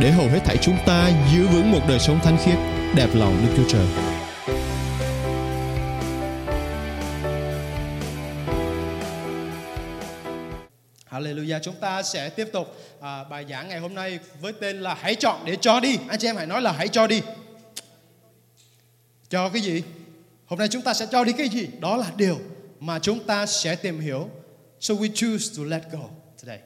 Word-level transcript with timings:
để 0.00 0.10
hầu 0.10 0.28
hết 0.28 0.40
thảy 0.44 0.56
chúng 0.62 0.76
ta 0.86 1.10
giữ 1.32 1.46
vững 1.46 1.72
một 1.72 1.80
đời 1.88 1.98
sống 1.98 2.20
thánh 2.22 2.38
khiết, 2.44 2.58
đẹp 2.94 3.08
lòng 3.14 3.46
Đức 3.46 3.52
Chúa 3.56 3.68
Trời. 3.68 3.86
Hallelujah. 11.10 11.60
Chúng 11.62 11.74
ta 11.74 12.02
sẽ 12.02 12.28
tiếp 12.28 12.48
tục 12.52 12.76
à, 13.00 13.24
bài 13.24 13.46
giảng 13.50 13.68
ngày 13.68 13.78
hôm 13.78 13.94
nay 13.94 14.18
với 14.40 14.52
tên 14.52 14.80
là 14.80 14.94
Hãy 14.94 15.14
chọn 15.14 15.44
để 15.44 15.56
cho 15.60 15.80
đi. 15.80 15.98
Anh 16.08 16.18
chị 16.18 16.28
em 16.28 16.36
hãy 16.36 16.46
nói 16.46 16.62
là 16.62 16.72
hãy 16.72 16.88
cho 16.88 17.06
đi. 17.06 17.22
Cho 19.30 19.48
cái 19.48 19.62
gì? 19.62 19.82
Hôm 20.46 20.58
nay 20.58 20.68
chúng 20.68 20.82
ta 20.82 20.94
sẽ 20.94 21.06
cho 21.10 21.24
đi 21.24 21.32
cái 21.32 21.48
gì? 21.48 21.68
Đó 21.80 21.96
là 21.96 22.06
điều 22.16 22.38
mà 22.80 22.98
chúng 22.98 23.24
ta 23.24 23.46
sẽ 23.46 23.74
tìm 23.74 24.00
hiểu. 24.00 24.28
So 24.80 24.94
we 24.94 25.08
choose 25.14 25.54
to 25.56 25.62
let 25.66 25.82
go 25.92 26.08
today. 26.42 26.58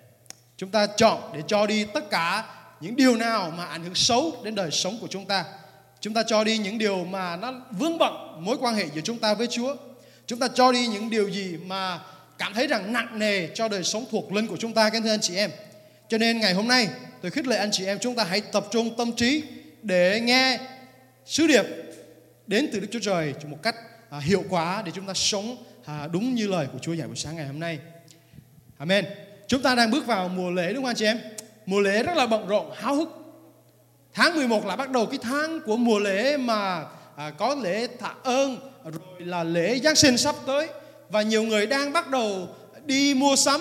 Chúng 0.56 0.70
ta 0.70 0.87
chọn 0.87 1.33
để 1.34 1.42
cho 1.47 1.67
đi 1.67 1.84
tất 1.84 2.11
cả 2.11 2.45
những 2.82 2.96
điều 2.96 3.16
nào 3.16 3.52
mà 3.56 3.64
ảnh 3.64 3.82
hưởng 3.82 3.95
xấu 3.95 4.36
đến 4.45 4.54
đời 4.54 4.70
sống 4.70 4.98
của 5.00 5.06
chúng 5.06 5.27
ta. 5.27 5.45
Chúng 6.00 6.14
ta 6.14 6.22
cho 6.22 6.45
đi 6.45 6.59
những 6.59 6.78
điều 6.78 7.05
mà 7.05 7.36
nó 7.36 7.55
vướng 7.70 7.98
bận 7.98 8.12
mối 8.44 8.56
quan 8.61 8.74
hệ 8.74 8.86
giữa 8.94 9.00
chúng 9.00 9.19
ta 9.19 9.34
với 9.34 9.47
Chúa. 9.47 9.77
Chúng 10.27 10.39
ta 10.39 10.48
cho 10.55 10.72
đi 10.72 10.86
những 10.86 11.11
điều 11.11 11.28
gì 11.28 11.56
mà 11.66 12.00
cảm 12.39 12.55
thấy 12.55 12.66
rằng 12.66 12.92
nặng 12.92 13.19
nề 13.19 13.48
cho 13.55 13.69
đời 13.69 13.84
sống 13.84 14.05
thuộc 14.11 14.33
linh 14.33 14.47
của 14.47 14.56
chúng 14.56 14.74
ta 14.74 14.91
các 14.91 15.02
thưa 15.05 15.11
anh 15.11 15.20
chị 15.20 15.36
em. 15.36 15.50
Cho 16.08 16.19
nên 16.19 16.41
ngày 16.41 16.55
hôm 16.55 16.69
nay 16.69 16.89
tôi 17.20 17.30
khích 17.30 17.47
lệ 17.47 17.56
anh 17.56 17.70
chị 17.72 17.86
em 17.86 17.98
chúng 17.98 18.14
ta 18.14 18.24
hãy 18.24 18.41
tập 18.41 18.66
trung 18.70 18.96
tâm 18.96 19.12
trí 19.12 19.42
để 19.83 20.20
nghe 20.20 20.58
sứ 21.27 21.46
điệp 21.46 21.64
đến 22.46 22.69
từ 22.72 22.80
Đức 22.80 22.89
Chúa 22.91 23.00
Trời 23.02 23.34
một 23.46 23.58
cách 23.62 23.77
à, 24.11 24.19
hiệu 24.19 24.44
quả 24.48 24.83
để 24.86 24.92
chúng 24.94 25.06
ta 25.06 25.14
sống 25.14 25.56
à, 25.84 26.08
đúng 26.12 26.34
như 26.34 26.46
lời 26.46 26.67
của 26.72 26.78
Chúa 26.78 26.92
dạy 26.92 27.06
buổi 27.06 27.17
sáng 27.17 27.36
ngày 27.36 27.46
hôm 27.46 27.61
nay. 27.61 27.78
Amen. 28.78 29.05
Chúng 29.46 29.62
ta 29.62 29.74
đang 29.74 29.91
bước 29.91 30.06
vào 30.06 30.28
mùa 30.28 30.50
lễ 30.50 30.72
đúng 30.72 30.83
không 30.83 30.91
anh 30.91 30.96
chị 30.96 31.05
em? 31.05 31.19
Mùa 31.66 31.80
lễ 31.80 32.02
rất 32.02 32.16
là 32.16 32.27
bận 32.27 32.46
rộn, 32.46 32.70
háo 32.74 32.94
hức. 32.94 33.08
Tháng 34.14 34.36
11 34.36 34.66
là 34.66 34.77
bắt 34.77 34.91
đầu 34.91 35.06
cái 35.06 35.18
tháng 35.22 35.60
của 35.60 35.77
mùa 35.77 35.98
lễ 35.98 36.36
mà 36.36 36.84
à, 37.16 37.30
có 37.38 37.55
lễ 37.62 37.86
tạ 37.86 38.14
ơn 38.22 38.56
rồi 38.84 39.02
là 39.18 39.44
lễ 39.44 39.78
Giáng 39.78 39.96
sinh 39.96 40.18
sắp 40.18 40.34
tới 40.46 40.68
và 41.10 41.22
nhiều 41.22 41.42
người 41.42 41.66
đang 41.66 41.92
bắt 41.92 42.10
đầu 42.10 42.48
đi 42.84 43.14
mua 43.14 43.36
sắm. 43.36 43.60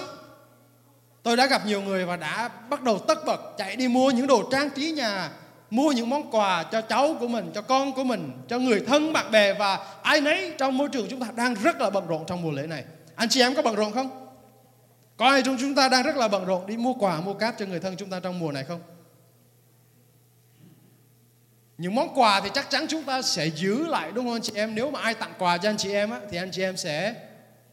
Tôi 1.24 1.38
đã 1.38 1.46
gặp 1.46 1.66
nhiều 1.66 1.82
người 1.82 2.06
và 2.06 2.18
đã 2.18 2.50
bắt 2.70 2.84
đầu 2.84 3.00
tất 3.00 3.26
bật 3.26 3.42
chạy 3.58 3.76
đi 3.76 3.88
mua 3.88 4.12
những 4.12 4.28
đồ 4.28 4.44
trang 4.52 4.70
trí 4.70 4.92
nhà, 4.92 5.30
mua 5.70 5.92
những 5.92 6.10
món 6.10 6.32
quà 6.32 6.64
cho 6.64 6.82
cháu 6.82 7.16
của 7.20 7.28
mình, 7.28 7.52
cho 7.56 7.62
con 7.62 7.94
của 7.94 8.04
mình, 8.04 8.32
cho 8.48 8.60
người 8.60 8.80
thân 8.88 9.14
bạn 9.14 9.32
bè 9.32 9.54
và 9.54 9.80
ai 10.02 10.22
nấy 10.22 10.54
trong 10.58 10.78
môi 10.78 10.90
trường 10.90 11.08
chúng 11.10 11.20
ta 11.20 11.28
đang 11.36 11.54
rất 11.54 11.82
là 11.82 11.90
bận 11.90 12.08
rộn 12.08 12.24
trong 12.28 12.42
mùa 12.42 12.52
lễ 12.52 12.68
này. 12.68 12.84
Anh 13.16 13.30
chị 13.30 13.42
em 13.42 13.56
có 13.56 13.62
bận 13.62 13.76
rộn 13.76 13.92
không? 13.94 14.31
Có 15.22 15.28
ai 15.28 15.42
trong 15.44 15.58
chúng 15.60 15.76
ta 15.76 15.90
đang 15.90 16.04
rất 16.04 16.18
là 16.18 16.28
bận 16.28 16.46
rộn 16.46 16.68
đi 16.68 16.78
mua 16.78 16.94
quà, 16.94 17.22
mua 17.22 17.34
cáp 17.34 17.56
cho 17.60 17.66
người 17.66 17.80
thân 17.80 17.96
chúng 17.98 18.10
ta 18.10 18.20
trong 18.20 18.40
mùa 18.40 18.52
này 18.52 18.64
không? 18.64 18.82
Những 21.78 21.96
món 21.96 22.20
quà 22.20 22.42
thì 22.42 22.50
chắc 22.54 22.70
chắn 22.70 22.86
chúng 22.90 23.04
ta 23.04 23.22
sẽ 23.22 23.48
giữ 23.48 23.88
lại 23.88 24.12
đúng 24.12 24.26
không 24.26 24.36
anh 24.36 24.42
chị 24.42 24.54
em? 24.56 24.76
Nếu 24.76 24.92
mà 24.92 25.00
ai 25.00 25.14
tặng 25.14 25.34
quà 25.38 25.58
cho 25.58 25.70
anh 25.70 25.78
chị 25.78 25.94
em 25.94 26.12
á, 26.12 26.20
thì 26.32 26.38
anh 26.38 26.52
chị 26.52 26.62
em 26.62 26.78
sẽ 26.78 27.16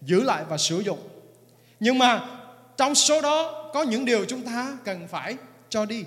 giữ 0.03 0.23
lại 0.23 0.45
và 0.49 0.59
sử 0.59 0.81
dụng. 0.81 0.99
Nhưng 1.81 1.99
mà 1.99 2.27
trong 2.77 2.95
số 2.95 3.21
đó 3.21 3.71
có 3.75 3.83
những 3.83 4.05
điều 4.05 4.25
chúng 4.25 4.43
ta 4.43 4.79
cần 4.85 5.09
phải 5.09 5.37
cho 5.69 5.85
đi. 5.85 6.05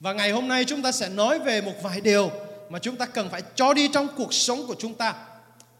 Và 0.00 0.12
ngày 0.12 0.30
hôm 0.30 0.48
nay 0.48 0.64
chúng 0.64 0.82
ta 0.82 0.92
sẽ 0.92 1.08
nói 1.08 1.38
về 1.38 1.60
một 1.60 1.74
vài 1.82 2.00
điều 2.00 2.30
mà 2.68 2.78
chúng 2.78 2.96
ta 2.96 3.06
cần 3.06 3.28
phải 3.30 3.42
cho 3.54 3.74
đi 3.74 3.88
trong 3.92 4.08
cuộc 4.16 4.34
sống 4.34 4.66
của 4.66 4.74
chúng 4.78 4.94
ta. 4.94 5.14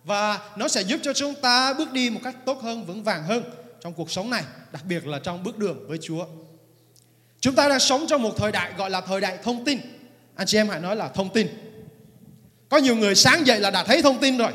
Và 0.05 0.39
nó 0.57 0.69
sẽ 0.69 0.83
giúp 0.83 1.01
cho 1.03 1.13
chúng 1.13 1.35
ta 1.35 1.73
bước 1.73 1.93
đi 1.93 2.11
một 2.11 2.21
cách 2.25 2.37
tốt 2.45 2.63
hơn, 2.63 2.85
vững 2.85 3.03
vàng 3.03 3.25
hơn 3.25 3.45
trong 3.81 3.93
cuộc 3.93 4.11
sống 4.11 4.31
này, 4.31 4.45
đặc 4.73 4.85
biệt 4.89 5.07
là 5.07 5.19
trong 5.19 5.43
bước 5.43 5.59
đường 5.59 5.89
với 5.89 5.99
Chúa. 6.03 6.27
Chúng 7.41 7.55
ta 7.55 7.69
đang 7.69 7.81
sống 7.81 8.07
trong 8.09 8.23
một 8.23 8.37
thời 8.37 8.53
đại 8.53 8.73
gọi 8.79 8.91
là 8.91 9.01
thời 9.01 9.21
đại 9.21 9.39
thông 9.43 9.65
tin. 9.65 9.79
Anh 10.35 10.47
chị 10.47 10.59
em 10.59 10.69
hãy 10.69 10.81
nói 10.81 10.97
là 10.97 11.09
thông 11.09 11.33
tin. 11.33 11.49
Có 12.69 12.79
nhiều 12.79 12.97
người 12.97 13.15
sáng 13.15 13.47
dậy 13.47 13.61
là 13.61 13.71
đã 13.71 13.85
thấy 13.85 14.03
thông 14.03 14.19
tin 14.19 14.39
rồi. 14.39 14.53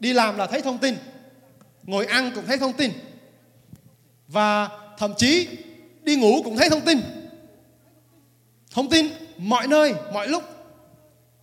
Đi 0.00 0.12
làm 0.12 0.38
là 0.38 0.46
thấy 0.46 0.62
thông 0.62 0.78
tin. 0.78 0.96
Ngồi 1.82 2.06
ăn 2.06 2.32
cũng 2.34 2.46
thấy 2.46 2.58
thông 2.58 2.72
tin. 2.72 2.92
Và 4.28 4.68
thậm 4.98 5.14
chí 5.16 5.48
đi 6.02 6.16
ngủ 6.16 6.40
cũng 6.44 6.56
thấy 6.56 6.70
thông 6.70 6.80
tin. 6.80 7.00
Thông 8.70 8.90
tin 8.90 9.08
mọi 9.36 9.66
nơi, 9.66 9.94
mọi 10.12 10.28
lúc. 10.28 10.42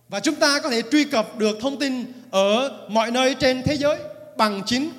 Và 0.08 0.20
chúng 0.20 0.34
ta 0.34 0.60
có 0.60 0.70
thể 0.70 0.82
truy 0.92 1.04
cập 1.04 1.38
được 1.38 1.58
thông 1.60 1.78
tin 1.78 2.12
ở 2.30 2.70
mọi 2.88 3.10
nơi 3.10 3.34
trên 3.34 3.62
thế 3.62 3.76
giới 3.76 3.98
bằng 4.36 4.62
chính 4.66 4.90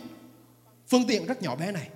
phương 0.92 1.08
tiện 1.08 1.26
rất 1.26 1.42
nhỏ 1.42 1.56
bé 1.56 1.72
này. 1.72 1.88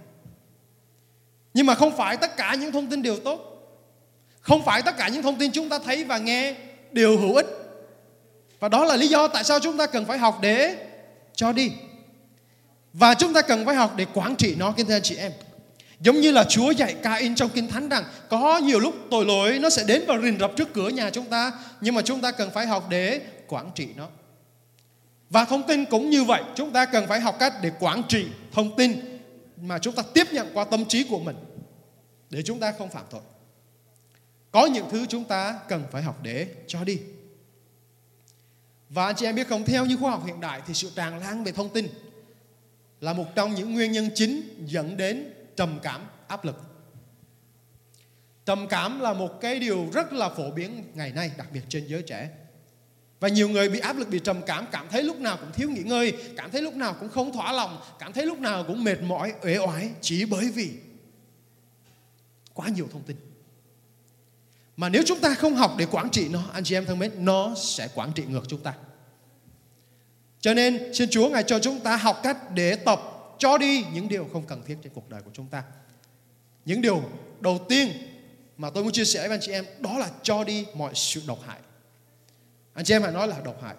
Nhưng 1.54 1.66
mà 1.66 1.76
không 1.76 1.98
phải 1.98 2.18
tất 2.18 2.38
cả 2.38 2.56
những 2.56 2.72
thông 2.72 2.90
tin 2.90 3.02
đều 3.02 3.20
tốt. 3.20 3.52
Không 4.42 4.66
phải 4.66 4.82
tất 4.82 4.98
cả 4.98 5.08
những 5.08 5.24
thông 5.24 5.40
tin 5.40 5.52
chúng 5.52 5.70
ta 5.70 5.80
thấy 5.80 6.04
và 6.04 6.18
nghe 6.18 6.56
đều 6.92 7.18
hữu 7.18 7.36
ích. 7.36 7.48
Và 8.60 8.70
đó 8.70 8.86
là 8.86 8.96
lý 8.96 9.08
do 9.08 9.28
tại 9.28 9.44
sao 9.44 9.60
chúng 9.60 9.78
ta 9.78 9.88
cần 9.88 10.06
phải 10.06 10.18
học 10.18 10.38
để 10.42 10.76
cho 11.36 11.54
đi. 11.54 11.72
Và 12.94 13.14
chúng 13.14 13.34
ta 13.34 13.42
cần 13.42 13.66
phải 13.66 13.76
học 13.76 13.94
để 13.98 14.06
quản 14.14 14.36
trị 14.36 14.56
nó, 14.60 14.72
kính 14.72 14.86
thưa 14.86 14.96
anh 14.96 15.02
chị 15.02 15.16
em. 15.16 15.32
Giống 16.00 16.22
như 16.22 16.32
là 16.32 16.44
Chúa 16.44 16.72
dạy 16.72 16.94
Cain 16.94 17.36
trong 17.36 17.50
Kinh 17.50 17.68
Thánh 17.68 17.90
rằng, 17.90 18.04
có 18.30 18.58
nhiều 18.58 18.80
lúc 18.80 18.96
tội 19.12 19.26
lỗi 19.26 19.60
nó 19.60 19.70
sẽ 19.70 19.84
đến 19.84 20.04
và 20.08 20.18
rình 20.24 20.40
rập 20.40 20.52
trước 20.56 20.74
cửa 20.74 20.90
nhà 20.90 21.10
chúng 21.10 21.26
ta, 21.26 21.52
nhưng 21.82 21.96
mà 21.96 22.02
chúng 22.02 22.22
ta 22.22 22.32
cần 22.32 22.52
phải 22.52 22.66
học 22.66 22.86
để 22.90 23.22
quản 23.48 23.72
trị 23.76 23.88
nó. 23.96 24.08
Và 25.30 25.46
thông 25.46 25.68
tin 25.68 25.86
cũng 25.86 26.10
như 26.10 26.24
vậy, 26.24 26.44
chúng 26.56 26.72
ta 26.72 26.86
cần 26.86 27.08
phải 27.08 27.20
học 27.20 27.36
cách 27.40 27.54
để 27.62 27.72
quản 27.80 28.04
trị 28.10 28.28
thông 28.52 28.76
tin 28.76 29.20
mà 29.62 29.80
chúng 29.80 29.96
ta 29.96 30.04
tiếp 30.14 30.28
nhận 30.32 30.52
qua 30.54 30.66
tâm 30.66 30.86
trí 30.86 31.04
của 31.04 31.20
mình 31.20 31.36
để 32.30 32.44
chúng 32.44 32.60
ta 32.60 32.72
không 32.72 32.90
phạm 32.90 33.06
tội. 33.10 33.22
Có 34.52 34.66
những 34.66 34.86
thứ 34.92 35.06
chúng 35.10 35.24
ta 35.24 35.60
cần 35.68 35.84
phải 35.92 36.04
học 36.04 36.20
để 36.24 36.48
cho 36.68 36.84
đi. 36.84 37.00
Và 38.90 39.06
anh 39.06 39.16
chị 39.16 39.26
em 39.26 39.36
biết 39.36 39.48
không, 39.48 39.66
theo 39.66 39.86
như 39.86 39.98
khoa 39.98 40.12
học 40.12 40.24
hiện 40.26 40.42
đại 40.42 40.62
thì 40.68 40.74
sự 40.74 40.92
tràn 40.96 41.20
lan 41.20 41.44
về 41.44 41.52
thông 41.52 41.70
tin 41.70 41.88
là 43.02 43.14
một 43.14 43.36
trong 43.36 43.56
những 43.56 43.74
nguyên 43.74 43.92
nhân 43.92 44.10
chính 44.16 44.66
dẫn 44.66 44.98
đến 44.98 45.34
trầm 45.56 45.80
cảm, 45.84 46.02
áp 46.28 46.46
lực. 46.46 46.62
Trầm 48.46 48.68
cảm 48.68 49.00
là 49.00 49.14
một 49.14 49.42
cái 49.42 49.60
điều 49.60 49.90
rất 49.94 50.14
là 50.14 50.30
phổ 50.30 50.52
biến 50.52 50.84
ngày 50.94 51.12
nay, 51.12 51.32
đặc 51.38 51.48
biệt 51.54 51.62
trên 51.70 51.86
giới 51.88 52.02
trẻ. 52.02 52.30
Và 53.20 53.28
nhiều 53.28 53.50
người 53.50 53.70
bị 53.70 53.80
áp 53.80 53.98
lực, 53.98 54.10
bị 54.10 54.20
trầm 54.20 54.42
cảm, 54.46 54.66
cảm 54.72 54.88
thấy 54.90 55.04
lúc 55.04 55.20
nào 55.20 55.38
cũng 55.38 55.52
thiếu 55.52 55.70
nghỉ 55.70 55.84
ngơi, 55.84 56.14
cảm 56.38 56.52
thấy 56.52 56.62
lúc 56.62 56.76
nào 56.76 56.96
cũng 57.00 57.10
không 57.10 57.34
thỏa 57.34 57.52
lòng, 57.52 57.82
cảm 58.00 58.14
thấy 58.14 58.26
lúc 58.26 58.40
nào 58.40 58.64
cũng 58.68 58.84
mệt 58.84 59.02
mỏi, 59.02 59.34
uể 59.44 59.58
oải 59.58 59.90
chỉ 60.02 60.26
bởi 60.26 60.50
vì 60.50 60.72
quá 62.54 62.68
nhiều 62.68 62.88
thông 62.92 63.04
tin. 63.04 63.18
Mà 64.78 64.90
nếu 64.90 65.04
chúng 65.06 65.20
ta 65.20 65.36
không 65.36 65.56
học 65.56 65.76
để 65.78 65.86
quản 65.92 66.10
trị 66.10 66.28
nó, 66.30 66.44
anh 66.54 66.64
chị 66.64 66.76
em 66.76 66.86
thân 66.86 67.00
mến, 67.00 67.12
nó 67.26 67.56
sẽ 67.56 67.88
quản 67.96 68.12
trị 68.12 68.24
ngược 68.28 68.44
chúng 68.48 68.64
ta. 68.64 68.74
Cho 70.40 70.54
nên 70.54 70.94
xin 70.94 71.10
Chúa 71.12 71.30
Ngài 71.30 71.44
cho 71.44 71.60
chúng 71.60 71.80
ta 71.80 71.98
học 71.98 72.20
cách 72.24 72.52
để 72.54 72.76
tập 72.76 73.02
cho 73.38 73.58
đi 73.58 73.86
những 73.94 74.08
điều 74.08 74.30
không 74.34 74.46
cần 74.48 74.64
thiết 74.66 74.78
trên 74.84 74.94
cuộc 74.94 75.10
đời 75.10 75.22
của 75.22 75.32
chúng 75.34 75.48
ta. 75.48 75.64
Những 76.66 76.82
điều 76.82 77.04
đầu 77.40 77.66
tiên 77.70 77.90
mà 78.58 78.70
tôi 78.70 78.84
muốn 78.84 78.94
chia 78.94 79.06
sẻ 79.06 79.20
với 79.20 79.30
anh 79.30 79.40
chị 79.42 79.52
em 79.52 79.66
đó 79.80 79.98
là 79.98 80.10
cho 80.24 80.44
đi 80.44 80.66
mọi 80.76 80.92
sự 80.96 81.22
độc 81.28 81.40
hại. 81.48 81.60
Anh 82.76 82.86
chị 82.86 82.94
em 82.94 83.04
hãy 83.04 83.12
nói 83.12 83.28
là 83.28 83.36
độc 83.44 83.64
hại. 83.64 83.76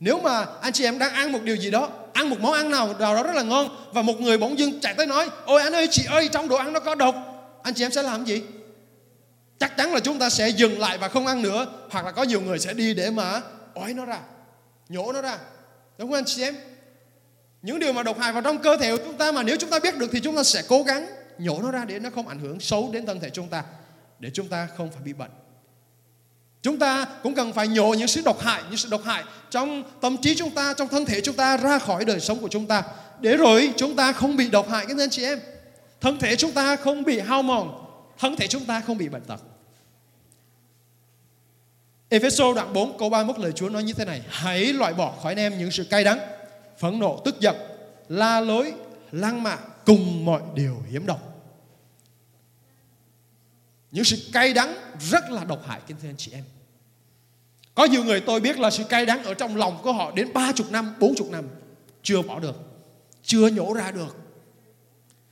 Nếu 0.00 0.20
mà 0.20 0.46
anh 0.60 0.72
chị 0.72 0.84
em 0.84 0.98
đang 0.98 1.12
ăn 1.12 1.32
một 1.32 1.42
điều 1.42 1.56
gì 1.56 1.70
đó, 1.70 1.90
ăn 2.12 2.30
một 2.30 2.40
món 2.40 2.52
ăn 2.52 2.70
nào 2.70 2.94
đó 2.98 3.22
rất 3.22 3.34
là 3.34 3.42
ngon 3.42 3.90
và 3.92 4.02
một 4.02 4.20
người 4.20 4.38
bỗng 4.38 4.58
dưng 4.58 4.80
chạy 4.80 4.94
tới 4.94 5.06
nói, 5.06 5.28
ôi 5.44 5.62
anh 5.62 5.72
ơi 5.72 5.88
chị 5.90 6.04
ơi 6.08 6.28
trong 6.32 6.48
đồ 6.48 6.56
ăn 6.56 6.72
nó 6.72 6.80
có 6.80 6.94
độc, 6.94 7.14
anh 7.62 7.74
chị 7.74 7.84
em 7.84 7.90
sẽ 7.90 8.02
làm 8.02 8.24
gì? 8.24 8.42
Chắc 9.58 9.76
chắn 9.76 9.92
là 9.92 10.00
chúng 10.00 10.18
ta 10.18 10.30
sẽ 10.30 10.48
dừng 10.48 10.78
lại 10.78 10.98
và 10.98 11.08
không 11.08 11.26
ăn 11.26 11.42
nữa, 11.42 11.66
hoặc 11.90 12.04
là 12.04 12.10
có 12.10 12.22
nhiều 12.22 12.40
người 12.40 12.58
sẽ 12.58 12.74
đi 12.74 12.94
để 12.94 13.10
mà 13.10 13.42
ói 13.74 13.94
nó 13.94 14.04
ra, 14.04 14.20
nhổ 14.88 15.12
nó 15.12 15.22
ra, 15.22 15.38
đúng 15.98 16.08
không 16.08 16.18
anh 16.18 16.24
chị 16.26 16.42
em? 16.42 16.56
Những 17.62 17.78
điều 17.78 17.92
mà 17.92 18.02
độc 18.02 18.18
hại 18.18 18.32
vào 18.32 18.42
trong 18.42 18.58
cơ 18.58 18.76
thể 18.76 18.96
của 18.96 19.02
chúng 19.04 19.16
ta 19.16 19.32
mà 19.32 19.42
nếu 19.42 19.56
chúng 19.56 19.70
ta 19.70 19.78
biết 19.78 19.98
được 19.98 20.08
thì 20.12 20.20
chúng 20.20 20.36
ta 20.36 20.42
sẽ 20.42 20.62
cố 20.68 20.82
gắng 20.82 21.06
nhổ 21.38 21.62
nó 21.62 21.70
ra 21.70 21.84
để 21.84 21.98
nó 21.98 22.10
không 22.10 22.28
ảnh 22.28 22.38
hưởng 22.38 22.60
xấu 22.60 22.90
đến 22.92 23.06
thân 23.06 23.20
thể 23.20 23.30
chúng 23.30 23.48
ta, 23.48 23.64
để 24.18 24.30
chúng 24.34 24.48
ta 24.48 24.68
không 24.76 24.90
phải 24.90 25.02
bị 25.02 25.12
bệnh. 25.12 25.30
Chúng 26.62 26.78
ta 26.78 27.06
cũng 27.22 27.34
cần 27.34 27.52
phải 27.52 27.68
nhổ 27.68 27.94
những 27.98 28.08
sự 28.08 28.22
độc 28.24 28.40
hại, 28.40 28.62
những 28.68 28.76
sự 28.76 28.88
độc 28.90 29.04
hại 29.04 29.24
trong 29.50 29.82
tâm 30.00 30.16
trí 30.16 30.34
chúng 30.34 30.50
ta, 30.50 30.74
trong 30.74 30.88
thân 30.88 31.04
thể 31.04 31.20
chúng 31.20 31.36
ta 31.36 31.56
ra 31.56 31.78
khỏi 31.78 32.04
đời 32.04 32.20
sống 32.20 32.38
của 32.38 32.48
chúng 32.48 32.66
ta. 32.66 32.82
Để 33.20 33.36
rồi 33.36 33.72
chúng 33.76 33.96
ta 33.96 34.12
không 34.12 34.36
bị 34.36 34.50
độc 34.50 34.68
hại 34.68 34.86
các 34.86 34.98
anh 34.98 35.10
chị 35.10 35.24
em. 35.24 35.40
Thân 36.00 36.18
thể 36.18 36.36
chúng 36.36 36.52
ta 36.52 36.76
không 36.76 37.04
bị 37.04 37.20
hao 37.20 37.42
mòn, 37.42 37.84
thân 38.18 38.36
thể 38.36 38.46
chúng 38.46 38.64
ta 38.64 38.80
không 38.80 38.98
bị 38.98 39.08
bệnh 39.08 39.22
tật. 39.22 39.40
Ephesos 42.08 42.56
đoạn 42.56 42.72
4 42.72 42.98
câu 42.98 43.10
31 43.10 43.42
lời 43.42 43.52
Chúa 43.52 43.68
nói 43.68 43.82
như 43.82 43.92
thế 43.92 44.04
này 44.04 44.22
Hãy 44.28 44.72
loại 44.72 44.94
bỏ 44.94 45.14
khỏi 45.22 45.32
anh 45.32 45.38
em 45.38 45.58
những 45.58 45.70
sự 45.70 45.84
cay 45.84 46.04
đắng 46.04 46.18
Phẫn 46.78 46.98
nộ, 46.98 47.20
tức 47.24 47.40
giận 47.40 47.56
La 48.08 48.40
lối, 48.40 48.72
lăng 49.12 49.42
mạ 49.42 49.56
Cùng 49.86 50.24
mọi 50.24 50.42
điều 50.54 50.76
hiểm 50.90 51.06
độc 51.06 51.31
những 53.92 54.04
sự 54.04 54.16
cay 54.32 54.52
đắng 54.52 54.74
rất 55.10 55.30
là 55.30 55.44
độc 55.44 55.66
hại 55.66 55.80
Kính 55.86 55.96
thưa 56.02 56.08
anh 56.08 56.16
chị 56.16 56.32
em. 56.34 56.44
Có 57.74 57.84
nhiều 57.84 58.04
người 58.04 58.20
tôi 58.20 58.40
biết 58.40 58.58
là 58.58 58.70
sự 58.70 58.84
cay 58.84 59.06
đắng 59.06 59.24
Ở 59.24 59.34
trong 59.34 59.56
lòng 59.56 59.78
của 59.82 59.92
họ 59.92 60.12
đến 60.16 60.32
30 60.32 60.66
năm, 60.70 60.94
40 60.98 61.28
năm 61.30 61.44
Chưa 62.02 62.22
bỏ 62.22 62.40
được 62.40 62.56
Chưa 63.22 63.48
nhổ 63.48 63.72
ra 63.72 63.90
được. 63.90 64.16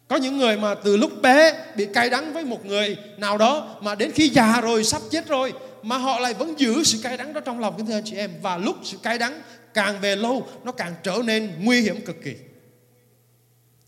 Có 0.08 0.16
những 0.16 0.38
người 0.38 0.56
mà 0.56 0.74
từ 0.74 0.96
lúc 0.96 1.22
bé 1.22 1.66
bị 1.76 1.86
cay 1.94 2.10
đắng 2.10 2.32
với 2.32 2.44
một 2.44 2.66
người 2.66 2.96
nào 3.18 3.38
đó 3.38 3.76
mà 3.82 3.94
đến 3.94 4.10
khi 4.14 4.28
già 4.28 4.60
rồi 4.60 4.84
sắp 4.84 5.02
chết 5.10 5.28
rồi 5.28 5.52
mà 5.82 5.98
họ 5.98 6.18
lại 6.18 6.34
vẫn 6.34 6.60
giữ 6.60 6.84
sự 6.84 6.98
cay 7.02 7.16
đắng 7.16 7.32
đó 7.32 7.40
trong 7.40 7.60
lòng 7.60 7.74
kính 7.76 7.86
thưa 7.86 7.94
anh 7.94 8.04
chị 8.04 8.16
em. 8.16 8.30
Và 8.42 8.56
lúc 8.56 8.76
sự 8.82 8.96
cay 9.02 9.18
đắng 9.18 9.42
càng 9.74 10.00
về 10.00 10.16
lâu 10.16 10.46
nó 10.64 10.72
càng 10.72 10.94
trở 11.02 11.18
nên 11.24 11.52
nguy 11.58 11.80
hiểm 11.80 12.04
cực 12.04 12.16
kỳ. 12.24 12.34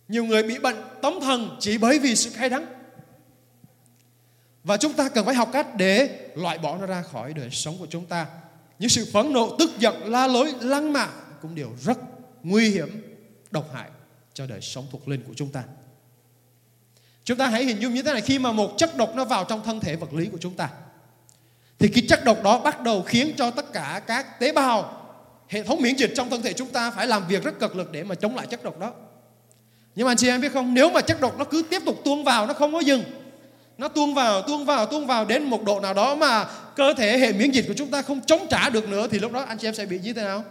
Nhiều 0.08 0.24
người 0.24 0.42
bị 0.42 0.58
bệnh 0.58 0.76
tâm 1.02 1.20
thần 1.20 1.56
chỉ 1.60 1.78
bởi 1.78 1.98
vì 1.98 2.16
sự 2.16 2.30
cay 2.30 2.48
đắng 2.48 2.66
và 4.64 4.76
chúng 4.76 4.92
ta 4.92 5.08
cần 5.08 5.24
phải 5.24 5.34
học 5.34 5.48
cách 5.52 5.76
để 5.76 6.18
loại 6.34 6.58
bỏ 6.58 6.76
nó 6.76 6.86
ra 6.86 7.02
khỏi 7.02 7.34
đời 7.34 7.50
sống 7.50 7.76
của 7.78 7.86
chúng 7.90 8.06
ta. 8.06 8.26
Những 8.78 8.90
sự 8.90 9.08
phẫn 9.12 9.32
nộ, 9.32 9.56
tức 9.58 9.70
giận, 9.78 10.10
la 10.12 10.26
lối, 10.26 10.54
lăng 10.60 10.92
mạ 10.92 11.08
cũng 11.42 11.54
đều 11.54 11.70
rất 11.80 11.98
nguy 12.42 12.70
hiểm, 12.70 13.16
độc 13.50 13.70
hại 13.74 13.88
cho 14.34 14.46
đời 14.46 14.60
sống 14.60 14.86
thuộc 14.90 15.08
linh 15.08 15.22
của 15.26 15.34
chúng 15.36 15.48
ta. 15.48 15.62
Chúng 17.24 17.38
ta 17.38 17.48
hãy 17.48 17.64
hình 17.64 17.80
dung 17.80 17.94
như 17.94 18.02
thế 18.02 18.12
này, 18.12 18.20
khi 18.20 18.38
mà 18.38 18.52
một 18.52 18.74
chất 18.78 18.96
độc 18.96 19.14
nó 19.14 19.24
vào 19.24 19.44
trong 19.44 19.64
thân 19.64 19.80
thể 19.80 19.96
vật 19.96 20.12
lý 20.12 20.26
của 20.26 20.38
chúng 20.40 20.54
ta, 20.54 20.70
thì 21.78 21.88
cái 21.88 22.04
chất 22.08 22.24
độc 22.24 22.42
đó 22.42 22.58
bắt 22.58 22.80
đầu 22.80 23.02
khiến 23.02 23.34
cho 23.36 23.50
tất 23.50 23.72
cả 23.72 24.02
các 24.06 24.40
tế 24.40 24.52
bào, 24.52 25.02
hệ 25.48 25.62
thống 25.62 25.82
miễn 25.82 25.96
dịch 25.96 26.12
trong 26.16 26.30
thân 26.30 26.42
thể 26.42 26.52
chúng 26.52 26.68
ta 26.68 26.90
phải 26.90 27.06
làm 27.06 27.28
việc 27.28 27.44
rất 27.44 27.58
cực 27.60 27.76
lực 27.76 27.92
để 27.92 28.04
mà 28.04 28.14
chống 28.14 28.36
lại 28.36 28.46
chất 28.46 28.64
độc 28.64 28.78
đó. 28.78 28.92
Nhưng 29.94 30.06
mà 30.06 30.10
anh 30.10 30.16
chị 30.16 30.28
em 30.28 30.40
biết 30.40 30.52
không, 30.52 30.74
nếu 30.74 30.90
mà 30.90 31.00
chất 31.00 31.20
độc 31.20 31.38
nó 31.38 31.44
cứ 31.44 31.62
tiếp 31.70 31.82
tục 31.86 31.96
tuôn 32.04 32.24
vào, 32.24 32.46
nó 32.46 32.54
không 32.54 32.72
có 32.72 32.80
dừng 32.80 33.02
nó 33.82 33.88
tuôn 33.88 34.14
vào 34.14 34.42
tuôn 34.42 34.64
vào 34.64 34.86
tuôn 34.86 35.06
vào 35.06 35.24
đến 35.24 35.42
một 35.42 35.64
độ 35.64 35.80
nào 35.80 35.94
đó 35.94 36.14
mà 36.14 36.44
cơ 36.76 36.94
thể 36.94 37.18
hệ 37.18 37.32
miễn 37.32 37.50
dịch 37.50 37.64
của 37.68 37.74
chúng 37.76 37.90
ta 37.90 38.02
không 38.02 38.20
chống 38.26 38.46
trả 38.50 38.70
được 38.70 38.88
nữa 38.88 39.06
thì 39.10 39.18
lúc 39.18 39.32
đó 39.32 39.44
anh 39.48 39.58
chị 39.58 39.68
em 39.68 39.74
sẽ 39.74 39.86
bị 39.86 39.98
như 39.98 40.12
thế 40.12 40.22
nào? 40.22 40.44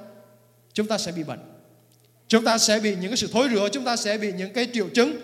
Chúng 0.73 0.87
ta 0.87 0.97
sẽ 0.97 1.11
bị 1.11 1.23
bệnh. 1.23 1.39
Chúng 2.27 2.45
ta 2.45 2.57
sẽ 2.57 2.79
bị 2.79 2.95
những 2.95 3.09
cái 3.09 3.17
sự 3.17 3.29
thối 3.31 3.47
rữa 3.47 3.69
chúng 3.71 3.83
ta 3.83 3.95
sẽ 3.95 4.17
bị 4.17 4.31
những 4.31 4.53
cái 4.53 4.67
triệu 4.73 4.89
chứng 4.89 5.15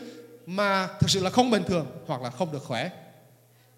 mà 0.46 0.88
thực 1.00 1.10
sự 1.10 1.20
là 1.20 1.30
không 1.30 1.52
bình 1.52 1.64
thường 1.68 1.86
hoặc 2.08 2.22
là 2.22 2.30
không 2.30 2.52
được 2.52 2.64
khỏe. 2.64 2.90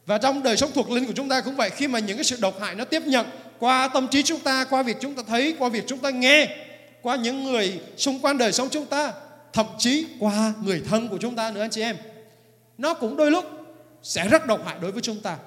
Và 0.05 0.17
trong 0.17 0.43
đời 0.43 0.57
sống 0.57 0.71
thuộc 0.73 0.91
linh 0.91 1.05
của 1.05 1.13
chúng 1.15 1.29
ta 1.29 1.41
cũng 1.41 1.55
vậy, 1.55 1.69
khi 1.69 1.87
mà 1.87 1.99
những 1.99 2.17
cái 2.17 2.23
sự 2.23 2.37
độc 2.41 2.61
hại 2.61 2.75
nó 2.75 2.85
tiếp 2.85 3.01
nhận 3.05 3.25
qua 3.59 3.87
tâm 3.87 4.07
trí 4.07 4.23
chúng 4.23 4.39
ta, 4.39 4.63
qua 4.63 4.83
việc 4.83 4.97
chúng 4.99 5.15
ta 5.15 5.23
thấy, 5.27 5.55
qua 5.59 5.69
việc 5.69 5.83
chúng 5.87 5.99
ta 5.99 6.09
nghe, 6.09 6.57
qua 7.01 7.15
những 7.15 7.43
người 7.43 7.79
xung 7.97 8.19
quanh 8.19 8.37
đời 8.37 8.51
sống 8.51 8.69
chúng 8.69 8.85
ta, 8.85 9.13
thậm 9.53 9.65
chí 9.77 10.05
qua 10.19 10.53
người 10.63 10.81
thân 10.89 11.09
của 11.09 11.17
chúng 11.17 11.35
ta 11.35 11.51
nữa 11.51 11.61
anh 11.61 11.69
chị 11.69 11.81
em, 11.81 11.95
nó 12.77 12.93
cũng 12.93 13.17
đôi 13.17 13.31
lúc 13.31 13.58
sẽ 14.03 14.27
rất 14.27 14.47
độc 14.47 14.65
hại 14.65 14.77
đối 14.81 14.91
với 14.91 15.01
chúng 15.01 15.21
ta 15.21 15.37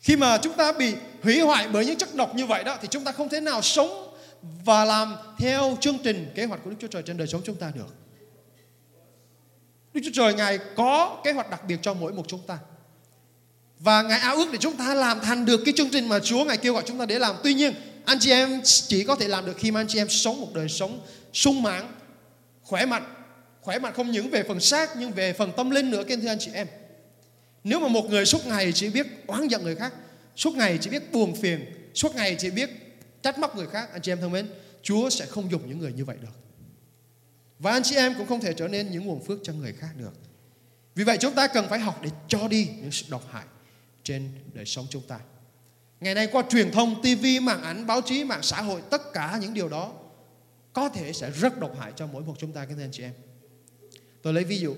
khi 0.00 0.16
mà 0.16 0.38
chúng 0.38 0.52
ta 0.52 0.72
bị 0.72 0.94
hủy 1.22 1.40
hoại 1.40 1.68
bởi 1.68 1.86
những 1.86 1.98
chất 1.98 2.14
độc 2.14 2.34
như 2.34 2.46
vậy 2.46 2.64
đó 2.64 2.78
thì 2.82 2.88
chúng 2.90 3.04
ta 3.04 3.12
không 3.12 3.28
thể 3.28 3.40
nào 3.40 3.62
sống 3.62 4.14
và 4.64 4.84
làm 4.84 5.16
theo 5.38 5.76
chương 5.80 5.98
trình 6.04 6.32
kế 6.34 6.44
hoạch 6.44 6.60
của 6.64 6.70
Đức 6.70 6.76
Chúa 6.80 6.88
Trời 6.88 7.02
trên 7.02 7.16
đời 7.16 7.26
sống 7.26 7.40
chúng 7.44 7.56
ta 7.56 7.72
được. 7.74 7.94
Đức 9.94 10.00
Chúa 10.04 10.10
Trời 10.14 10.34
Ngài 10.34 10.58
có 10.76 11.20
kế 11.24 11.32
hoạch 11.32 11.50
đặc 11.50 11.62
biệt 11.68 11.78
cho 11.82 11.94
mỗi 11.94 12.12
một 12.12 12.24
chúng 12.28 12.40
ta. 12.46 12.58
Và 13.78 14.02
Ngài 14.02 14.20
ao 14.20 14.36
ước 14.36 14.48
để 14.52 14.58
chúng 14.60 14.76
ta 14.76 14.94
làm 14.94 15.20
thành 15.20 15.44
được 15.44 15.60
cái 15.64 15.74
chương 15.76 15.90
trình 15.90 16.08
mà 16.08 16.18
Chúa 16.18 16.44
Ngài 16.44 16.56
kêu 16.56 16.74
gọi 16.74 16.82
chúng 16.86 16.98
ta 16.98 17.06
để 17.06 17.18
làm. 17.18 17.36
Tuy 17.42 17.54
nhiên, 17.54 17.74
anh 18.04 18.18
chị 18.20 18.30
em 18.30 18.60
chỉ 18.64 19.04
có 19.04 19.16
thể 19.16 19.28
làm 19.28 19.46
được 19.46 19.56
khi 19.58 19.70
mà 19.70 19.80
anh 19.80 19.88
chị 19.88 19.98
em 19.98 20.08
sống 20.08 20.40
một 20.40 20.48
đời 20.54 20.68
sống 20.68 21.00
sung 21.32 21.62
mãn, 21.62 21.92
khỏe 22.62 22.86
mạnh. 22.86 23.19
Khỏe 23.60 23.78
mạnh 23.78 23.92
không 23.94 24.10
những 24.10 24.30
về 24.30 24.42
phần 24.42 24.60
xác 24.60 24.90
nhưng 24.96 25.12
về 25.12 25.32
phần 25.32 25.52
tâm 25.56 25.70
linh 25.70 25.90
nữa, 25.90 26.04
kính 26.08 26.20
thưa 26.20 26.28
anh 26.28 26.38
chị 26.38 26.50
em. 26.54 26.66
Nếu 27.64 27.80
mà 27.80 27.88
một 27.88 28.04
người 28.10 28.26
suốt 28.26 28.46
ngày 28.46 28.72
chỉ 28.72 28.90
biết 28.90 29.06
oán 29.26 29.48
giận 29.48 29.62
người 29.62 29.76
khác, 29.76 29.92
suốt 30.36 30.54
ngày 30.54 30.78
chỉ 30.80 30.90
biết 30.90 31.12
buồn 31.12 31.34
phiền, 31.36 31.64
suốt 31.94 32.14
ngày 32.14 32.36
chỉ 32.38 32.50
biết 32.50 32.70
trách 33.22 33.38
móc 33.38 33.56
người 33.56 33.66
khác, 33.66 33.88
anh 33.92 34.02
chị 34.02 34.12
em 34.12 34.20
thân 34.20 34.32
mến, 34.32 34.48
Chúa 34.82 35.10
sẽ 35.10 35.26
không 35.26 35.50
dùng 35.50 35.68
những 35.68 35.78
người 35.78 35.92
như 35.92 36.04
vậy 36.04 36.16
được. 36.22 36.34
Và 37.58 37.72
anh 37.72 37.82
chị 37.82 37.96
em 37.96 38.14
cũng 38.18 38.26
không 38.26 38.40
thể 38.40 38.54
trở 38.54 38.68
nên 38.68 38.90
những 38.90 39.06
nguồn 39.06 39.24
phước 39.24 39.38
cho 39.42 39.52
người 39.52 39.72
khác 39.72 39.90
được. 39.96 40.12
Vì 40.94 41.04
vậy 41.04 41.16
chúng 41.20 41.34
ta 41.34 41.46
cần 41.46 41.68
phải 41.68 41.78
học 41.78 42.00
để 42.02 42.10
cho 42.28 42.48
đi 42.48 42.68
những 42.82 42.92
sự 42.92 43.06
độc 43.08 43.28
hại 43.30 43.44
trên 44.04 44.28
đời 44.54 44.66
sống 44.66 44.86
chúng 44.90 45.02
ta. 45.02 45.20
Ngày 46.00 46.14
nay 46.14 46.28
qua 46.32 46.44
truyền 46.50 46.70
thông, 46.70 47.02
TV, 47.02 47.24
mạng 47.42 47.62
ảnh, 47.62 47.86
báo 47.86 48.00
chí, 48.00 48.24
mạng 48.24 48.42
xã 48.42 48.62
hội, 48.62 48.82
tất 48.90 49.12
cả 49.12 49.38
những 49.40 49.54
điều 49.54 49.68
đó 49.68 49.92
có 50.72 50.88
thể 50.88 51.12
sẽ 51.12 51.30
rất 51.30 51.60
độc 51.60 51.78
hại 51.78 51.92
cho 51.96 52.06
mỗi 52.06 52.22
một 52.22 52.34
chúng 52.38 52.52
ta, 52.52 52.64
các 52.64 52.76
anh 52.78 52.90
chị 52.92 53.02
em. 53.02 53.12
Tôi 54.22 54.32
lấy 54.32 54.44
ví 54.44 54.58
dụ. 54.58 54.76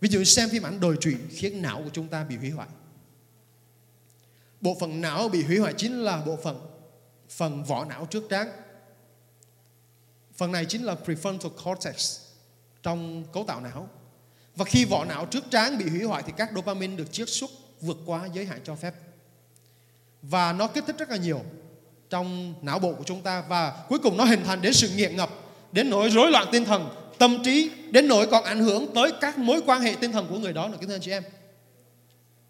Ví 0.00 0.08
dụ 0.08 0.24
xem 0.24 0.48
phim 0.48 0.62
ảnh 0.62 0.80
đồi 0.80 0.96
trụy 1.00 1.16
khiến 1.30 1.62
não 1.62 1.82
của 1.84 1.90
chúng 1.92 2.08
ta 2.08 2.24
bị 2.24 2.36
hủy 2.36 2.50
hoại. 2.50 2.68
Bộ 4.60 4.76
phận 4.80 5.00
não 5.00 5.28
bị 5.28 5.42
hủy 5.42 5.58
hoại 5.58 5.74
chính 5.76 6.00
là 6.00 6.22
bộ 6.26 6.36
phận 6.36 6.60
phần 7.28 7.64
vỏ 7.64 7.84
não 7.84 8.06
trước 8.10 8.24
trán 8.30 8.48
Phần 10.36 10.52
này 10.52 10.64
chính 10.64 10.84
là 10.84 10.96
prefrontal 11.04 11.50
cortex 11.64 12.20
trong 12.82 13.24
cấu 13.32 13.44
tạo 13.44 13.60
não. 13.60 13.88
Và 14.56 14.64
khi 14.64 14.84
vỏ 14.84 15.04
não 15.04 15.26
trước 15.26 15.44
trán 15.50 15.78
bị 15.78 15.88
hủy 15.88 16.02
hoại 16.02 16.22
thì 16.26 16.32
các 16.36 16.50
dopamine 16.54 16.96
được 16.96 17.12
chiết 17.12 17.28
xuất 17.28 17.50
vượt 17.80 17.96
quá 18.06 18.28
giới 18.32 18.46
hạn 18.46 18.60
cho 18.64 18.74
phép. 18.74 18.94
Và 20.22 20.52
nó 20.52 20.66
kích 20.66 20.84
thích 20.86 20.98
rất 20.98 21.10
là 21.10 21.16
nhiều 21.16 21.40
trong 22.10 22.54
não 22.62 22.78
bộ 22.78 22.94
của 22.94 23.04
chúng 23.04 23.22
ta 23.22 23.44
và 23.48 23.84
cuối 23.88 23.98
cùng 23.98 24.16
nó 24.16 24.24
hình 24.24 24.44
thành 24.44 24.62
đến 24.62 24.74
sự 24.74 24.88
nghiện 24.88 25.16
ngập, 25.16 25.30
đến 25.72 25.90
nỗi 25.90 26.10
rối 26.10 26.30
loạn 26.30 26.48
tinh 26.52 26.64
thần, 26.64 27.05
tâm 27.18 27.42
trí, 27.44 27.70
đến 27.90 28.08
nỗi 28.08 28.26
còn 28.26 28.44
ảnh 28.44 28.60
hưởng 28.60 28.94
tới 28.94 29.12
các 29.20 29.38
mối 29.38 29.60
quan 29.66 29.80
hệ 29.80 29.94
tinh 30.00 30.12
thần 30.12 30.26
của 30.30 30.38
người 30.38 30.52
đó 30.52 30.68
nữa 30.68 30.76
kính 30.80 30.88
thưa 30.88 30.94
anh 30.94 31.00
chị 31.00 31.10
em. 31.10 31.22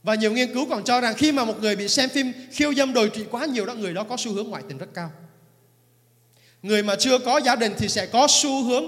Và 0.03 0.15
nhiều 0.15 0.33
nghiên 0.33 0.55
cứu 0.55 0.67
còn 0.71 0.85
cho 0.85 1.01
rằng 1.01 1.15
khi 1.15 1.33
mà 1.33 1.45
một 1.45 1.61
người 1.61 1.77
bị 1.77 1.89
xem 1.89 2.09
phim 2.09 2.33
khiêu 2.51 2.75
dâm 2.75 2.93
đồi 2.93 3.11
trụy 3.15 3.25
quá 3.31 3.45
nhiều 3.45 3.67
đó, 3.67 3.75
người 3.75 3.95
đó 3.95 4.05
có 4.05 4.17
xu 4.17 4.33
hướng 4.33 4.49
ngoại 4.49 4.63
tình 4.69 4.79
rất 4.79 4.89
cao. 4.95 5.11
Người 6.63 6.83
mà 6.83 6.97
chưa 6.97 7.19
có 7.19 7.41
gia 7.41 7.57
đình 7.57 7.75
thì 7.79 7.89
sẽ 7.89 8.07
có 8.07 8.27
xu 8.31 8.65
hướng 8.65 8.85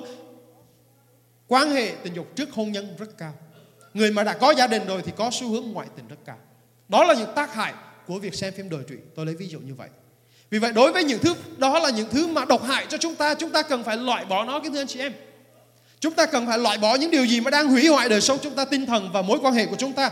quan 1.48 1.70
hệ 1.70 1.92
tình 2.02 2.14
dục 2.14 2.36
trước 2.36 2.52
hôn 2.52 2.72
nhân 2.72 2.96
rất 2.98 3.18
cao. 3.18 3.34
Người 3.94 4.10
mà 4.10 4.24
đã 4.24 4.32
có 4.32 4.54
gia 4.54 4.66
đình 4.66 4.86
rồi 4.86 5.02
thì 5.04 5.12
có 5.16 5.30
xu 5.32 5.48
hướng 5.48 5.72
ngoại 5.72 5.86
tình 5.96 6.08
rất 6.08 6.16
cao. 6.24 6.38
Đó 6.88 7.04
là 7.04 7.14
những 7.14 7.30
tác 7.36 7.54
hại 7.54 7.74
của 8.06 8.18
việc 8.18 8.34
xem 8.34 8.52
phim 8.52 8.70
đời 8.70 8.82
trụy. 8.88 8.96
Tôi 9.14 9.26
lấy 9.26 9.34
ví 9.34 9.48
dụ 9.48 9.60
như 9.60 9.74
vậy. 9.74 9.88
Vì 10.50 10.58
vậy 10.58 10.72
đối 10.72 10.92
với 10.92 11.04
những 11.04 11.18
thứ 11.18 11.34
đó 11.56 11.78
là 11.78 11.90
những 11.90 12.08
thứ 12.10 12.26
mà 12.26 12.44
độc 12.44 12.62
hại 12.64 12.86
cho 12.88 12.98
chúng 12.98 13.14
ta, 13.14 13.34
chúng 13.34 13.50
ta 13.50 13.62
cần 13.62 13.84
phải 13.84 13.96
loại 13.96 14.24
bỏ 14.24 14.44
nó 14.44 14.60
kính 14.60 14.72
thưa 14.72 14.80
anh 14.80 14.86
chị 14.86 15.00
em. 15.00 15.12
Chúng 16.00 16.14
ta 16.14 16.26
cần 16.26 16.46
phải 16.46 16.58
loại 16.58 16.78
bỏ 16.78 16.94
những 16.94 17.10
điều 17.10 17.24
gì 17.24 17.40
mà 17.40 17.50
đang 17.50 17.68
hủy 17.68 17.86
hoại 17.88 18.08
đời 18.08 18.20
sống 18.20 18.38
chúng 18.42 18.54
ta, 18.54 18.64
tinh 18.64 18.86
thần 18.86 19.10
và 19.12 19.22
mối 19.22 19.38
quan 19.42 19.54
hệ 19.54 19.66
của 19.66 19.76
chúng 19.78 19.92
ta. 19.92 20.10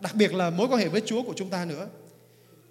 Đặc 0.00 0.14
biệt 0.14 0.34
là 0.34 0.50
mối 0.50 0.68
quan 0.70 0.80
hệ 0.80 0.88
với 0.88 1.02
Chúa 1.06 1.22
của 1.22 1.32
chúng 1.36 1.50
ta 1.50 1.64
nữa. 1.64 1.86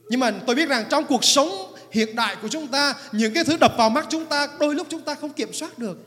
Nhưng 0.10 0.20
mà 0.20 0.32
tôi 0.48 0.56
biết 0.56 0.70
rằng 0.70 0.86
trong 0.90 1.06
cuộc 1.06 1.24
sống 1.24 1.72
hiện 1.92 2.16
đại 2.16 2.36
của 2.42 2.48
chúng 2.48 2.68
ta 2.68 2.96
những 3.12 3.34
cái 3.34 3.44
thứ 3.44 3.58
đập 3.58 3.74
vào 3.78 3.90
mắt 3.90 4.08
chúng 4.10 4.26
ta 4.26 4.48
đôi 4.60 4.76
lúc 4.76 4.88
chúng 4.90 5.02
ta 5.02 5.16
không 5.16 5.34
kiểm 5.34 5.54
soát 5.54 5.80
được 5.80 5.98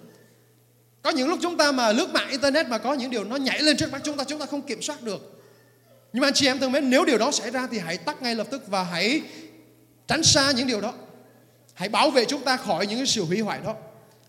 có 1.02 1.10
những 1.10 1.28
lúc 1.28 1.38
chúng 1.42 1.56
ta 1.56 1.72
mà 1.72 1.92
lướt 1.92 2.10
mạng 2.10 2.30
internet 2.30 2.68
mà 2.68 2.78
có 2.78 2.94
những 2.94 3.10
điều 3.10 3.24
nó 3.24 3.36
nhảy 3.36 3.62
lên 3.62 3.76
trước 3.76 3.92
mắt 3.92 4.00
chúng 4.04 4.16
ta 4.16 4.24
chúng 4.24 4.38
ta 4.38 4.46
không 4.46 4.62
kiểm 4.62 4.82
soát 4.82 5.02
được 5.02 5.42
nhưng 6.12 6.20
mà 6.20 6.26
anh 6.26 6.34
chị 6.34 6.46
em 6.46 6.58
thân 6.58 6.72
mến 6.72 6.90
nếu 6.90 7.04
điều 7.04 7.18
đó 7.18 7.30
xảy 7.30 7.50
ra 7.50 7.68
thì 7.70 7.78
hãy 7.78 7.96
tắt 7.96 8.22
ngay 8.22 8.34
lập 8.34 8.46
tức 8.50 8.62
và 8.68 8.82
hãy 8.82 9.22
tránh 10.06 10.22
xa 10.22 10.52
những 10.52 10.66
điều 10.66 10.80
đó 10.80 10.92
hãy 11.74 11.88
bảo 11.88 12.10
vệ 12.10 12.24
chúng 12.24 12.42
ta 12.42 12.56
khỏi 12.56 12.86
những 12.86 13.06
sự 13.06 13.24
hủy 13.24 13.40
hoại 13.40 13.60
đó 13.64 13.74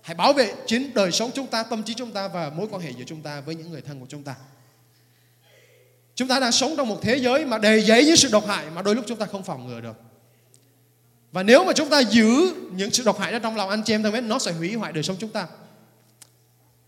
hãy 0.05 0.15
bảo 0.15 0.33
vệ 0.33 0.53
chính 0.67 0.93
đời 0.93 1.11
sống 1.11 1.31
chúng 1.33 1.47
ta 1.47 1.63
tâm 1.63 1.83
trí 1.83 1.93
chúng 1.93 2.11
ta 2.11 2.27
và 2.27 2.49
mối 2.49 2.67
quan 2.71 2.81
hệ 2.81 2.91
giữa 2.97 3.03
chúng 3.07 3.21
ta 3.21 3.41
với 3.41 3.55
những 3.55 3.71
người 3.71 3.81
thân 3.81 3.99
của 3.99 4.05
chúng 4.09 4.23
ta 4.23 4.35
chúng 6.15 6.27
ta 6.27 6.39
đang 6.39 6.51
sống 6.51 6.73
trong 6.77 6.87
một 6.87 6.99
thế 7.01 7.17
giới 7.17 7.45
mà 7.45 7.57
đầy 7.57 7.81
dẫy 7.81 8.05
những 8.05 8.15
sự 8.15 8.29
độc 8.31 8.47
hại 8.47 8.65
mà 8.75 8.81
đôi 8.81 8.95
lúc 8.95 9.05
chúng 9.07 9.17
ta 9.17 9.25
không 9.25 9.43
phòng 9.43 9.67
ngừa 9.67 9.81
được 9.81 9.95
và 11.35 11.43
nếu 11.43 11.65
mà 11.65 11.73
chúng 11.73 11.89
ta 11.89 11.99
giữ 11.99 12.53
những 12.75 12.91
sự 12.91 13.03
độc 13.03 13.19
hại 13.19 13.31
đó 13.31 13.39
trong 13.39 13.55
lòng 13.55 13.69
anh 13.69 13.83
chị 13.83 13.93
em 13.93 14.03
thân 14.03 14.13
mến, 14.13 14.27
nó 14.29 14.39
sẽ 14.39 14.51
hủy 14.51 14.73
hoại 14.73 14.93
đời 14.93 15.03
sống 15.03 15.15
chúng 15.19 15.29
ta. 15.29 15.47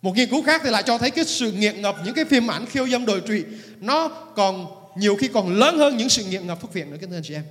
Một 0.02 0.16
nghiên 0.16 0.30
cứu 0.30 0.44
khác 0.44 0.62
thì 0.64 0.70
lại 0.70 0.84
cho 0.86 0.98
thấy 0.98 1.12
cái 1.12 1.26
sự 1.26 1.52
nghiện 1.52 1.82
ngập 1.82 1.96
những 2.06 2.14
cái 2.14 2.26
phim 2.26 2.52
ảnh 2.52 2.66
khiêu 2.66 2.88
dâm 2.88 3.06
đồi 3.06 3.22
trụy 3.28 3.46
nó 3.80 4.08
còn 4.36 4.68
nhiều 4.98 5.16
khi 5.16 5.28
còn 5.28 5.56
lớn 5.56 5.78
hơn 5.78 5.98
những 5.98 6.10
sự 6.10 6.24
nghiện 6.24 6.48
ngập 6.48 6.62
thuốc 6.62 6.74
viện 6.74 6.92
nữa 6.92 6.98
các 7.02 7.10
anh 7.12 7.22
chị 7.24 7.34
em. 7.34 7.44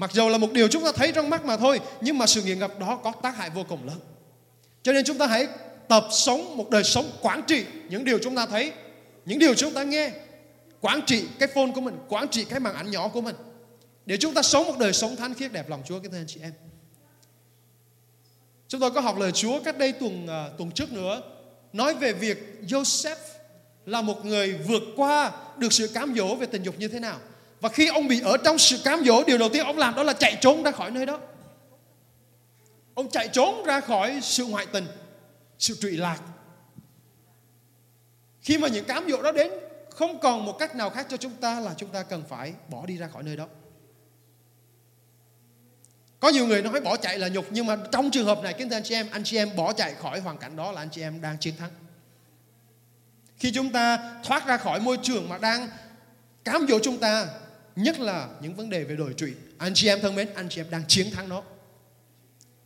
Mặc 0.00 0.12
dù 0.12 0.28
là 0.28 0.38
một 0.38 0.52
điều 0.52 0.68
chúng 0.68 0.84
ta 0.84 0.92
thấy 0.92 1.12
trong 1.12 1.30
mắt 1.30 1.44
mà 1.44 1.56
thôi, 1.56 1.80
nhưng 2.00 2.18
mà 2.18 2.26
sự 2.26 2.42
nghiện 2.42 2.58
ngập 2.58 2.78
đó 2.78 3.00
có 3.04 3.12
tác 3.22 3.36
hại 3.36 3.50
vô 3.50 3.64
cùng 3.68 3.86
lớn. 3.86 4.00
Cho 4.82 4.92
nên 4.92 5.04
chúng 5.04 5.18
ta 5.18 5.26
hãy 5.26 5.48
tập 5.88 6.06
sống 6.10 6.56
một 6.56 6.70
đời 6.70 6.84
sống 6.84 7.10
quản 7.22 7.42
trị 7.46 7.64
những 7.88 8.04
điều 8.04 8.18
chúng 8.18 8.36
ta 8.36 8.46
thấy, 8.46 8.72
những 9.26 9.38
điều 9.38 9.54
chúng 9.54 9.74
ta 9.74 9.82
nghe 9.82 10.12
quản 10.80 11.00
trị 11.06 11.24
cái 11.38 11.48
phone 11.54 11.70
của 11.74 11.80
mình 11.80 11.98
quản 12.08 12.28
trị 12.28 12.44
cái 12.44 12.60
màn 12.60 12.74
ảnh 12.74 12.90
nhỏ 12.90 13.08
của 13.08 13.20
mình 13.20 13.34
để 14.06 14.16
chúng 14.16 14.34
ta 14.34 14.42
sống 14.42 14.66
một 14.66 14.78
đời 14.78 14.92
sống 14.92 15.16
thánh 15.16 15.34
khiết 15.34 15.52
đẹp 15.52 15.68
lòng 15.68 15.82
Chúa 15.86 16.00
các 16.00 16.12
anh 16.12 16.24
chị 16.26 16.40
em 16.42 16.52
chúng 18.68 18.80
tôi 18.80 18.90
có 18.90 19.00
học 19.00 19.18
lời 19.18 19.32
Chúa 19.32 19.60
cách 19.64 19.78
đây 19.78 19.92
tuần 19.92 20.24
uh, 20.24 20.58
tuần 20.58 20.70
trước 20.70 20.92
nữa 20.92 21.22
nói 21.72 21.94
về 21.94 22.12
việc 22.12 22.60
Joseph 22.66 23.16
là 23.86 24.02
một 24.02 24.24
người 24.24 24.52
vượt 24.52 24.82
qua 24.96 25.32
được 25.56 25.72
sự 25.72 25.88
cám 25.94 26.14
dỗ 26.16 26.34
về 26.34 26.46
tình 26.46 26.62
dục 26.62 26.74
như 26.78 26.88
thế 26.88 27.00
nào. 27.00 27.18
Và 27.60 27.68
khi 27.68 27.88
ông 27.88 28.08
bị 28.08 28.20
ở 28.20 28.36
trong 28.44 28.58
sự 28.58 28.78
cám 28.84 29.04
dỗ, 29.04 29.24
điều 29.24 29.38
đầu 29.38 29.48
tiên 29.48 29.66
ông 29.66 29.78
làm 29.78 29.94
đó 29.94 30.02
là 30.02 30.12
chạy 30.12 30.38
trốn 30.40 30.62
ra 30.62 30.70
khỏi 30.70 30.90
nơi 30.90 31.06
đó. 31.06 31.20
Ông 32.94 33.10
chạy 33.10 33.28
trốn 33.28 33.64
ra 33.64 33.80
khỏi 33.80 34.18
sự 34.22 34.46
ngoại 34.46 34.66
tình, 34.72 34.86
sự 35.58 35.76
trụy 35.80 35.90
lạc. 35.90 36.20
Khi 38.40 38.58
mà 38.58 38.68
những 38.68 38.84
cám 38.84 39.06
dỗ 39.10 39.22
đó 39.22 39.32
đến, 39.32 39.50
không 39.90 40.20
còn 40.20 40.44
một 40.44 40.56
cách 40.58 40.76
nào 40.76 40.90
khác 40.90 41.06
cho 41.08 41.16
chúng 41.16 41.34
ta 41.34 41.60
là 41.60 41.74
chúng 41.76 41.88
ta 41.88 42.02
cần 42.02 42.22
phải 42.28 42.52
bỏ 42.68 42.86
đi 42.86 42.96
ra 42.96 43.08
khỏi 43.08 43.22
nơi 43.22 43.36
đó. 43.36 43.46
Có 46.20 46.28
nhiều 46.28 46.46
người 46.46 46.62
nói 46.62 46.80
bỏ 46.80 46.96
chạy 46.96 47.18
là 47.18 47.28
nhục 47.28 47.46
nhưng 47.50 47.66
mà 47.66 47.76
trong 47.92 48.10
trường 48.10 48.26
hợp 48.26 48.42
này 48.42 48.54
kính 48.58 48.68
thưa 48.68 48.76
anh 48.76 48.82
chị 48.82 48.94
em, 48.94 49.06
anh 49.10 49.24
chị 49.24 49.36
em 49.36 49.56
bỏ 49.56 49.72
chạy 49.72 49.94
khỏi 49.94 50.20
hoàn 50.20 50.38
cảnh 50.38 50.56
đó 50.56 50.72
là 50.72 50.82
anh 50.82 50.88
chị 50.92 51.02
em 51.02 51.20
đang 51.20 51.38
chiến 51.38 51.56
thắng. 51.56 51.70
Khi 53.36 53.52
chúng 53.52 53.72
ta 53.72 54.14
thoát 54.24 54.46
ra 54.46 54.56
khỏi 54.56 54.80
môi 54.80 54.98
trường 55.02 55.28
mà 55.28 55.38
đang 55.38 55.68
cám 56.44 56.66
dỗ 56.68 56.78
chúng 56.78 56.98
ta, 56.98 57.26
nhất 57.76 58.00
là 58.00 58.28
những 58.42 58.54
vấn 58.54 58.70
đề 58.70 58.84
về 58.84 58.96
đổi 58.96 59.14
trụy, 59.16 59.34
anh 59.58 59.74
chị 59.74 59.88
em 59.88 59.98
thân 60.02 60.14
mến, 60.14 60.34
anh 60.34 60.48
chị 60.48 60.60
em 60.60 60.70
đang 60.70 60.86
chiến 60.88 61.10
thắng 61.10 61.28
nó. 61.28 61.42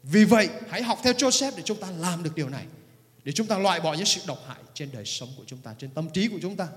Vì 0.02 0.25
vậy, 0.25 0.49
hãy 0.68 0.82
học 0.82 0.99
theo 1.02 1.12
Joseph 1.12 1.52
để 1.56 1.62
chúng 1.62 1.80
ta 1.80 1.90
làm 1.90 2.23
được 2.23 2.34
điều 2.34 2.49
này. 2.49 2.66
Để 3.25 3.32
chúng 3.32 3.46
ta 3.46 3.58
loại 3.58 3.80
bỏ 3.80 3.94
những 3.94 4.06
sự 4.06 4.20
độc 4.26 4.38
hại 4.46 4.58
trên 4.75 4.88
đời 4.92 5.04
sống 5.04 5.28
của 5.37 5.44
chúng 5.46 5.58
ta, 5.58 5.75
trên 5.78 5.90
tâm 5.90 6.11
trí 6.11 6.28
của 6.28 6.38
chúng 6.42 6.56
ta. 6.56 6.68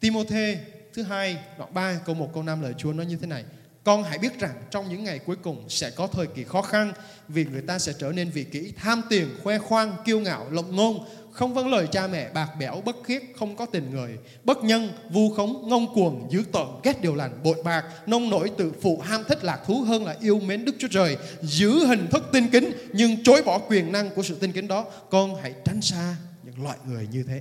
Timothy 0.00 0.56
thứ 0.94 1.02
hai 1.02 1.38
đoạn 1.58 1.74
3 1.74 2.00
câu 2.04 2.14
1 2.14 2.30
câu 2.34 2.42
5 2.42 2.62
lời 2.62 2.74
Chúa 2.78 2.92
nói 2.92 3.06
như 3.06 3.16
thế 3.16 3.26
này 3.26 3.44
con 3.84 4.02
hãy 4.02 4.18
biết 4.18 4.40
rằng 4.40 4.54
trong 4.70 4.88
những 4.88 5.04
ngày 5.04 5.18
cuối 5.18 5.36
cùng 5.42 5.64
sẽ 5.68 5.90
có 5.90 6.06
thời 6.06 6.26
kỳ 6.26 6.44
khó 6.44 6.62
khăn 6.62 6.92
vì 7.28 7.44
người 7.44 7.62
ta 7.62 7.78
sẽ 7.78 7.92
trở 7.98 8.12
nên 8.12 8.30
vị 8.30 8.44
kỷ, 8.44 8.72
tham 8.76 9.02
tiền, 9.10 9.28
khoe 9.42 9.58
khoang, 9.58 9.96
kiêu 10.04 10.20
ngạo, 10.20 10.46
lộng 10.50 10.76
ngôn, 10.76 11.04
không 11.32 11.54
vâng 11.54 11.70
lời 11.70 11.86
cha 11.92 12.06
mẹ, 12.06 12.30
bạc 12.34 12.48
bẽo, 12.58 12.82
bất 12.84 12.96
khiết, 13.04 13.22
không 13.38 13.56
có 13.56 13.66
tình 13.66 13.90
người, 13.90 14.18
bất 14.44 14.64
nhân, 14.64 14.92
vu 15.10 15.34
khống, 15.34 15.68
ngông 15.68 15.94
cuồng, 15.94 16.28
dữ 16.30 16.42
tợn, 16.52 16.66
ghét 16.82 17.02
điều 17.02 17.14
lành, 17.14 17.42
bội 17.42 17.62
bạc, 17.64 17.84
nông 18.06 18.30
nổi 18.30 18.50
tự 18.58 18.72
phụ, 18.82 19.00
ham 19.04 19.24
thích 19.28 19.44
lạc 19.44 19.60
thú 19.66 19.80
hơn 19.80 20.04
là 20.04 20.16
yêu 20.20 20.40
mến 20.40 20.64
Đức 20.64 20.74
Chúa 20.78 20.88
Trời, 20.90 21.16
giữ 21.42 21.86
hình 21.86 22.06
thức 22.10 22.24
tinh 22.32 22.48
kính 22.52 22.72
nhưng 22.92 23.22
chối 23.24 23.42
bỏ 23.42 23.58
quyền 23.58 23.92
năng 23.92 24.10
của 24.10 24.22
sự 24.22 24.34
tinh 24.34 24.52
kính 24.52 24.68
đó. 24.68 24.86
Con 25.10 25.34
hãy 25.42 25.54
tránh 25.64 25.80
xa 25.80 26.16
những 26.42 26.64
loại 26.64 26.78
người 26.86 27.08
như 27.12 27.22
thế. 27.22 27.40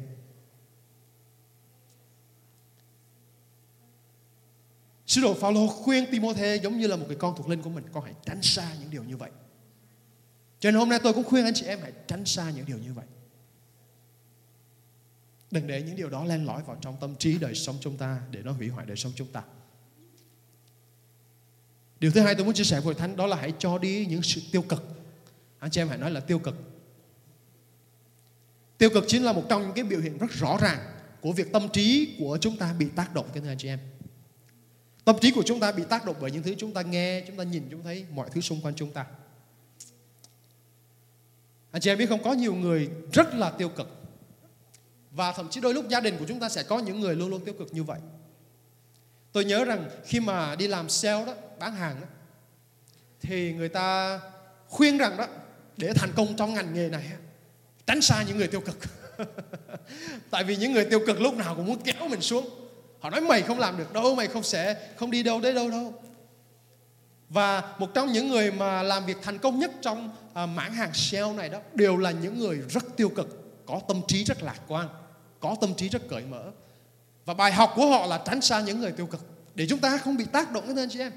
Sứ 5.13 5.22
đồ 5.22 5.34
Phaolô 5.34 5.67
khuyên 5.67 6.05
Timôthê 6.12 6.60
giống 6.63 6.77
như 6.77 6.88
là 6.88 6.96
một 6.96 7.05
người 7.08 7.15
con 7.15 7.36
thuộc 7.38 7.50
linh 7.50 7.62
của 7.62 7.70
mình, 7.70 7.86
con 7.93 8.03
hãy 8.03 8.13
tránh 8.25 8.41
xa 8.41 8.70
những 8.79 8.89
điều 8.89 9.03
như 9.03 9.17
vậy. 9.17 9.32
Cho 10.60 10.72
nên 10.72 10.79
hôm 10.79 10.89
nay 10.89 11.00
tôi 11.03 11.13
cũng 11.13 11.24
khuyên 11.24 11.46
anh 11.46 11.53
chị 11.53 11.65
em 11.65 11.79
hãy 11.82 11.91
tránh 12.08 12.25
xa 12.25 12.51
những 12.55 12.65
điều 12.65 12.77
như 12.77 12.93
vậy. 12.93 13.05
Đừng 15.51 15.67
để 15.67 15.82
những 15.82 15.96
điều 15.96 16.10
đó 16.10 16.25
len 16.25 16.46
lỏi 16.46 16.63
vào 16.63 16.77
trong 16.82 16.98
tâm 17.01 17.15
trí 17.15 17.38
đời 17.38 17.55
sống 17.55 17.75
chúng 17.82 17.98
ta 17.98 18.22
để 18.32 18.41
nó 18.43 18.51
hủy 18.51 18.67
hoại 18.67 18.86
đời 18.86 18.98
sống 18.98 19.12
chúng 19.15 19.27
ta. 19.27 19.43
Điều 22.00 22.12
thứ 22.12 22.22
hai 22.22 22.36
tôi 22.36 22.46
muốn 22.46 22.53
chia 22.53 22.63
sẻ 22.63 22.79
với 22.79 22.96
Thánh 22.96 23.15
đó 23.15 23.27
là 23.27 23.36
hãy 23.36 23.53
cho 23.60 23.77
đi 23.77 24.05
những 24.05 24.24
sự 24.24 24.41
tiêu 24.51 24.62
cực. 24.62 24.84
Anh 25.60 25.72
chị 25.72 25.82
em 25.82 25.88
hãy 25.88 25.98
nói 25.98 26.12
là 26.12 26.20
tiêu 26.20 26.39
cực. 26.39 26.55
Tiêu 28.77 28.89
cực 28.93 29.03
chính 29.08 29.24
là 29.24 29.34
một 29.34 29.43
trong 29.50 29.62
những 29.62 29.74
cái 29.74 29.84
biểu 29.84 30.00
hiện 30.00 30.17
rất 30.17 30.32
rõ 30.32 30.58
ràng 30.62 30.79
của 31.22 31.32
việc 31.32 31.51
tâm 31.53 31.70
trí 31.74 32.15
của 32.20 32.38
chúng 32.41 32.58
ta 32.58 32.74
bị 32.74 32.88
tác 32.96 33.13
động 33.13 33.29
cái 33.34 33.43
thưa 33.43 33.50
anh 33.50 33.58
chị 33.58 33.67
em. 33.67 33.79
Tâm 35.05 35.15
trí 35.22 35.31
của 35.31 35.43
chúng 35.45 35.60
ta 35.60 35.72
bị 35.72 35.83
tác 35.89 36.05
động 36.05 36.15
bởi 36.22 36.31
những 36.31 36.43
thứ 36.43 36.55
chúng 36.57 36.74
ta 36.74 36.81
nghe, 36.81 37.24
chúng 37.27 37.38
ta 37.38 37.43
nhìn, 37.43 37.67
chúng 37.72 37.83
thấy 37.83 38.05
mọi 38.13 38.29
thứ 38.31 38.41
xung 38.41 38.62
quanh 38.62 38.75
chúng 38.75 38.91
ta. 38.91 39.05
Anh 41.72 41.81
chị 41.81 41.91
em 41.91 41.98
biết 41.98 42.10
không, 42.10 42.24
có 42.24 42.33
nhiều 42.33 42.55
người 42.55 42.89
rất 43.13 43.33
là 43.33 43.51
tiêu 43.51 43.69
cực. 43.69 43.88
Và 45.12 45.31
thậm 45.31 45.50
chí 45.50 45.62
đôi 45.62 45.74
lúc 45.74 45.89
gia 45.89 46.00
đình 46.00 46.15
của 46.19 46.25
chúng 46.27 46.39
ta 46.39 46.50
sẽ 46.50 46.63
có 46.63 46.79
những 46.79 47.00
người 47.00 47.15
luôn 47.15 47.29
luôn 47.29 47.45
tiêu 47.45 47.53
cực 47.60 47.74
như 47.74 47.83
vậy. 47.83 48.00
Tôi 49.31 49.45
nhớ 49.45 49.65
rằng 49.65 49.89
khi 50.05 50.19
mà 50.19 50.55
đi 50.55 50.67
làm 50.67 50.89
sale 50.89 51.25
đó, 51.25 51.33
bán 51.60 51.75
hàng 51.75 52.01
đó, 52.01 52.07
thì 53.22 53.53
người 53.53 53.69
ta 53.69 54.19
khuyên 54.67 54.98
rằng 54.98 55.17
đó, 55.17 55.27
để 55.77 55.93
thành 55.93 56.12
công 56.15 56.36
trong 56.36 56.53
ngành 56.53 56.74
nghề 56.74 56.89
này, 56.89 57.12
tránh 57.86 58.01
xa 58.01 58.24
những 58.27 58.38
người 58.38 58.48
tiêu 58.48 58.62
cực. 58.62 58.77
Tại 60.31 60.43
vì 60.43 60.55
những 60.55 60.72
người 60.72 60.86
tiêu 60.86 61.00
cực 61.07 61.22
lúc 61.22 61.33
nào 61.33 61.55
cũng 61.55 61.65
muốn 61.65 61.81
kéo 61.83 62.07
mình 62.10 62.22
xuống 62.22 62.62
họ 63.03 63.10
nói 63.10 63.22
mày 63.22 63.41
không 63.41 63.60
làm 63.60 63.77
được 63.77 63.93
đâu 63.93 64.15
mày 64.15 64.27
không 64.27 64.43
sẽ 64.43 64.75
không 64.95 65.12
đi 65.12 65.24
đâu 65.24 65.41
đến 65.41 65.55
đâu 65.55 65.69
đâu. 65.69 65.93
Và 67.29 67.75
một 67.79 67.93
trong 67.93 68.12
những 68.12 68.27
người 68.27 68.51
mà 68.51 68.83
làm 68.83 69.05
việc 69.05 69.17
thành 69.22 69.38
công 69.38 69.60
nhất 69.60 69.72
trong 69.81 70.10
à, 70.33 70.45
mảng 70.45 70.74
hàng 70.74 70.93
sale 70.93 71.33
này 71.33 71.50
đó 71.50 71.60
đều 71.74 71.98
là 71.98 72.12
những 72.12 72.39
người 72.39 72.62
rất 72.69 72.83
tiêu 72.98 73.10
cực 73.10 73.65
có 73.65 73.81
tâm 73.88 74.01
trí 74.07 74.24
rất 74.24 74.43
lạc 74.43 74.60
quan 74.67 74.88
có 75.39 75.55
tâm 75.62 75.75
trí 75.75 75.89
rất 75.89 76.10
cởi 76.10 76.24
mở. 76.29 76.51
Và 77.25 77.33
bài 77.33 77.51
học 77.51 77.74
của 77.75 77.86
họ 77.86 78.05
là 78.05 78.22
tránh 78.25 78.41
xa 78.41 78.62
những 78.62 78.79
người 78.79 78.91
tiêu 78.91 79.05
cực 79.05 79.22
để 79.55 79.67
chúng 79.69 79.79
ta 79.79 79.98
không 79.98 80.17
bị 80.17 80.25
tác 80.25 80.51
động 80.51 80.63
các 80.67 80.77
anh 80.77 80.89
chị 80.89 81.00
em. 81.00 81.12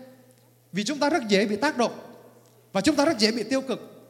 Vì 0.73 0.85
chúng 0.85 0.99
ta 0.99 1.11
rất 1.11 1.23
dễ 1.29 1.47
bị 1.47 1.57
tác 1.57 1.77
động 1.77 1.99
và 2.73 2.81
chúng 2.81 2.97
ta 2.97 3.05
rất 3.05 3.19
dễ 3.19 3.33
bị 3.33 3.43
tiêu 3.43 3.61
cực. 3.61 4.09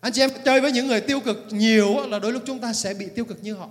Anh 0.00 0.12
chị 0.12 0.22
em 0.22 0.30
chơi 0.44 0.60
với 0.60 0.72
những 0.72 0.86
người 0.86 1.00
tiêu 1.00 1.20
cực 1.20 1.46
nhiều 1.50 2.06
là 2.06 2.18
đôi 2.18 2.32
lúc 2.32 2.42
chúng 2.46 2.58
ta 2.58 2.72
sẽ 2.72 2.94
bị 2.94 3.08
tiêu 3.14 3.24
cực 3.24 3.42
như 3.42 3.54
họ 3.54 3.68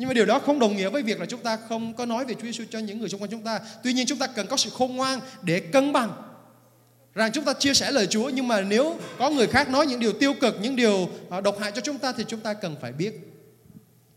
nhưng 0.00 0.08
mà 0.08 0.14
điều 0.14 0.26
đó 0.26 0.38
không 0.38 0.58
đồng 0.58 0.76
nghĩa 0.76 0.88
với 0.88 1.02
việc 1.02 1.20
là 1.20 1.26
chúng 1.26 1.42
ta 1.42 1.56
không 1.56 1.94
có 1.94 2.06
nói 2.06 2.24
về 2.24 2.34
Chúa 2.34 2.42
Giêsu 2.42 2.64
cho 2.70 2.78
những 2.78 2.98
người 2.98 3.08
xung 3.08 3.22
quanh 3.22 3.30
chúng 3.30 3.42
ta. 3.42 3.60
Tuy 3.82 3.92
nhiên 3.92 4.06
chúng 4.06 4.18
ta 4.18 4.26
cần 4.26 4.46
có 4.46 4.56
sự 4.56 4.70
khôn 4.70 4.96
ngoan 4.96 5.20
để 5.42 5.60
cân 5.60 5.92
bằng 5.92 6.22
rằng 7.14 7.32
chúng 7.32 7.44
ta 7.44 7.52
chia 7.52 7.74
sẻ 7.74 7.90
lời 7.90 8.06
Chúa 8.06 8.28
nhưng 8.28 8.48
mà 8.48 8.60
nếu 8.60 8.98
có 9.18 9.30
người 9.30 9.46
khác 9.46 9.68
nói 9.68 9.86
những 9.86 10.00
điều 10.00 10.12
tiêu 10.12 10.34
cực, 10.40 10.56
những 10.62 10.76
điều 10.76 11.08
à, 11.30 11.40
độc 11.40 11.58
hại 11.60 11.72
cho 11.74 11.80
chúng 11.80 11.98
ta 11.98 12.12
thì 12.12 12.24
chúng 12.28 12.40
ta 12.40 12.54
cần 12.54 12.76
phải 12.80 12.92
biết 12.92 13.14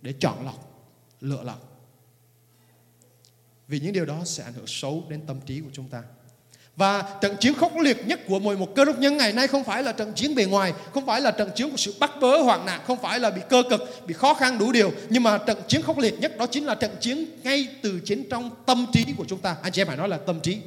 để 0.01 0.13
chọn 0.19 0.45
lọc, 0.45 0.87
lựa 1.21 1.43
lọc. 1.43 1.83
Vì 3.67 3.79
những 3.79 3.93
điều 3.93 4.05
đó 4.05 4.21
sẽ 4.25 4.43
ảnh 4.43 4.53
hưởng 4.53 4.67
xấu 4.67 5.03
đến 5.09 5.21
tâm 5.27 5.39
trí 5.45 5.61
của 5.61 5.69
chúng 5.73 5.89
ta. 5.89 6.03
Và 6.75 7.17
trận 7.21 7.35
chiến 7.39 7.53
khốc 7.53 7.77
liệt 7.77 8.07
nhất 8.07 8.19
của 8.27 8.39
mỗi 8.39 8.57
một 8.57 8.75
cơ 8.75 8.85
đốc 8.85 8.99
nhân 8.99 9.17
ngày 9.17 9.33
nay 9.33 9.47
không 9.47 9.63
phải 9.63 9.83
là 9.83 9.91
trận 9.91 10.13
chiến 10.13 10.35
bề 10.35 10.45
ngoài, 10.45 10.73
không 10.93 11.05
phải 11.05 11.21
là 11.21 11.31
trận 11.31 11.49
chiến 11.55 11.69
của 11.69 11.77
sự 11.77 11.93
bắt 11.99 12.11
bớ 12.21 12.41
hoạn 12.41 12.65
nạn, 12.65 12.81
không 12.87 13.01
phải 13.01 13.19
là 13.19 13.29
bị 13.29 13.41
cơ 13.49 13.63
cực, 13.69 14.07
bị 14.07 14.13
khó 14.13 14.33
khăn 14.33 14.57
đủ 14.57 14.71
điều, 14.71 14.91
nhưng 15.09 15.23
mà 15.23 15.37
trận 15.37 15.57
chiến 15.67 15.81
khốc 15.81 15.97
liệt 15.97 16.19
nhất 16.19 16.37
đó 16.37 16.47
chính 16.47 16.65
là 16.65 16.75
trận 16.75 16.91
chiến 16.99 17.25
ngay 17.43 17.67
từ 17.81 17.99
chính 18.05 18.29
trong 18.29 18.51
tâm 18.65 18.85
trí 18.93 19.05
của 19.17 19.25
chúng 19.27 19.39
ta. 19.39 19.55
Anh 19.63 19.71
chị 19.71 19.81
em 19.81 19.87
phải 19.87 19.97
nói 19.97 20.09
là 20.09 20.17
tâm 20.17 20.39
trí. 20.39 20.57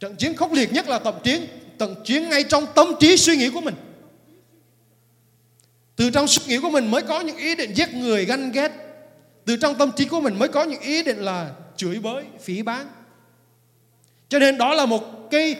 Trận 0.00 0.16
chiến 0.16 0.36
khốc 0.36 0.52
liệt 0.52 0.72
nhất 0.72 0.88
là 0.88 0.98
tâm 0.98 1.14
chiến, 1.24 1.46
trận 1.78 1.94
chiến 2.04 2.28
ngay 2.28 2.44
trong 2.44 2.66
tâm 2.74 2.86
trí 3.00 3.16
suy 3.16 3.36
nghĩ 3.36 3.50
của 3.50 3.60
mình. 3.60 3.74
Từ 5.96 6.10
trong 6.10 6.28
suy 6.28 6.42
nghĩ 6.46 6.58
của 6.58 6.70
mình 6.70 6.90
mới 6.90 7.02
có 7.02 7.20
những 7.20 7.36
ý 7.36 7.54
định 7.54 7.74
giết 7.74 7.94
người, 7.94 8.24
ganh 8.24 8.52
ghét. 8.52 8.72
Từ 9.44 9.56
trong 9.56 9.74
tâm 9.78 9.90
trí 9.96 10.04
của 10.04 10.20
mình 10.20 10.38
mới 10.38 10.48
có 10.48 10.64
những 10.64 10.80
ý 10.80 11.02
định 11.02 11.18
là 11.18 11.50
chửi 11.76 11.98
bới, 11.98 12.24
phỉ 12.40 12.62
báng, 12.62 12.86
cho 14.32 14.38
nên 14.38 14.58
đó 14.58 14.74
là 14.74 14.86
một 14.86 15.30
cái 15.30 15.56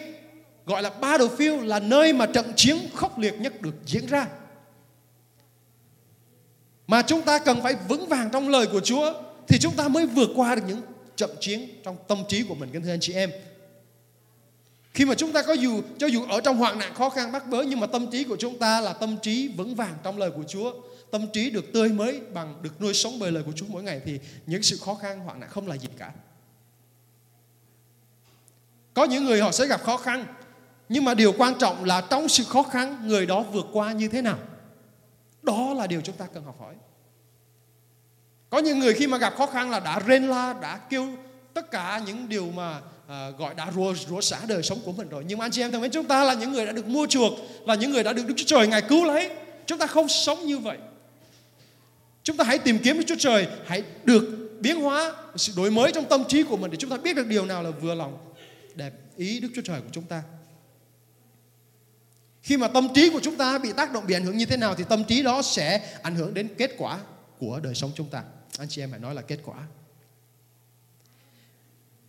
gọi 0.66 0.82
là 0.82 0.90
battlefield 1.00 1.64
là 1.64 1.80
nơi 1.80 2.12
mà 2.12 2.26
trận 2.26 2.52
chiến 2.56 2.76
khốc 2.94 3.18
liệt 3.18 3.34
nhất 3.40 3.62
được 3.62 3.74
diễn 3.86 4.06
ra. 4.06 4.26
Mà 6.86 7.02
chúng 7.02 7.22
ta 7.22 7.38
cần 7.38 7.62
phải 7.62 7.74
vững 7.88 8.06
vàng 8.06 8.30
trong 8.32 8.48
lời 8.48 8.66
của 8.72 8.80
Chúa 8.80 9.12
thì 9.48 9.58
chúng 9.58 9.76
ta 9.76 9.88
mới 9.88 10.06
vượt 10.06 10.30
qua 10.36 10.54
được 10.54 10.62
những 10.68 10.80
trận 11.16 11.30
chiến 11.40 11.68
trong 11.84 11.96
tâm 12.08 12.18
trí 12.28 12.42
của 12.42 12.54
mình 12.54 12.70
kính 12.72 12.82
thưa 12.82 12.92
anh 12.92 13.00
chị 13.00 13.12
em. 13.12 13.30
Khi 14.94 15.04
mà 15.04 15.14
chúng 15.14 15.32
ta 15.32 15.42
có 15.42 15.52
dù 15.52 15.82
cho 15.98 16.06
dù 16.06 16.24
ở 16.24 16.40
trong 16.40 16.56
hoạn 16.56 16.78
nạn 16.78 16.94
khó 16.94 17.10
khăn 17.10 17.32
bắt 17.32 17.48
bớ 17.48 17.62
nhưng 17.62 17.80
mà 17.80 17.86
tâm 17.86 18.10
trí 18.10 18.24
của 18.24 18.36
chúng 18.36 18.58
ta 18.58 18.80
là 18.80 18.92
tâm 18.92 19.16
trí 19.22 19.48
vững 19.48 19.74
vàng 19.74 19.94
trong 20.02 20.18
lời 20.18 20.30
của 20.30 20.44
Chúa, 20.48 20.72
tâm 21.10 21.26
trí 21.32 21.50
được 21.50 21.72
tươi 21.72 21.88
mới 21.88 22.20
bằng 22.34 22.54
được 22.62 22.80
nuôi 22.80 22.94
sống 22.94 23.18
bởi 23.18 23.32
lời 23.32 23.42
của 23.46 23.52
Chúa 23.52 23.66
mỗi 23.68 23.82
ngày 23.82 24.00
thì 24.04 24.18
những 24.46 24.62
sự 24.62 24.78
khó 24.84 24.94
khăn 24.94 25.20
hoạn 25.20 25.40
nạn 25.40 25.50
không 25.50 25.68
là 25.68 25.76
gì 25.76 25.88
cả. 25.98 26.12
Có 28.94 29.04
những 29.04 29.24
người 29.24 29.40
họ 29.40 29.52
sẽ 29.52 29.66
gặp 29.66 29.82
khó 29.82 29.96
khăn 29.96 30.26
Nhưng 30.88 31.04
mà 31.04 31.14
điều 31.14 31.32
quan 31.38 31.58
trọng 31.58 31.84
là 31.84 32.00
trong 32.00 32.28
sự 32.28 32.44
khó 32.44 32.62
khăn 32.62 33.08
Người 33.08 33.26
đó 33.26 33.44
vượt 33.52 33.66
qua 33.72 33.92
như 33.92 34.08
thế 34.08 34.22
nào? 34.22 34.38
Đó 35.42 35.74
là 35.74 35.86
điều 35.86 36.00
chúng 36.00 36.16
ta 36.16 36.26
cần 36.34 36.44
học 36.44 36.56
hỏi. 36.60 36.74
Có 38.50 38.58
những 38.58 38.78
người 38.78 38.94
khi 38.94 39.06
mà 39.06 39.18
gặp 39.18 39.34
khó 39.36 39.46
khăn 39.46 39.70
là 39.70 39.80
đã 39.80 40.00
rên 40.06 40.28
la 40.28 40.52
Đã 40.52 40.76
kêu 40.76 41.06
tất 41.54 41.70
cả 41.70 42.00
những 42.06 42.28
điều 42.28 42.50
mà 42.50 42.80
à, 43.08 43.30
gọi 43.38 43.54
đã 43.54 43.72
rủa, 43.74 43.94
rủa 43.94 44.20
xả 44.20 44.38
đời 44.48 44.62
sống 44.62 44.78
của 44.84 44.92
mình 44.92 45.08
rồi. 45.08 45.24
Nhưng 45.26 45.38
mà 45.38 45.44
anh 45.44 45.50
chị 45.50 45.62
em 45.62 45.72
thân 45.72 45.80
mến 45.80 45.90
chúng 45.90 46.06
ta 46.06 46.24
là 46.24 46.34
những 46.34 46.52
người 46.52 46.66
đã 46.66 46.72
được 46.72 46.86
mua 46.86 47.06
chuộc 47.06 47.32
Là 47.66 47.74
những 47.74 47.92
người 47.92 48.02
đã 48.02 48.12
được 48.12 48.26
Đức 48.26 48.34
Chúa 48.36 48.46
Trời 48.46 48.66
Ngài 48.66 48.82
cứu 48.82 49.04
lấy. 49.04 49.30
Chúng 49.66 49.78
ta 49.78 49.86
không 49.86 50.08
sống 50.08 50.46
như 50.46 50.58
vậy. 50.58 50.78
Chúng 52.22 52.36
ta 52.36 52.44
hãy 52.44 52.58
tìm 52.58 52.78
kiếm 52.78 52.96
Đức 52.98 53.04
Chúa 53.06 53.16
Trời 53.18 53.46
Hãy 53.66 53.82
được 54.04 54.24
biến 54.60 54.80
hóa 54.80 55.12
sự 55.36 55.52
đổi 55.56 55.70
mới 55.70 55.92
trong 55.92 56.04
tâm 56.04 56.24
trí 56.28 56.42
của 56.42 56.56
mình 56.56 56.70
để 56.70 56.76
chúng 56.76 56.90
ta 56.90 56.96
biết 56.96 57.16
được 57.16 57.26
điều 57.26 57.46
nào 57.46 57.62
là 57.62 57.70
vừa 57.70 57.94
lòng 57.94 58.18
đẹp 58.74 58.92
ý 59.16 59.40
Đức 59.40 59.48
Chúa 59.54 59.62
Trời 59.62 59.80
của 59.80 59.88
chúng 59.92 60.04
ta. 60.04 60.22
Khi 62.42 62.56
mà 62.56 62.68
tâm 62.68 62.88
trí 62.94 63.10
của 63.10 63.20
chúng 63.22 63.36
ta 63.36 63.58
bị 63.58 63.72
tác 63.72 63.92
động, 63.92 64.06
bị 64.06 64.14
ảnh 64.14 64.24
hưởng 64.24 64.36
như 64.36 64.46
thế 64.46 64.56
nào 64.56 64.74
thì 64.74 64.84
tâm 64.88 65.04
trí 65.04 65.22
đó 65.22 65.42
sẽ 65.42 65.96
ảnh 66.02 66.14
hưởng 66.14 66.34
đến 66.34 66.48
kết 66.58 66.70
quả 66.78 67.00
của 67.38 67.60
đời 67.62 67.74
sống 67.74 67.90
chúng 67.94 68.08
ta. 68.08 68.22
Anh 68.58 68.68
chị 68.68 68.82
em 68.82 68.90
hãy 68.90 69.00
nói 69.00 69.14
là 69.14 69.22
kết 69.22 69.38
quả. 69.44 69.56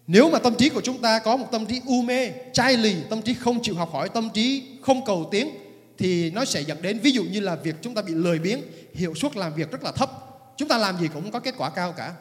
Nếu 0.08 0.30
mà 0.30 0.40
tâm 0.40 0.56
trí 0.56 0.70
của 0.70 0.82
chúng 0.82 1.02
ta 1.02 1.20
có 1.20 1.38
một 1.38 1.48
tâm 1.52 1.66
trí 1.66 1.82
u 1.86 2.02
mê, 2.02 2.32
chai 2.54 2.78
lì, 2.78 2.96
tâm 3.10 3.22
trí 3.22 3.34
không 3.34 3.62
chịu 3.62 3.76
học 3.76 3.90
hỏi, 3.92 4.10
tâm 4.10 4.30
trí 4.34 4.64
không 4.82 5.06
cầu 5.06 5.28
tiến, 5.32 5.50
thì 5.98 6.32
nó 6.32 6.46
sẽ 6.46 6.62
dẫn 6.62 6.82
đến 6.82 7.00
ví 7.00 7.12
dụ 7.12 7.24
như 7.24 7.40
là 7.40 7.56
việc 7.56 7.76
chúng 7.82 7.96
ta 7.96 8.02
bị 8.02 8.14
lười 8.14 8.40
biếng 8.40 8.62
hiệu 8.94 9.16
suất 9.16 9.36
làm 9.36 9.56
việc 9.56 9.72
rất 9.72 9.84
là 9.84 9.92
thấp 9.92 10.10
chúng 10.58 10.68
ta 10.68 10.78
làm 10.78 11.00
gì 11.00 11.08
cũng 11.08 11.24
không 11.24 11.32
có 11.32 11.40
kết 11.40 11.56
quả 11.58 11.70
cao 11.70 11.92
cả 11.92 12.14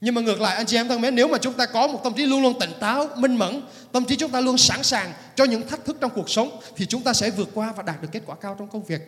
nhưng 0.00 0.14
mà 0.14 0.20
ngược 0.20 0.40
lại, 0.40 0.56
anh 0.56 0.66
chị 0.66 0.76
em 0.76 0.88
thân 0.88 1.00
mến, 1.00 1.14
nếu 1.14 1.28
mà 1.28 1.38
chúng 1.38 1.54
ta 1.54 1.66
có 1.66 1.86
một 1.86 2.00
tâm 2.04 2.12
trí 2.14 2.26
luôn 2.26 2.42
luôn 2.42 2.58
tỉnh 2.60 2.70
táo, 2.80 3.08
minh 3.16 3.36
mẫn, 3.36 3.62
tâm 3.92 4.04
trí 4.04 4.16
chúng 4.16 4.30
ta 4.30 4.40
luôn 4.40 4.58
sẵn 4.58 4.82
sàng 4.82 5.12
cho 5.36 5.44
những 5.44 5.68
thách 5.68 5.84
thức 5.84 5.96
trong 6.00 6.10
cuộc 6.14 6.30
sống, 6.30 6.60
thì 6.76 6.86
chúng 6.86 7.02
ta 7.02 7.12
sẽ 7.12 7.30
vượt 7.30 7.48
qua 7.54 7.72
và 7.76 7.82
đạt 7.82 8.02
được 8.02 8.08
kết 8.12 8.22
quả 8.26 8.36
cao 8.36 8.56
trong 8.58 8.68
công 8.68 8.84
việc 8.84 9.00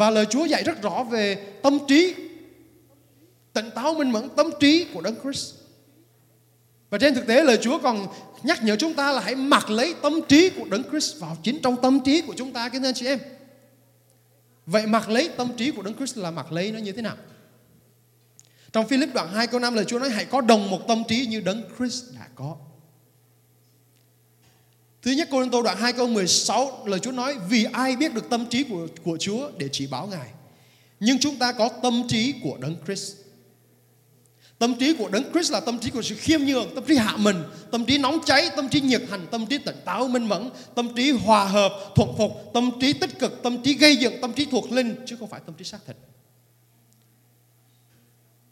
và 0.00 0.10
lời 0.10 0.26
Chúa 0.30 0.44
dạy 0.44 0.62
rất 0.64 0.82
rõ 0.82 1.04
về 1.04 1.34
tâm 1.62 1.78
trí, 1.88 2.14
tỉnh 3.52 3.70
táo, 3.74 3.94
minh 3.94 4.10
mẫn, 4.10 4.28
tâm 4.28 4.50
trí 4.60 4.86
của 4.94 5.00
Đấng 5.00 5.14
Christ. 5.22 5.54
Và 6.90 6.98
trên 6.98 7.14
thực 7.14 7.26
tế, 7.26 7.44
lời 7.44 7.58
Chúa 7.62 7.78
còn 7.78 8.06
nhắc 8.42 8.64
nhở 8.64 8.76
chúng 8.76 8.94
ta 8.94 9.12
là 9.12 9.20
hãy 9.20 9.34
mặc 9.34 9.70
lấy 9.70 9.94
tâm 10.02 10.20
trí 10.28 10.50
của 10.50 10.64
Đấng 10.70 10.82
Christ 10.90 11.20
vào 11.20 11.36
chính 11.42 11.58
trong 11.62 11.76
tâm 11.82 12.00
trí 12.04 12.20
của 12.20 12.34
chúng 12.36 12.52
ta, 12.52 12.68
kính 12.68 12.82
thưa 12.82 12.88
anh 12.88 12.94
chị 12.94 13.06
em. 13.06 13.18
Vậy 14.66 14.86
mặc 14.86 15.08
lấy 15.08 15.28
tâm 15.28 15.48
trí 15.56 15.70
của 15.70 15.82
Đấng 15.82 15.96
Christ 15.96 16.16
là 16.16 16.30
mặc 16.30 16.52
lấy 16.52 16.72
nó 16.72 16.78
như 16.78 16.92
thế 16.92 17.02
nào? 17.02 17.16
Trong 18.72 18.88
Philip 18.88 19.14
đoạn 19.14 19.32
2 19.32 19.46
câu 19.46 19.60
5 19.60 19.74
lời 19.74 19.84
Chúa 19.84 19.98
nói 19.98 20.10
hãy 20.10 20.24
có 20.24 20.40
đồng 20.40 20.70
một 20.70 20.88
tâm 20.88 21.02
trí 21.08 21.26
như 21.26 21.40
Đấng 21.40 21.62
Christ 21.78 22.04
đã 22.14 22.28
có. 22.34 22.56
Thứ 25.02 25.10
nhất 25.10 25.28
Cô 25.30 25.48
Tô 25.52 25.62
đoạn 25.62 25.78
2 25.78 25.92
câu 25.92 26.08
16 26.08 26.86
lời 26.86 27.00
Chúa 27.00 27.12
nói 27.12 27.36
vì 27.48 27.64
ai 27.72 27.96
biết 27.96 28.14
được 28.14 28.30
tâm 28.30 28.46
trí 28.46 28.64
của 28.64 28.86
của 29.04 29.16
Chúa 29.20 29.50
để 29.58 29.68
chỉ 29.72 29.86
báo 29.86 30.06
Ngài. 30.06 30.28
Nhưng 31.00 31.18
chúng 31.18 31.36
ta 31.36 31.52
có 31.52 31.68
tâm 31.82 32.02
trí 32.08 32.34
của 32.42 32.56
Đấng 32.60 32.76
Christ. 32.86 33.16
Tâm 34.58 34.74
trí 34.74 34.94
của 34.94 35.08
Đấng 35.08 35.32
Christ 35.32 35.52
là 35.52 35.60
tâm 35.60 35.78
trí 35.78 35.90
của 35.90 36.02
sự 36.02 36.14
khiêm 36.14 36.40
nhường, 36.40 36.74
tâm 36.74 36.84
trí 36.84 36.96
hạ 36.96 37.16
mình, 37.16 37.36
tâm 37.70 37.84
trí 37.84 37.98
nóng 37.98 38.18
cháy, 38.26 38.50
tâm 38.56 38.68
trí 38.68 38.80
nhiệt 38.80 39.02
hành, 39.10 39.26
tâm 39.30 39.46
trí 39.46 39.58
tỉnh 39.58 39.76
táo 39.84 40.08
minh 40.08 40.28
mẫn, 40.28 40.50
tâm 40.74 40.94
trí 40.96 41.10
hòa 41.10 41.44
hợp, 41.44 41.72
thuận 41.96 42.14
phục, 42.18 42.32
tâm 42.54 42.70
trí 42.80 42.92
tích 42.92 43.18
cực, 43.18 43.42
tâm 43.42 43.62
trí 43.62 43.74
gây 43.74 43.96
dựng, 43.96 44.20
tâm 44.20 44.32
trí 44.32 44.44
thuộc 44.44 44.72
linh 44.72 44.94
chứ 45.06 45.16
không 45.18 45.28
phải 45.28 45.40
tâm 45.46 45.54
trí 45.54 45.64
xác 45.64 45.78
thịt. 45.86 45.96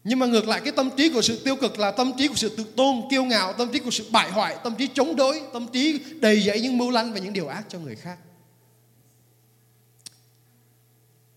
Nhưng 0.08 0.18
mà 0.18 0.26
ngược 0.26 0.48
lại 0.48 0.60
cái 0.64 0.72
tâm 0.72 0.90
trí 0.96 1.08
của 1.08 1.22
sự 1.22 1.42
tiêu 1.44 1.56
cực 1.56 1.78
là 1.78 1.90
tâm 1.90 2.12
trí 2.18 2.28
của 2.28 2.34
sự 2.34 2.56
tự 2.56 2.64
tôn, 2.76 3.02
kiêu 3.10 3.24
ngạo, 3.24 3.52
tâm 3.52 3.72
trí 3.72 3.78
của 3.78 3.90
sự 3.90 4.06
bại 4.10 4.30
hoại, 4.30 4.56
tâm 4.64 4.74
trí 4.74 4.88
chống 4.94 5.16
đối, 5.16 5.42
tâm 5.52 5.66
trí 5.72 6.00
đầy 6.20 6.40
dẫy 6.40 6.60
những 6.60 6.78
mưu 6.78 6.90
lanh 6.90 7.12
và 7.12 7.18
những 7.18 7.32
điều 7.32 7.48
ác 7.48 7.64
cho 7.68 7.78
người 7.78 7.96
khác. 7.96 8.18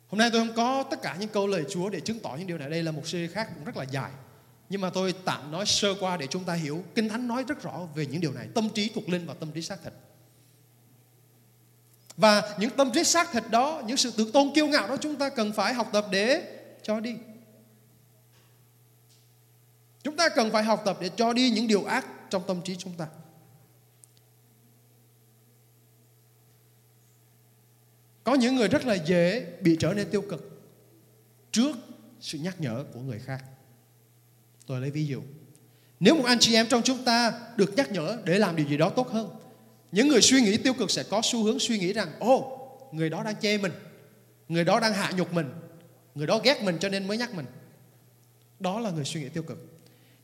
Hôm 0.07 0.17
nay 0.17 0.29
tôi 0.33 0.41
không 0.41 0.55
có 0.55 0.83
tất 0.83 1.01
cả 1.01 1.15
những 1.19 1.29
câu 1.29 1.47
lời 1.47 1.63
Chúa 1.69 1.89
để 1.89 1.99
chứng 1.99 2.19
tỏ 2.19 2.35
những 2.37 2.47
điều 2.47 2.57
này. 2.57 2.69
Đây 2.69 2.83
là 2.83 2.91
một 2.91 3.07
series 3.07 3.31
khác 3.31 3.49
cũng 3.55 3.63
rất 3.63 3.77
là 3.77 3.83
dài. 3.83 4.11
Nhưng 4.69 4.81
mà 4.81 4.89
tôi 4.89 5.13
tạm 5.25 5.51
nói 5.51 5.65
sơ 5.65 5.95
qua 5.99 6.17
để 6.17 6.27
chúng 6.27 6.43
ta 6.43 6.53
hiểu. 6.53 6.83
Kinh 6.95 7.09
Thánh 7.09 7.27
nói 7.27 7.43
rất 7.47 7.63
rõ 7.63 7.79
về 7.95 8.05
những 8.05 8.21
điều 8.21 8.33
này. 8.33 8.47
Tâm 8.55 8.69
trí 8.69 8.89
thuộc 8.95 9.09
linh 9.09 9.25
và 9.25 9.33
tâm 9.33 9.51
trí 9.51 9.61
xác 9.61 9.83
thịt. 9.83 9.93
Và 12.17 12.55
những 12.59 12.69
tâm 12.69 12.91
trí 12.91 13.03
xác 13.03 13.31
thịt 13.31 13.43
đó, 13.49 13.81
những 13.85 13.97
sự 13.97 14.11
tự 14.11 14.31
tôn 14.33 14.51
kiêu 14.55 14.67
ngạo 14.67 14.87
đó 14.87 14.97
chúng 14.97 15.15
ta 15.15 15.29
cần 15.29 15.53
phải 15.53 15.73
học 15.73 15.89
tập 15.93 16.05
để 16.11 16.43
cho 16.83 16.99
đi. 16.99 17.15
Chúng 20.03 20.15
ta 20.15 20.29
cần 20.29 20.51
phải 20.51 20.63
học 20.63 20.81
tập 20.85 20.97
để 21.01 21.09
cho 21.15 21.33
đi 21.33 21.49
những 21.49 21.67
điều 21.67 21.83
ác 21.83 22.07
trong 22.29 22.43
tâm 22.47 22.61
trí 22.61 22.75
chúng 22.75 22.93
ta. 22.93 23.07
Có 28.23 28.35
những 28.35 28.55
người 28.55 28.67
rất 28.67 28.85
là 28.85 28.93
dễ 28.93 29.45
bị 29.61 29.77
trở 29.79 29.93
nên 29.93 30.09
tiêu 30.11 30.21
cực 30.21 30.61
trước 31.51 31.77
sự 32.19 32.37
nhắc 32.37 32.61
nhở 32.61 32.85
của 32.93 32.99
người 32.99 33.19
khác. 33.19 33.43
Tôi 34.65 34.81
lấy 34.81 34.91
ví 34.91 35.05
dụ. 35.05 35.21
Nếu 35.99 36.15
một 36.15 36.23
anh 36.25 36.39
chị 36.39 36.55
em 36.55 36.67
trong 36.69 36.81
chúng 36.81 37.05
ta 37.05 37.33
được 37.57 37.73
nhắc 37.75 37.91
nhở 37.91 38.17
để 38.25 38.39
làm 38.39 38.55
điều 38.55 38.67
gì 38.67 38.77
đó 38.77 38.89
tốt 38.89 39.09
hơn, 39.09 39.29
những 39.91 40.07
người 40.07 40.21
suy 40.21 40.41
nghĩ 40.41 40.57
tiêu 40.57 40.73
cực 40.73 40.91
sẽ 40.91 41.03
có 41.03 41.21
xu 41.23 41.43
hướng 41.43 41.59
suy 41.59 41.79
nghĩ 41.79 41.93
rằng, 41.93 42.09
ô, 42.19 42.57
người 42.91 43.09
đó 43.09 43.23
đang 43.23 43.35
chê 43.39 43.57
mình, 43.57 43.71
người 44.47 44.63
đó 44.63 44.79
đang 44.79 44.93
hạ 44.93 45.11
nhục 45.17 45.33
mình, 45.33 45.49
người 46.15 46.27
đó 46.27 46.39
ghét 46.43 46.63
mình 46.63 46.77
cho 46.79 46.89
nên 46.89 47.07
mới 47.07 47.17
nhắc 47.17 47.33
mình. 47.33 47.45
Đó 48.59 48.79
là 48.79 48.91
người 48.91 49.05
suy 49.05 49.21
nghĩ 49.21 49.29
tiêu 49.29 49.43
cực. 49.43 49.70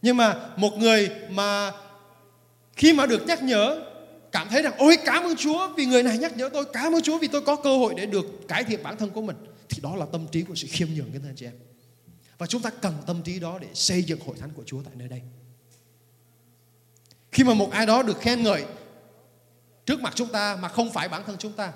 Nhưng 0.01 0.17
mà 0.17 0.49
một 0.57 0.77
người 0.77 1.09
mà 1.29 1.71
khi 2.73 2.93
mà 2.93 3.05
được 3.05 3.27
nhắc 3.27 3.43
nhở, 3.43 3.81
cảm 4.31 4.49
thấy 4.49 4.61
rằng, 4.61 4.73
ôi, 4.77 4.97
cảm 5.05 5.23
ơn 5.23 5.35
Chúa 5.35 5.67
vì 5.77 5.85
người 5.85 6.03
này 6.03 6.17
nhắc 6.17 6.37
nhở 6.37 6.49
tôi, 6.53 6.65
cảm 6.73 6.95
ơn 6.95 7.01
Chúa 7.01 7.17
vì 7.17 7.27
tôi 7.27 7.41
có 7.41 7.55
cơ 7.55 7.77
hội 7.77 7.93
để 7.97 8.05
được 8.05 8.25
cải 8.47 8.63
thiện 8.63 8.83
bản 8.83 8.97
thân 8.97 9.09
của 9.09 9.21
mình. 9.21 9.35
Thì 9.69 9.79
đó 9.81 9.95
là 9.95 10.05
tâm 10.11 10.27
trí 10.31 10.41
của 10.41 10.55
sự 10.55 10.67
khiêm 10.71 10.87
nhường 10.95 11.11
cái 11.11 11.21
anh 11.25 11.35
chị 11.35 11.45
em. 11.45 11.53
Và 12.37 12.47
chúng 12.47 12.61
ta 12.61 12.69
cần 12.69 12.93
tâm 13.07 13.21
trí 13.21 13.39
đó 13.39 13.59
để 13.61 13.67
xây 13.73 14.03
dựng 14.03 14.19
hội 14.25 14.35
thánh 14.39 14.49
của 14.55 14.63
Chúa 14.65 14.81
tại 14.85 14.93
nơi 14.97 15.07
đây. 15.07 15.21
Khi 17.31 17.43
mà 17.43 17.53
một 17.53 17.71
ai 17.71 17.85
đó 17.85 18.03
được 18.03 18.19
khen 18.19 18.43
ngợi 18.43 18.65
trước 19.85 20.01
mặt 20.01 20.13
chúng 20.15 20.29
ta 20.29 20.57
mà 20.61 20.67
không 20.67 20.91
phải 20.91 21.09
bản 21.09 21.23
thân 21.25 21.35
chúng 21.39 21.53
ta, 21.53 21.73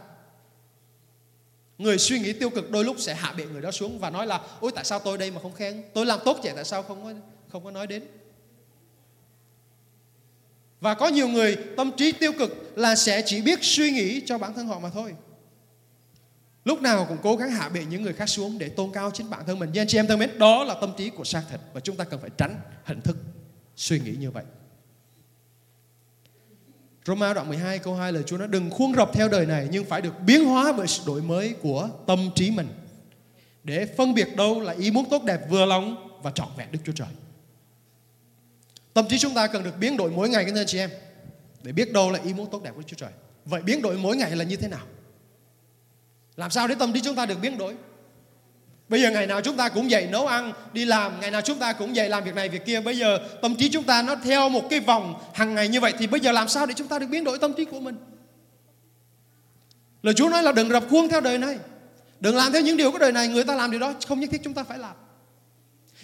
người 1.77 1.97
suy 1.97 2.19
nghĩ 2.19 2.33
tiêu 2.33 2.49
cực 2.49 2.71
đôi 2.71 2.85
lúc 2.85 2.95
sẽ 2.99 3.13
hạ 3.15 3.33
bệ 3.37 3.45
người 3.45 3.61
đó 3.61 3.71
xuống 3.71 3.99
và 3.99 4.09
nói 4.09 4.27
là, 4.27 4.41
ôi, 4.59 4.71
tại 4.75 4.85
sao 4.85 4.99
tôi 4.99 5.17
đây 5.17 5.31
mà 5.31 5.41
không 5.41 5.53
khen? 5.53 5.83
Tôi 5.93 6.05
làm 6.05 6.19
tốt 6.25 6.39
vậy, 6.43 6.53
tại 6.55 6.65
sao 6.65 6.83
không? 6.83 7.21
Không 7.51 7.63
có 7.63 7.71
nói 7.71 7.87
đến. 7.87 8.03
Và 10.81 10.93
có 10.93 11.07
nhiều 11.07 11.27
người 11.27 11.57
tâm 11.77 11.91
trí 11.97 12.11
tiêu 12.11 12.31
cực 12.39 12.77
là 12.77 12.95
sẽ 12.95 13.23
chỉ 13.25 13.41
biết 13.41 13.59
suy 13.61 13.91
nghĩ 13.91 14.21
cho 14.25 14.37
bản 14.37 14.53
thân 14.53 14.67
họ 14.67 14.79
mà 14.79 14.89
thôi. 14.89 15.15
Lúc 16.65 16.81
nào 16.81 17.05
cũng 17.09 17.17
cố 17.23 17.35
gắng 17.35 17.51
hạ 17.51 17.69
bệ 17.69 17.85
những 17.85 18.03
người 18.03 18.13
khác 18.13 18.29
xuống 18.29 18.57
để 18.57 18.69
tôn 18.69 18.91
cao 18.93 19.11
chính 19.11 19.29
bản 19.29 19.45
thân 19.47 19.59
mình. 19.59 19.71
Anh 19.75 19.87
chị 19.87 19.99
em 19.99 20.07
thân 20.07 20.19
mến, 20.19 20.39
đó 20.39 20.63
là 20.63 20.75
tâm 20.81 20.93
trí 20.97 21.09
của 21.09 21.23
xác 21.23 21.43
thịt 21.49 21.59
và 21.73 21.79
chúng 21.79 21.95
ta 21.95 22.03
cần 22.03 22.19
phải 22.21 22.29
tránh 22.37 22.61
hình 22.83 23.01
thức 23.01 23.17
suy 23.75 23.99
nghĩ 23.99 24.15
như 24.19 24.31
vậy. 24.31 24.43
Roma 27.05 27.33
đoạn 27.33 27.47
12 27.47 27.79
câu 27.79 27.95
2 27.95 28.13
lời 28.13 28.23
Chúa 28.25 28.37
nói, 28.37 28.47
đừng 28.47 28.69
khuôn 28.69 28.93
rập 28.95 29.13
theo 29.13 29.29
đời 29.29 29.45
này, 29.45 29.67
nhưng 29.71 29.85
phải 29.85 30.01
được 30.01 30.13
biến 30.25 30.45
hóa 30.45 30.73
bởi 30.77 30.87
sự 30.87 31.03
đổi 31.07 31.21
mới 31.21 31.53
của 31.53 31.89
tâm 32.07 32.29
trí 32.35 32.51
mình. 32.51 32.67
Để 33.63 33.85
phân 33.85 34.13
biệt 34.13 34.35
đâu 34.35 34.61
là 34.61 34.73
ý 34.73 34.91
muốn 34.91 35.05
tốt 35.09 35.23
đẹp 35.23 35.49
vừa 35.49 35.65
lòng 35.65 36.19
và 36.23 36.31
trọn 36.31 36.47
vẹn 36.57 36.67
Đức 36.71 36.79
Chúa 36.85 36.91
Trời. 36.91 37.07
Tâm 38.93 39.07
trí 39.07 39.19
chúng 39.19 39.33
ta 39.33 39.47
cần 39.47 39.63
được 39.63 39.77
biến 39.79 39.97
đổi 39.97 40.11
mỗi 40.11 40.29
ngày 40.29 40.45
các 40.45 40.55
anh 40.55 40.65
chị 40.67 40.77
em 40.77 40.89
để 41.63 41.71
biết 41.71 41.93
đâu 41.93 42.11
là 42.11 42.19
ý 42.23 42.33
muốn 42.33 42.49
tốt 42.51 42.63
đẹp 42.63 42.71
của 42.75 42.81
Chúa 42.81 42.95
Trời. 42.95 43.11
Vậy 43.45 43.61
biến 43.61 43.81
đổi 43.81 43.97
mỗi 43.97 44.17
ngày 44.17 44.35
là 44.35 44.43
như 44.43 44.55
thế 44.55 44.67
nào? 44.67 44.85
Làm 46.35 46.51
sao 46.51 46.67
để 46.67 46.75
tâm 46.79 46.93
trí 46.93 47.01
chúng 47.01 47.15
ta 47.15 47.25
được 47.25 47.39
biến 47.41 47.57
đổi? 47.57 47.75
Bây 48.89 49.01
giờ 49.01 49.11
ngày 49.11 49.27
nào 49.27 49.41
chúng 49.41 49.57
ta 49.57 49.69
cũng 49.69 49.91
dậy 49.91 50.07
nấu 50.11 50.27
ăn, 50.27 50.53
đi 50.73 50.85
làm, 50.85 51.19
ngày 51.21 51.31
nào 51.31 51.41
chúng 51.41 51.59
ta 51.59 51.73
cũng 51.73 51.95
dậy 51.95 52.09
làm 52.09 52.23
việc 52.23 52.35
này 52.35 52.49
việc 52.49 52.65
kia. 52.65 52.81
Bây 52.81 52.97
giờ 52.97 53.19
tâm 53.41 53.55
trí 53.55 53.69
chúng 53.69 53.83
ta 53.83 54.01
nó 54.01 54.15
theo 54.15 54.49
một 54.49 54.67
cái 54.69 54.79
vòng 54.79 55.21
hàng 55.33 55.55
ngày 55.55 55.67
như 55.67 55.79
vậy 55.79 55.93
thì 55.99 56.07
bây 56.07 56.19
giờ 56.19 56.31
làm 56.31 56.47
sao 56.47 56.65
để 56.65 56.73
chúng 56.77 56.87
ta 56.87 56.99
được 56.99 57.07
biến 57.09 57.23
đổi 57.23 57.39
tâm 57.39 57.53
trí 57.53 57.65
của 57.65 57.79
mình? 57.79 57.95
Lời 60.03 60.13
Chúa 60.13 60.29
nói 60.29 60.43
là 60.43 60.51
đừng 60.51 60.69
rập 60.69 60.83
khuôn 60.89 61.09
theo 61.09 61.21
đời 61.21 61.37
này. 61.37 61.57
Đừng 62.19 62.35
làm 62.35 62.51
theo 62.51 62.61
những 62.61 62.77
điều 62.77 62.91
của 62.91 62.97
đời 62.97 63.11
này, 63.11 63.27
người 63.27 63.43
ta 63.43 63.55
làm 63.55 63.71
điều 63.71 63.79
đó 63.79 63.93
không 64.07 64.19
nhất 64.19 64.29
thiết 64.31 64.41
chúng 64.43 64.53
ta 64.53 64.63
phải 64.63 64.77
làm. 64.77 64.95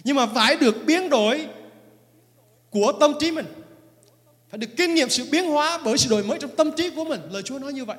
Nhưng 0.03 0.15
mà 0.15 0.25
phải 0.25 0.55
được 0.55 0.75
biến 0.85 1.09
đổi 1.09 1.47
của 2.69 2.93
tâm 2.99 3.13
trí 3.19 3.31
mình. 3.31 3.45
Phải 4.49 4.57
được 4.57 4.67
kinh 4.77 4.95
nghiệm 4.95 5.09
sự 5.09 5.27
biến 5.31 5.45
hóa 5.45 5.79
bởi 5.85 5.97
sự 5.97 6.09
đổi 6.09 6.23
mới 6.23 6.37
trong 6.41 6.55
tâm 6.55 6.71
trí 6.71 6.89
của 6.89 7.03
mình. 7.03 7.21
Lời 7.31 7.41
Chúa 7.43 7.59
nói 7.59 7.73
như 7.73 7.85
vậy. 7.85 7.97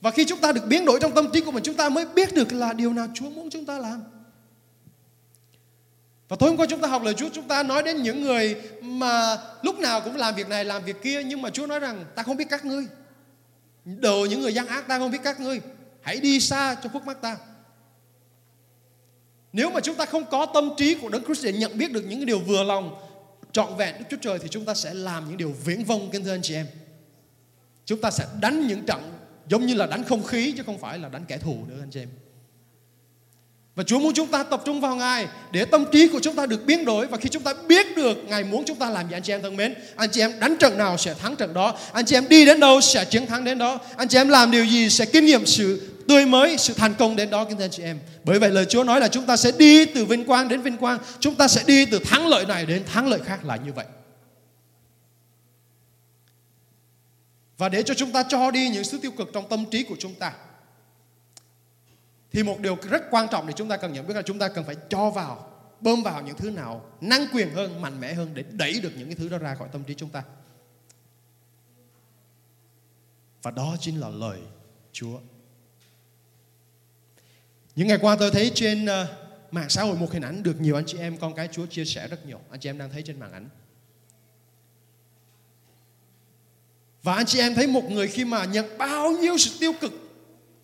Và 0.00 0.10
khi 0.10 0.24
chúng 0.24 0.38
ta 0.38 0.52
được 0.52 0.66
biến 0.66 0.84
đổi 0.84 0.98
trong 1.00 1.14
tâm 1.14 1.30
trí 1.32 1.40
của 1.40 1.50
mình, 1.50 1.62
chúng 1.62 1.74
ta 1.74 1.88
mới 1.88 2.06
biết 2.06 2.34
được 2.34 2.52
là 2.52 2.72
điều 2.72 2.92
nào 2.92 3.06
Chúa 3.14 3.30
muốn 3.30 3.50
chúng 3.50 3.64
ta 3.64 3.78
làm. 3.78 4.02
Và 6.28 6.36
tối 6.36 6.48
hôm 6.48 6.58
qua 6.58 6.66
chúng 6.66 6.80
ta 6.80 6.88
học 6.88 7.02
lời 7.02 7.14
Chúa, 7.14 7.28
chúng 7.32 7.48
ta 7.48 7.62
nói 7.62 7.82
đến 7.82 8.02
những 8.02 8.22
người 8.22 8.56
mà 8.82 9.38
lúc 9.62 9.78
nào 9.78 10.00
cũng 10.00 10.16
làm 10.16 10.34
việc 10.34 10.48
này, 10.48 10.64
làm 10.64 10.84
việc 10.84 11.02
kia, 11.02 11.22
nhưng 11.22 11.42
mà 11.42 11.50
Chúa 11.50 11.66
nói 11.66 11.80
rằng, 11.80 12.04
ta 12.14 12.22
không 12.22 12.36
biết 12.36 12.48
các 12.50 12.64
ngươi. 12.64 12.86
Đồ 13.84 14.26
những 14.30 14.40
người 14.40 14.54
gian 14.54 14.66
ác, 14.66 14.88
ta 14.88 14.98
không 14.98 15.10
biết 15.10 15.20
các 15.24 15.40
ngươi. 15.40 15.60
Hãy 16.02 16.16
đi 16.16 16.40
xa 16.40 16.76
cho 16.82 16.88
khuất 16.88 17.04
mắt 17.04 17.22
ta. 17.22 17.36
Nếu 19.52 19.70
mà 19.70 19.80
chúng 19.80 19.94
ta 19.94 20.04
không 20.04 20.24
có 20.30 20.46
tâm 20.46 20.70
trí 20.76 20.94
của 20.94 21.08
Đấng 21.08 21.24
Christ 21.24 21.44
để 21.44 21.52
nhận 21.52 21.78
biết 21.78 21.92
được 21.92 22.04
những 22.08 22.26
điều 22.26 22.38
vừa 22.38 22.64
lòng 22.64 23.07
trọn 23.52 23.76
vẹn 23.76 23.94
Đức 23.98 24.04
Chúa 24.10 24.16
Trời 24.16 24.38
thì 24.38 24.48
chúng 24.48 24.64
ta 24.64 24.74
sẽ 24.74 24.94
làm 24.94 25.28
những 25.28 25.36
điều 25.36 25.54
viễn 25.64 25.84
vông 25.84 26.10
kính 26.10 26.24
thưa 26.24 26.34
anh 26.34 26.42
chị 26.42 26.54
em. 26.54 26.66
Chúng 27.84 28.00
ta 28.00 28.10
sẽ 28.10 28.24
đánh 28.40 28.66
những 28.66 28.86
trận 28.86 29.12
giống 29.48 29.66
như 29.66 29.74
là 29.74 29.86
đánh 29.86 30.04
không 30.04 30.22
khí 30.22 30.54
chứ 30.56 30.62
không 30.66 30.78
phải 30.78 30.98
là 30.98 31.08
đánh 31.08 31.24
kẻ 31.28 31.38
thù 31.38 31.56
nữa 31.68 31.76
anh 31.80 31.90
chị 31.90 32.00
em. 32.00 32.08
Và 33.74 33.84
Chúa 33.84 33.98
muốn 33.98 34.14
chúng 34.14 34.26
ta 34.26 34.42
tập 34.42 34.62
trung 34.64 34.80
vào 34.80 34.96
Ngài 34.96 35.26
để 35.52 35.64
tâm 35.64 35.84
trí 35.92 36.08
của 36.08 36.20
chúng 36.20 36.36
ta 36.36 36.46
được 36.46 36.66
biến 36.66 36.84
đổi 36.84 37.06
và 37.06 37.16
khi 37.16 37.28
chúng 37.28 37.42
ta 37.42 37.54
biết 37.68 37.96
được 37.96 38.18
Ngài 38.28 38.44
muốn 38.44 38.64
chúng 38.64 38.78
ta 38.78 38.90
làm 38.90 39.08
gì, 39.08 39.16
anh 39.16 39.22
chị 39.22 39.32
em 39.32 39.42
thân 39.42 39.56
mến. 39.56 39.74
Anh 39.96 40.10
chị 40.10 40.20
em 40.20 40.40
đánh 40.40 40.56
trận 40.60 40.78
nào 40.78 40.98
sẽ 40.98 41.14
thắng 41.14 41.36
trận 41.36 41.54
đó. 41.54 41.78
Anh 41.92 42.04
chị 42.04 42.16
em 42.16 42.28
đi 42.28 42.44
đến 42.44 42.60
đâu 42.60 42.80
sẽ 42.80 43.04
chiến 43.04 43.26
thắng 43.26 43.44
đến 43.44 43.58
đó. 43.58 43.78
Anh 43.96 44.08
chị 44.08 44.18
em 44.18 44.28
làm 44.28 44.50
điều 44.50 44.64
gì 44.64 44.90
sẽ 44.90 45.04
kinh 45.04 45.24
nghiệm 45.24 45.46
sự 45.46 45.97
tươi 46.08 46.26
mới, 46.26 46.58
sự 46.58 46.74
thành 46.74 46.94
công 46.94 47.16
đến 47.16 47.30
đó 47.30 47.44
kính 47.44 47.56
thưa 47.56 47.64
anh 47.64 47.70
chị 47.70 47.82
em. 47.82 47.98
Bởi 48.24 48.38
vậy 48.38 48.50
lời 48.50 48.64
Chúa 48.64 48.84
nói 48.84 49.00
là 49.00 49.08
chúng 49.08 49.26
ta 49.26 49.36
sẽ 49.36 49.52
đi 49.58 49.84
từ 49.84 50.04
vinh 50.04 50.24
quang 50.24 50.48
đến 50.48 50.60
vinh 50.60 50.76
quang, 50.76 50.98
chúng 51.20 51.34
ta 51.34 51.48
sẽ 51.48 51.62
đi 51.66 51.86
từ 51.86 51.98
thắng 51.98 52.26
lợi 52.26 52.46
này 52.46 52.66
đến 52.66 52.84
thắng 52.86 53.08
lợi 53.08 53.20
khác 53.24 53.44
là 53.44 53.56
như 53.56 53.72
vậy. 53.72 53.86
Và 57.58 57.68
để 57.68 57.82
cho 57.82 57.94
chúng 57.94 58.12
ta 58.12 58.22
cho 58.28 58.50
đi 58.50 58.68
những 58.68 58.84
sự 58.84 58.98
tiêu 58.98 59.10
cực 59.10 59.28
trong 59.34 59.48
tâm 59.48 59.64
trí 59.70 59.82
của 59.82 59.96
chúng 59.98 60.14
ta 60.14 60.32
thì 62.32 62.42
một 62.42 62.60
điều 62.60 62.76
rất 62.90 63.02
quan 63.10 63.28
trọng 63.30 63.46
để 63.46 63.52
chúng 63.56 63.68
ta 63.68 63.76
cần 63.76 63.92
nhận 63.92 64.06
biết 64.06 64.14
là 64.14 64.22
chúng 64.22 64.38
ta 64.38 64.48
cần 64.48 64.64
phải 64.64 64.76
cho 64.90 65.10
vào 65.10 65.50
bơm 65.80 66.02
vào 66.02 66.22
những 66.22 66.36
thứ 66.36 66.50
nào 66.50 66.84
năng 67.00 67.26
quyền 67.32 67.50
hơn 67.54 67.80
mạnh 67.80 68.00
mẽ 68.00 68.14
hơn 68.14 68.30
để 68.34 68.44
đẩy 68.50 68.80
được 68.80 68.92
những 68.96 69.08
cái 69.08 69.14
thứ 69.14 69.28
đó 69.28 69.38
ra 69.38 69.54
khỏi 69.54 69.68
tâm 69.72 69.84
trí 69.84 69.94
chúng 69.94 70.10
ta 70.10 70.22
và 73.42 73.50
đó 73.50 73.76
chính 73.80 74.00
là 74.00 74.08
lời 74.08 74.40
Chúa. 74.92 75.18
Những 77.78 77.88
ngày 77.88 77.98
qua 78.00 78.16
tôi 78.16 78.30
thấy 78.30 78.50
trên 78.54 78.84
uh, 78.84 78.90
mạng 79.50 79.68
xã 79.68 79.82
hội 79.82 79.96
một 79.96 80.12
hình 80.12 80.22
ảnh 80.22 80.42
được 80.42 80.60
nhiều 80.60 80.74
anh 80.74 80.84
chị 80.86 80.98
em 80.98 81.16
con 81.16 81.34
cái 81.34 81.48
Chúa 81.52 81.66
chia 81.66 81.84
sẻ 81.84 82.08
rất 82.08 82.26
nhiều. 82.26 82.40
Anh 82.50 82.60
chị 82.60 82.68
em 82.68 82.78
đang 82.78 82.90
thấy 82.90 83.02
trên 83.02 83.20
màn 83.20 83.32
ảnh. 83.32 83.48
Và 87.02 87.14
anh 87.14 87.26
chị 87.26 87.38
em 87.38 87.54
thấy 87.54 87.66
một 87.66 87.90
người 87.90 88.08
khi 88.08 88.24
mà 88.24 88.44
nhận 88.44 88.78
bao 88.78 89.10
nhiêu 89.10 89.38
sự 89.38 89.50
tiêu 89.60 89.72
cực 89.80 89.92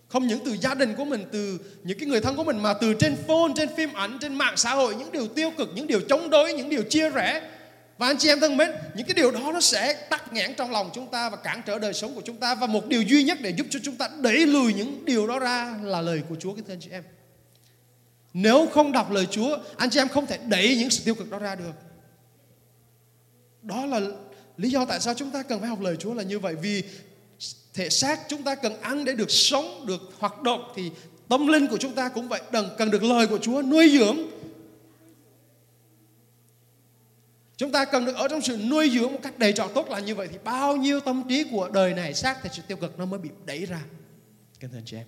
không 0.09 0.27
những 0.27 0.40
từ 0.44 0.57
gia 0.57 0.74
đình 0.74 0.94
của 0.94 1.05
mình 1.05 1.24
từ 1.33 1.61
những 1.85 1.98
cái 1.98 2.09
người 2.09 2.20
thân 2.20 2.37
của 2.37 2.44
mình 2.44 2.59
mà 2.59 2.74
từ 2.74 2.94
trên 2.94 3.16
phone 3.27 3.53
trên 3.57 3.68
phim 3.77 3.92
ảnh 3.92 4.18
trên 4.20 4.35
mạng 4.35 4.57
xã 4.57 4.74
hội 4.74 4.94
những 4.94 5.12
điều 5.12 5.29
tiêu 5.29 5.50
cực 5.59 5.68
những 5.74 5.87
điều 5.87 6.00
chống 6.09 6.31
đối 6.31 6.53
những 6.53 6.68
điều 6.68 6.83
chia 6.83 7.11
rẽ 7.11 7.50
và 7.98 8.07
anh 8.07 8.18
chị 8.18 8.28
em 8.28 8.40
thân 8.40 8.57
mến, 8.57 8.70
những 8.94 9.07
cái 9.07 9.14
điều 9.14 9.30
đó 9.30 9.50
nó 9.52 9.61
sẽ 9.61 9.92
tắc 9.92 10.33
nghẽn 10.33 10.54
trong 10.54 10.70
lòng 10.70 10.90
chúng 10.94 11.11
ta 11.11 11.30
và 11.30 11.37
cản 11.37 11.62
trở 11.66 11.78
đời 11.78 11.94
sống 11.94 12.14
của 12.14 12.22
chúng 12.24 12.37
ta. 12.37 12.54
Và 12.54 12.66
một 12.66 12.87
điều 12.87 13.02
duy 13.02 13.22
nhất 13.22 13.38
để 13.40 13.50
giúp 13.50 13.66
cho 13.70 13.78
chúng 13.83 13.96
ta 13.96 14.09
đẩy 14.20 14.46
lùi 14.46 14.74
những 14.74 15.04
điều 15.04 15.26
đó 15.26 15.38
ra 15.38 15.78
là 15.83 16.00
lời 16.00 16.22
của 16.28 16.37
Chúa, 16.40 16.54
kính 16.54 16.64
thưa 16.64 16.72
anh 16.72 16.80
chị 16.80 16.90
em. 16.90 17.02
Nếu 18.33 18.66
không 18.72 18.92
đọc 18.92 19.11
lời 19.11 19.26
Chúa, 19.30 19.59
anh 19.76 19.90
chị 19.90 20.00
em 20.00 20.09
không 20.09 20.26
thể 20.26 20.38
đẩy 20.46 20.76
những 20.76 20.90
sự 20.90 21.02
tiêu 21.04 21.14
cực 21.14 21.30
đó 21.30 21.38
ra 21.38 21.54
được. 21.54 21.72
Đó 23.62 23.87
là 23.87 24.00
lý 24.57 24.70
do 24.70 24.85
tại 24.85 25.00
sao 25.00 25.14
chúng 25.14 25.30
ta 25.30 25.42
cần 25.42 25.61
phải 25.61 25.68
học 25.68 25.80
lời 25.80 25.96
Chúa 25.96 26.14
là 26.14 26.22
như 26.22 26.38
vậy. 26.38 26.54
Vì 26.62 26.83
thể 27.74 27.90
xác 27.90 28.20
chúng 28.28 28.42
ta 28.42 28.54
cần 28.54 28.80
ăn 28.80 29.04
để 29.04 29.12
được 29.12 29.30
sống, 29.30 29.87
được 29.87 30.00
hoạt 30.18 30.42
động, 30.42 30.72
thì 30.76 30.90
tâm 31.28 31.46
linh 31.46 31.66
của 31.66 31.76
chúng 31.76 31.92
ta 31.92 32.09
cũng 32.09 32.28
vậy. 32.28 32.40
Cần 32.52 32.68
cần 32.78 32.90
được 32.90 33.02
lời 33.02 33.26
của 33.26 33.38
Chúa 33.38 33.62
nuôi 33.62 33.90
dưỡng 33.98 34.18
chúng 37.56 37.72
ta 37.72 37.84
cần 37.84 38.04
được 38.04 38.16
ở 38.16 38.28
trong 38.28 38.40
sự 38.40 38.56
nuôi 38.70 38.90
dưỡng 38.90 39.12
một 39.12 39.18
cách 39.22 39.38
đầy 39.38 39.52
trọn 39.52 39.70
tốt 39.74 39.90
là 39.90 39.98
như 39.98 40.14
vậy 40.14 40.28
thì 40.28 40.38
bao 40.44 40.76
nhiêu 40.76 41.00
tâm 41.00 41.22
trí 41.28 41.44
của 41.50 41.68
đời 41.68 41.94
này 41.94 42.14
xác 42.14 42.38
thì 42.42 42.50
sự 42.52 42.62
tiêu 42.68 42.76
cực 42.76 42.98
nó 42.98 43.04
mới 43.04 43.18
bị 43.18 43.30
đẩy 43.44 43.66
ra. 43.66 43.80
Kính 44.60 44.70
thưa 44.70 44.78
anh 44.78 44.84
chị 44.84 44.96
em. 44.96 45.06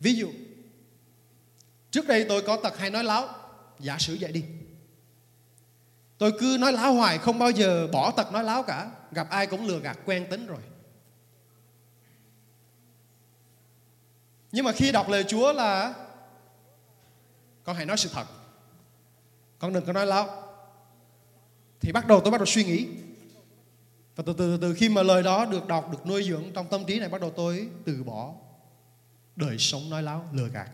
Ví 0.00 0.14
dụ 0.14 0.32
trước 1.90 2.06
đây 2.06 2.26
tôi 2.28 2.42
có 2.42 2.56
tật 2.56 2.78
hay 2.78 2.90
nói 2.90 3.04
láo 3.04 3.28
giả 3.78 3.98
sử 3.98 4.16
vậy 4.20 4.32
đi. 4.32 4.44
Tôi 6.18 6.32
cứ 6.40 6.56
nói 6.60 6.72
láo 6.72 6.94
hoài 6.94 7.18
không 7.18 7.38
bao 7.38 7.50
giờ 7.50 7.88
bỏ 7.92 8.10
tật 8.10 8.32
nói 8.32 8.44
láo 8.44 8.62
cả. 8.62 8.90
Gặp 9.12 9.30
ai 9.30 9.46
cũng 9.46 9.66
lừa 9.66 9.78
gạt 9.80 9.98
quen 10.04 10.26
tính 10.30 10.46
rồi. 10.46 10.60
Nhưng 14.52 14.64
mà 14.64 14.72
khi 14.72 14.92
đọc 14.92 15.08
lời 15.08 15.24
Chúa 15.28 15.52
là 15.52 15.94
con 17.64 17.76
hãy 17.76 17.86
nói 17.86 17.96
sự 17.96 18.10
thật. 18.12 18.24
Con 19.58 19.72
đừng 19.72 19.84
có 19.84 19.92
nói 19.92 20.06
láo. 20.06 20.28
Thì 21.80 21.92
bắt 21.92 22.06
đầu 22.06 22.20
tôi 22.20 22.30
bắt 22.30 22.38
đầu 22.38 22.46
suy 22.46 22.64
nghĩ. 22.64 22.86
Và 24.16 24.24
từ 24.26 24.32
từ 24.38 24.58
từ 24.60 24.74
khi 24.74 24.88
mà 24.88 25.02
lời 25.02 25.22
đó 25.22 25.44
được 25.44 25.66
đọc 25.66 25.92
Được 25.92 26.06
nuôi 26.06 26.22
dưỡng 26.22 26.44
trong 26.54 26.66
tâm 26.70 26.84
trí 26.84 26.98
này 26.98 27.08
Bắt 27.08 27.20
đầu 27.20 27.30
tôi 27.36 27.68
từ 27.84 28.02
bỏ 28.02 28.32
Đời 29.36 29.58
sống 29.58 29.90
nói 29.90 30.02
láo, 30.02 30.28
lừa 30.32 30.48
gạt. 30.48 30.68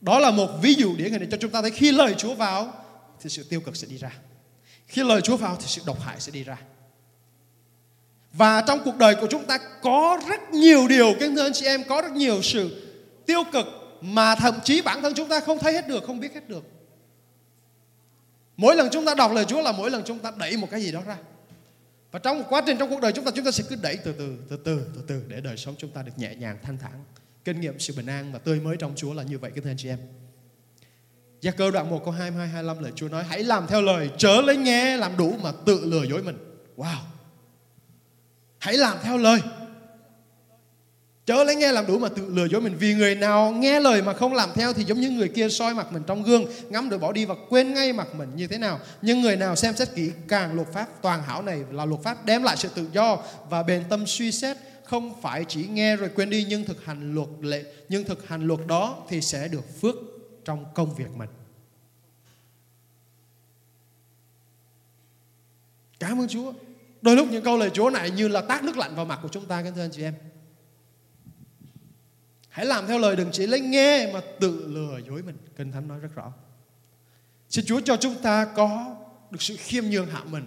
Đó 0.00 0.18
là 0.18 0.30
một 0.30 0.48
ví 0.62 0.74
dụ 0.74 0.96
điển 0.96 1.12
hình 1.12 1.20
để 1.20 1.28
cho 1.30 1.36
chúng 1.40 1.50
ta 1.50 1.62
thấy 1.62 1.70
Khi 1.70 1.92
lời 1.92 2.14
Chúa 2.18 2.34
vào 2.34 2.72
thì 3.20 3.30
sự 3.30 3.44
tiêu 3.44 3.60
cực 3.60 3.76
sẽ 3.76 3.86
đi 3.86 3.96
ra. 3.96 4.12
Khi 4.86 5.04
lời 5.04 5.20
Chúa 5.20 5.36
vào 5.36 5.56
thì 5.56 5.64
sự 5.66 5.82
độc 5.86 6.00
hại 6.00 6.20
sẽ 6.20 6.32
đi 6.32 6.44
ra. 6.44 6.56
Và 8.32 8.62
trong 8.66 8.80
cuộc 8.84 8.96
đời 8.96 9.14
của 9.20 9.26
chúng 9.30 9.44
ta 9.44 9.58
có 9.82 10.20
rất 10.28 10.50
nhiều 10.50 10.88
điều 10.88 11.14
kính 11.20 11.36
thưa 11.36 11.42
anh 11.42 11.52
chị 11.52 11.66
em 11.66 11.84
có 11.88 12.02
rất 12.02 12.12
nhiều 12.12 12.42
sự 12.42 12.92
tiêu 13.26 13.42
cực 13.52 13.66
mà 14.00 14.34
thậm 14.34 14.54
chí 14.64 14.82
bản 14.82 15.02
thân 15.02 15.14
chúng 15.16 15.28
ta 15.28 15.40
không 15.40 15.58
thấy 15.58 15.72
hết 15.72 15.88
được, 15.88 16.04
không 16.04 16.20
biết 16.20 16.34
hết 16.34 16.48
được 16.48 16.64
mỗi 18.56 18.76
lần 18.76 18.88
chúng 18.92 19.04
ta 19.04 19.14
đọc 19.14 19.32
lời 19.32 19.44
Chúa 19.44 19.62
là 19.62 19.72
mỗi 19.72 19.90
lần 19.90 20.02
chúng 20.06 20.18
ta 20.18 20.32
đẩy 20.38 20.56
một 20.56 20.68
cái 20.70 20.82
gì 20.82 20.92
đó 20.92 21.00
ra 21.06 21.16
và 22.12 22.18
trong 22.18 22.38
một 22.38 22.44
quá 22.48 22.62
trình 22.66 22.78
trong 22.78 22.90
cuộc 22.90 23.00
đời 23.00 23.12
chúng 23.12 23.24
ta 23.24 23.30
chúng 23.34 23.44
ta 23.44 23.50
sẽ 23.50 23.64
cứ 23.68 23.76
đẩy 23.82 23.96
từ 23.96 24.12
từ 24.12 24.36
từ 24.48 24.56
từ 24.64 24.86
từ 24.94 25.02
từ 25.06 25.22
để 25.28 25.40
đời 25.40 25.56
sống 25.56 25.74
chúng 25.78 25.90
ta 25.90 26.02
được 26.02 26.12
nhẹ 26.16 26.34
nhàng, 26.34 26.58
thanh 26.62 26.78
thản 26.78 27.04
kinh 27.44 27.60
nghiệm 27.60 27.78
sự 27.78 27.94
bình 27.96 28.06
an 28.06 28.32
và 28.32 28.38
tươi 28.38 28.60
mới 28.60 28.76
trong 28.76 28.92
Chúa 28.96 29.14
là 29.14 29.22
như 29.22 29.38
vậy 29.38 29.50
các 29.54 29.64
anh 29.64 29.76
chị 29.76 29.88
em 29.88 29.98
Gia 31.40 31.50
cơ 31.50 31.70
đoạn 31.70 31.90
1 31.90 32.04
câu 32.04 32.14
22 32.14 32.48
25 32.48 32.82
lời 32.82 32.92
Chúa 32.96 33.08
nói, 33.08 33.24
hãy 33.24 33.42
làm 33.42 33.66
theo 33.66 33.82
lời 33.82 34.10
chớ 34.18 34.40
lấy 34.40 34.56
nghe 34.56 34.96
làm 34.96 35.16
đủ 35.16 35.36
mà 35.42 35.52
tự 35.66 35.84
lừa 35.84 36.02
dối 36.02 36.22
mình. 36.22 36.36
Wow. 36.76 36.96
Hãy 38.58 38.74
làm 38.76 38.98
theo 39.02 39.18
lời. 39.18 39.40
Chớ 41.30 41.44
lấy 41.44 41.56
nghe 41.56 41.72
làm 41.72 41.86
đủ 41.86 41.98
mà 41.98 42.08
tự 42.08 42.26
lừa 42.28 42.44
dối 42.44 42.60
mình 42.60 42.76
Vì 42.78 42.94
người 42.94 43.14
nào 43.14 43.52
nghe 43.52 43.80
lời 43.80 44.02
mà 44.02 44.12
không 44.12 44.34
làm 44.34 44.50
theo 44.54 44.72
Thì 44.72 44.84
giống 44.84 45.00
như 45.00 45.10
người 45.10 45.28
kia 45.28 45.48
soi 45.48 45.74
mặt 45.74 45.92
mình 45.92 46.02
trong 46.06 46.22
gương 46.22 46.44
Ngắm 46.70 46.88
rồi 46.88 46.98
bỏ 46.98 47.12
đi 47.12 47.24
và 47.24 47.34
quên 47.48 47.74
ngay 47.74 47.92
mặt 47.92 48.14
mình 48.14 48.28
như 48.36 48.46
thế 48.46 48.58
nào 48.58 48.80
Nhưng 49.02 49.20
người 49.20 49.36
nào 49.36 49.56
xem 49.56 49.76
xét 49.76 49.88
kỹ 49.94 50.10
càng 50.28 50.54
luật 50.54 50.68
pháp 50.72 50.86
toàn 51.02 51.22
hảo 51.22 51.42
này 51.42 51.62
Là 51.70 51.84
luật 51.84 52.02
pháp 52.02 52.26
đem 52.26 52.42
lại 52.42 52.56
sự 52.56 52.68
tự 52.74 52.86
do 52.92 53.18
Và 53.50 53.62
bền 53.62 53.84
tâm 53.88 54.06
suy 54.06 54.32
xét 54.32 54.56
Không 54.84 55.22
phải 55.22 55.44
chỉ 55.48 55.66
nghe 55.66 55.96
rồi 55.96 56.10
quên 56.14 56.30
đi 56.30 56.46
Nhưng 56.48 56.64
thực 56.64 56.84
hành 56.84 57.14
luật 57.14 57.28
lệ 57.40 57.64
Nhưng 57.88 58.04
thực 58.04 58.28
hành 58.28 58.46
luật 58.46 58.66
đó 58.66 58.96
thì 59.08 59.20
sẽ 59.20 59.48
được 59.48 59.80
phước 59.80 59.94
trong 60.44 60.64
công 60.74 60.94
việc 60.94 61.10
mình. 61.16 61.28
Cảm 65.98 66.20
ơn 66.20 66.28
Chúa. 66.28 66.52
Đôi 67.02 67.16
lúc 67.16 67.28
những 67.30 67.44
câu 67.44 67.56
lời 67.56 67.70
Chúa 67.70 67.90
này 67.90 68.10
như 68.10 68.28
là 68.28 68.40
tác 68.40 68.64
nước 68.64 68.76
lạnh 68.76 68.94
vào 68.94 69.04
mặt 69.04 69.18
của 69.22 69.28
chúng 69.28 69.46
ta, 69.46 69.62
kính 69.62 69.74
thưa 69.74 69.84
anh 69.84 69.90
chị 69.92 70.02
em. 70.02 70.14
Hãy 72.60 72.66
làm 72.66 72.86
theo 72.86 72.98
lời 72.98 73.16
đừng 73.16 73.30
chỉ 73.32 73.46
lấy 73.46 73.60
nghe 73.60 74.12
mà 74.12 74.20
tự 74.40 74.64
lừa 74.66 74.98
dối 75.06 75.22
mình. 75.22 75.36
Kinh 75.56 75.72
Thánh 75.72 75.88
nói 75.88 75.98
rất 75.98 76.08
rõ. 76.14 76.32
Xin 77.48 77.64
Chúa 77.64 77.80
cho 77.80 77.96
chúng 77.96 78.14
ta 78.14 78.44
có 78.56 78.96
được 79.30 79.42
sự 79.42 79.56
khiêm 79.58 79.84
nhường 79.84 80.06
hạ 80.06 80.20
mình 80.30 80.44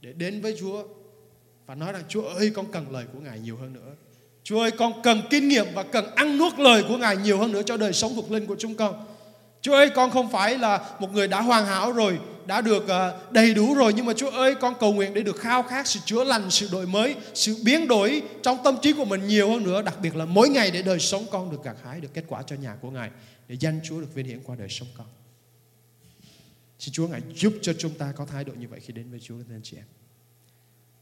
để 0.00 0.12
đến 0.12 0.40
với 0.40 0.56
Chúa 0.60 0.82
và 1.66 1.74
nói 1.74 1.92
rằng, 1.92 2.02
Chúa 2.08 2.22
ơi, 2.22 2.52
con 2.54 2.72
cần 2.72 2.90
lời 2.90 3.04
của 3.12 3.20
Ngài 3.20 3.38
nhiều 3.38 3.56
hơn 3.56 3.72
nữa. 3.72 3.94
Chúa 4.42 4.60
ơi, 4.60 4.70
con 4.70 5.02
cần 5.02 5.22
kinh 5.30 5.48
nghiệm 5.48 5.66
và 5.74 5.82
cần 5.82 6.14
ăn 6.14 6.38
nuốt 6.38 6.58
lời 6.58 6.84
của 6.88 6.96
Ngài 6.96 7.16
nhiều 7.16 7.38
hơn 7.38 7.52
nữa 7.52 7.62
cho 7.66 7.76
đời 7.76 7.92
sống 7.92 8.12
thuộc 8.14 8.30
linh 8.30 8.46
của 8.46 8.56
chúng 8.58 8.74
con. 8.74 9.06
Chúa 9.60 9.74
ơi, 9.74 9.90
con 9.94 10.10
không 10.10 10.30
phải 10.30 10.58
là 10.58 10.90
một 11.00 11.12
người 11.12 11.28
đã 11.28 11.40
hoàn 11.40 11.66
hảo 11.66 11.92
rồi 11.92 12.18
đã 12.48 12.60
được 12.60 12.88
ờ, 12.88 13.20
đầy 13.30 13.54
đủ 13.54 13.74
rồi. 13.74 13.92
Nhưng 13.96 14.06
mà 14.06 14.12
Chúa 14.16 14.30
ơi, 14.30 14.54
con 14.54 14.74
cầu 14.80 14.92
nguyện 14.92 15.14
để 15.14 15.22
được 15.22 15.36
khao 15.36 15.62
khát, 15.62 15.86
sự 15.86 16.00
chữa 16.04 16.24
lành, 16.24 16.50
sự 16.50 16.68
đổi 16.72 16.86
mới, 16.86 17.14
sự 17.34 17.56
biến 17.64 17.88
đổi 17.88 18.22
trong 18.42 18.58
tâm 18.64 18.76
trí 18.82 18.92
của 18.92 19.04
mình 19.04 19.26
nhiều 19.26 19.50
hơn 19.50 19.62
nữa, 19.62 19.82
đặc 19.82 19.94
biệt 20.02 20.16
là 20.16 20.24
mỗi 20.24 20.48
ngày 20.48 20.70
để 20.70 20.82
đời 20.82 20.98
sống 20.98 21.26
con 21.30 21.50
được 21.50 21.64
gặt 21.64 21.76
hái, 21.84 22.00
được 22.00 22.14
kết 22.14 22.24
quả 22.28 22.42
cho 22.42 22.56
nhà 22.56 22.76
của 22.80 22.90
Ngài, 22.90 23.10
để 23.48 23.56
danh 23.60 23.80
Chúa 23.84 24.00
được 24.00 24.14
vinh 24.14 24.26
hiển 24.26 24.42
qua 24.42 24.56
đời 24.56 24.68
sống 24.68 24.88
con. 24.96 25.06
Xin 26.78 26.92
Chúa 26.92 27.08
ngài 27.08 27.20
giúp 27.34 27.52
cho 27.62 27.72
chúng 27.72 27.94
ta 27.94 28.12
có 28.16 28.26
thái 28.26 28.44
độ 28.44 28.52
như 28.58 28.68
vậy 28.68 28.80
khi 28.80 28.92
đến 28.92 29.10
với 29.10 29.20
Chúa 29.20 29.34
các 29.48 29.54
anh 29.54 29.62
chị 29.62 29.76
em. 29.76 29.86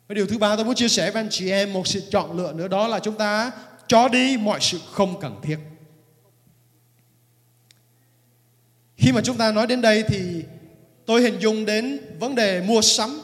Và 0.08 0.14
điều 0.14 0.26
thứ 0.26 0.38
ba 0.38 0.56
tôi 0.56 0.64
muốn 0.64 0.74
chia 0.74 0.88
sẻ 0.88 1.10
với 1.10 1.22
anh 1.22 1.30
chị 1.30 1.50
em, 1.50 1.72
một 1.72 1.86
sự 1.86 2.02
chọn 2.10 2.36
lựa 2.36 2.52
nữa, 2.52 2.68
đó 2.68 2.88
là 2.88 2.98
chúng 2.98 3.18
ta 3.18 3.50
cho 3.88 4.08
đi 4.08 4.36
mọi 4.36 4.60
sự 4.60 4.78
không 4.92 5.20
cần 5.20 5.40
thiết. 5.42 5.58
Khi 8.96 9.12
mà 9.12 9.20
chúng 9.24 9.36
ta 9.36 9.52
nói 9.52 9.66
đến 9.66 9.80
đây 9.80 10.04
thì 10.08 10.42
tôi 11.06 11.22
hình 11.22 11.38
dung 11.38 11.64
đến 11.64 12.00
vấn 12.20 12.34
đề 12.34 12.60
mua 12.60 12.82
sắm, 12.82 13.20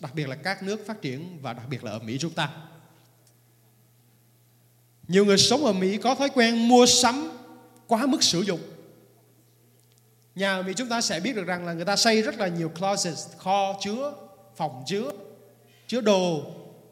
đặc 0.00 0.14
biệt 0.14 0.28
là 0.28 0.36
các 0.36 0.62
nước 0.62 0.86
phát 0.86 1.02
triển 1.02 1.38
và 1.42 1.52
đặc 1.52 1.68
biệt 1.70 1.84
là 1.84 1.90
ở 1.90 1.98
Mỹ 1.98 2.16
chúng 2.20 2.32
ta. 2.32 2.50
Nhiều 5.08 5.24
người 5.24 5.38
sống 5.38 5.64
ở 5.64 5.72
Mỹ 5.72 5.96
có 5.96 6.14
thói 6.14 6.28
quen 6.34 6.68
mua 6.68 6.86
sắm 6.86 7.30
quá 7.86 8.06
mức 8.06 8.22
sử 8.22 8.40
dụng. 8.40 8.60
Nhà 10.34 10.54
ở 10.56 10.62
Mỹ 10.62 10.72
chúng 10.76 10.88
ta 10.88 11.00
sẽ 11.00 11.20
biết 11.20 11.36
được 11.36 11.44
rằng 11.44 11.66
là 11.66 11.72
người 11.72 11.84
ta 11.84 11.96
xây 11.96 12.22
rất 12.22 12.38
là 12.38 12.48
nhiều 12.48 12.68
closet, 12.68 13.14
kho 13.36 13.78
chứa, 13.80 14.12
phòng 14.56 14.82
chứa, 14.86 15.10
chứa 15.86 16.00
đồ, 16.00 16.42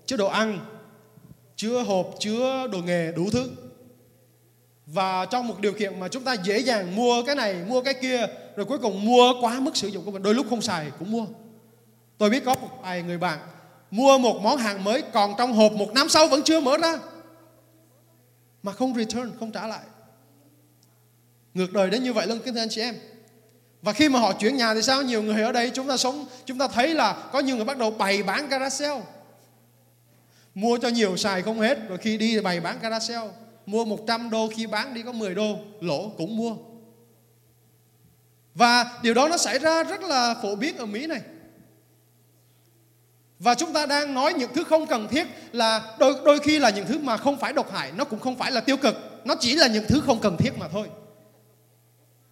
chứa 0.06 0.16
đồ 0.16 0.26
ăn, 0.26 0.66
chứa 1.56 1.82
hộp, 1.82 2.14
chứa 2.18 2.66
đồ 2.72 2.78
nghề 2.78 3.12
đủ 3.12 3.30
thứ 3.32 3.50
và 4.92 5.27
trong 5.27 5.48
một 5.48 5.61
điều 5.61 5.72
kiện 5.72 6.01
mà 6.01 6.09
chúng 6.09 6.24
ta 6.24 6.33
dễ 6.33 6.59
dàng 6.59 6.96
mua 6.96 7.22
cái 7.22 7.35
này, 7.35 7.55
mua 7.66 7.83
cái 7.83 7.94
kia, 7.94 8.27
rồi 8.57 8.66
cuối 8.66 8.79
cùng 8.79 9.05
mua 9.05 9.33
quá 9.40 9.61
mức 9.61 9.77
sử 9.77 9.88
dụng 9.88 10.05
của 10.05 10.11
mình, 10.11 10.22
đôi 10.22 10.35
lúc 10.35 10.46
không 10.51 10.62
xài, 10.62 10.90
cũng 10.98 11.11
mua. 11.11 11.27
Tôi 12.18 12.31
biết 12.31 12.44
có 12.44 12.55
một 12.55 12.68
vài 12.83 13.03
người 13.03 13.18
bạn 13.18 13.38
mua 13.90 14.18
một 14.18 14.40
món 14.42 14.59
hàng 14.59 14.85
mới 14.85 15.03
còn 15.03 15.35
trong 15.38 15.53
hộp 15.53 15.72
một 15.72 15.92
năm 15.94 16.09
sau 16.09 16.27
vẫn 16.27 16.42
chưa 16.42 16.61
mở 16.61 16.77
ra, 16.77 16.98
mà 18.62 18.72
không 18.72 18.94
return, 18.94 19.33
không 19.38 19.53
trả 19.53 19.66
lại. 19.66 19.83
Ngược 21.55 21.72
đời 21.72 21.90
đến 21.90 22.03
như 22.03 22.12
vậy 22.12 22.27
luôn 22.27 22.38
kính 22.44 22.55
thưa 22.55 22.61
anh 22.61 22.68
chị 22.68 22.81
em. 22.81 22.94
Và 23.83 23.92
khi 23.92 24.09
mà 24.09 24.20
họ 24.20 24.33
chuyển 24.33 24.57
nhà 24.57 24.74
thì 24.74 24.83
sao? 24.83 25.03
Nhiều 25.03 25.22
người 25.22 25.42
ở 25.42 25.53
đây 25.53 25.70
chúng 25.74 25.88
ta 25.88 25.96
sống, 25.96 26.27
chúng 26.44 26.59
ta 26.59 26.68
thấy 26.68 26.94
là 26.94 27.29
có 27.33 27.40
nhiều 27.40 27.57
người 27.57 27.64
bắt 27.64 27.79
đầu 27.79 27.90
bày 27.90 28.22
bán 28.22 28.48
carousel. 28.48 28.92
Mua 30.55 30.79
cho 30.79 30.88
nhiều 30.88 31.16
xài 31.16 31.42
không 31.42 31.61
hết, 31.61 31.88
rồi 31.88 31.98
khi 31.98 32.18
đi 32.18 32.35
thì 32.35 32.40
bày 32.40 32.61
bán 32.61 32.79
carousel 32.79 33.29
mua 33.68 33.85
100 33.85 34.31
đô 34.31 34.48
khi 34.48 34.66
bán 34.66 34.94
đi 34.94 35.02
có 35.02 35.12
10 35.12 35.35
đô 35.35 35.59
lỗ 35.81 36.09
cũng 36.18 36.37
mua. 36.37 36.57
Và 38.54 38.98
điều 39.02 39.14
đó 39.14 39.28
nó 39.28 39.37
xảy 39.37 39.59
ra 39.59 39.83
rất 39.83 40.02
là 40.02 40.35
phổ 40.42 40.57
biến 40.57 40.76
ở 40.76 40.87
Mỹ 40.87 41.07
này. 41.07 41.20
Và 43.38 43.54
chúng 43.54 43.72
ta 43.72 43.87
đang 43.87 44.14
nói 44.14 44.35
những 44.35 44.50
thứ 44.54 44.64
không 44.64 44.87
cần 44.87 45.09
thiết 45.09 45.26
là 45.52 45.96
đôi, 45.98 46.14
đôi 46.24 46.38
khi 46.38 46.59
là 46.59 46.70
những 46.70 46.87
thứ 46.87 46.98
mà 46.98 47.16
không 47.16 47.37
phải 47.37 47.52
độc 47.52 47.72
hại 47.72 47.92
nó 47.96 48.04
cũng 48.04 48.20
không 48.20 48.37
phải 48.37 48.52
là 48.52 48.61
tiêu 48.61 48.76
cực. 48.76 48.94
Nó 49.24 49.35
chỉ 49.40 49.57
là 49.57 49.66
những 49.66 49.85
thứ 49.88 50.00
không 50.07 50.20
cần 50.20 50.37
thiết 50.37 50.59
mà 50.59 50.68
thôi. 50.68 50.88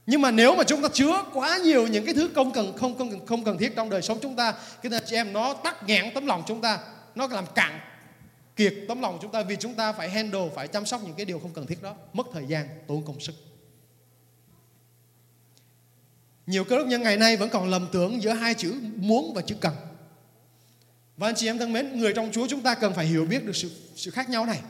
Nhưng 0.06 0.20
mà 0.20 0.30
nếu 0.30 0.56
mà 0.56 0.64
chúng 0.64 0.82
ta 0.82 0.88
chứa 0.92 1.24
quá 1.32 1.58
nhiều 1.58 1.86
những 1.86 2.04
cái 2.04 2.14
thứ 2.14 2.28
không 2.34 2.50
cần 2.50 2.72
không 2.76 2.98
không 2.98 3.26
không 3.26 3.44
cần 3.44 3.58
thiết 3.58 3.76
trong 3.76 3.90
đời 3.90 4.02
sống 4.02 4.18
chúng 4.22 4.36
ta 4.36 4.52
cái 4.82 4.92
anh 4.92 5.02
chị 5.06 5.16
em 5.16 5.32
nó 5.32 5.54
tắc 5.54 5.86
nghẽn 5.86 6.14
tấm 6.14 6.26
lòng 6.26 6.42
chúng 6.46 6.60
ta 6.60 6.78
nó 7.14 7.28
làm 7.30 7.44
cạn 7.54 7.80
kiệt 8.56 8.74
tấm 8.88 9.00
lòng 9.00 9.18
chúng 9.22 9.32
ta 9.32 9.42
vì 9.42 9.56
chúng 9.56 9.74
ta 9.74 9.92
phải 9.92 10.10
handle, 10.10 10.48
phải 10.54 10.68
chăm 10.68 10.86
sóc 10.86 11.00
những 11.04 11.14
cái 11.14 11.26
điều 11.26 11.38
không 11.38 11.52
cần 11.52 11.66
thiết 11.66 11.82
đó. 11.82 11.94
Mất 12.12 12.26
thời 12.32 12.46
gian, 12.46 12.68
tốn 12.86 13.04
công 13.04 13.20
sức. 13.20 13.34
Nhiều 16.46 16.64
cơ 16.64 16.76
đốc 16.76 16.86
nhân 16.86 17.02
ngày 17.02 17.16
nay 17.16 17.36
vẫn 17.36 17.50
còn 17.50 17.68
lầm 17.68 17.88
tưởng 17.92 18.22
giữa 18.22 18.32
hai 18.32 18.54
chữ 18.54 18.74
muốn 18.96 19.34
và 19.34 19.42
chữ 19.42 19.56
cần. 19.60 19.74
Và 21.16 21.28
anh 21.28 21.34
chị 21.34 21.46
em 21.46 21.58
thân 21.58 21.72
mến, 21.72 21.98
người 21.98 22.12
trong 22.16 22.30
Chúa 22.32 22.46
chúng 22.46 22.60
ta 22.60 22.74
cần 22.74 22.94
phải 22.94 23.06
hiểu 23.06 23.26
biết 23.26 23.44
được 23.44 23.56
sự 23.56 23.70
sự 23.96 24.10
khác 24.10 24.30
nhau 24.30 24.46
này. 24.46 24.60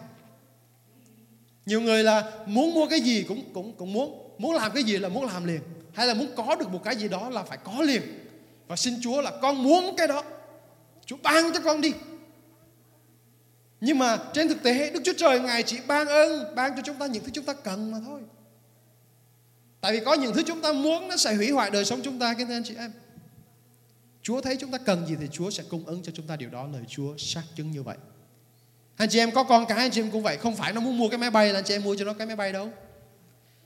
Nhiều 1.67 1.81
người 1.81 2.05
là 2.05 2.33
muốn 2.47 2.75
mua 2.75 2.87
cái 2.87 3.01
gì 3.01 3.23
cũng 3.23 3.43
cũng 3.55 3.73
cũng 3.77 3.93
muốn. 3.93 4.35
Muốn 4.39 4.55
làm 4.55 4.73
cái 4.75 4.83
gì 4.83 4.99
là 4.99 5.09
muốn 5.09 5.25
làm 5.25 5.45
liền. 5.45 5.61
Hay 5.95 6.07
là 6.07 6.15
muốn 6.15 6.29
có 6.37 6.57
được 6.57 6.71
một 6.71 6.81
cái 6.85 6.97
gì 6.97 7.09
đó 7.09 7.31
là 7.31 7.43
phải 7.43 7.59
có 7.65 7.83
liền. 7.83 8.03
Và 8.67 8.77
xin 8.77 8.95
Chúa 9.03 9.21
là 9.21 9.33
con 9.43 9.63
muốn 9.63 9.95
cái 9.97 10.09
đó. 10.09 10.25
Chúa 11.07 11.17
ban 11.23 11.53
cho 11.53 11.61
con 11.61 11.81
đi 11.81 11.93
nhưng 13.81 13.99
mà 13.99 14.19
trên 14.33 14.49
thực 14.49 14.63
tế, 14.63 14.91
Đức 14.91 15.01
Chúa 15.05 15.13
Trời, 15.17 15.41
Ngài 15.41 15.63
chỉ 15.63 15.79
ban 15.87 16.07
ơn, 16.07 16.55
ban 16.55 16.77
cho 16.77 16.83
chúng 16.85 16.97
ta 16.97 17.07
những 17.07 17.25
thứ 17.25 17.31
chúng 17.35 17.45
ta 17.45 17.53
cần 17.53 17.91
mà 17.91 17.99
thôi. 18.07 18.21
Tại 19.81 19.93
vì 19.93 20.05
có 20.05 20.15
những 20.15 20.35
thứ 20.35 20.43
chúng 20.47 20.63
ta 20.63 20.73
muốn 20.73 21.09
nó 21.09 21.17
sẽ 21.17 21.35
hủy 21.35 21.51
hoại 21.51 21.71
đời 21.71 21.85
sống 21.85 22.01
chúng 22.03 22.19
ta 22.19 22.35
cái 22.35 22.47
anh 22.51 22.65
chị 22.65 22.75
em. 22.79 22.93
Chúa 24.23 24.41
thấy 24.41 24.57
chúng 24.57 24.71
ta 24.71 24.79
cần 24.79 25.07
gì 25.07 25.17
thì 25.21 25.29
Chúa 25.33 25.51
sẽ 25.51 25.63
cung 25.71 25.87
ứng 25.87 26.03
cho 26.03 26.13
chúng 26.15 26.27
ta 26.27 26.37
điều 26.37 26.51
đó. 26.51 26.69
Lời 26.73 26.83
Chúa 26.89 27.17
xác 27.17 27.43
chứng 27.55 27.71
như 27.71 27.83
vậy. 27.83 27.97
Anh 28.97 29.09
chị 29.09 29.19
em 29.19 29.31
có 29.31 29.45
con 29.45 29.67
cái, 29.67 29.79
anh 29.79 29.91
chị 29.91 30.01
em 30.01 30.11
cũng 30.11 30.23
vậy. 30.23 30.37
Không 30.37 30.57
phải 30.57 30.73
nó 30.73 30.81
muốn 30.81 30.99
mua 30.99 31.09
cái 31.09 31.19
máy 31.19 31.31
bay 31.31 31.53
là 31.53 31.59
anh 31.59 31.65
chị 31.65 31.75
em 31.75 31.85
mua 31.85 31.97
cho 31.97 32.05
nó 32.05 32.13
cái 32.13 32.27
máy 32.27 32.37
bay 32.37 32.53
đâu. 32.53 32.71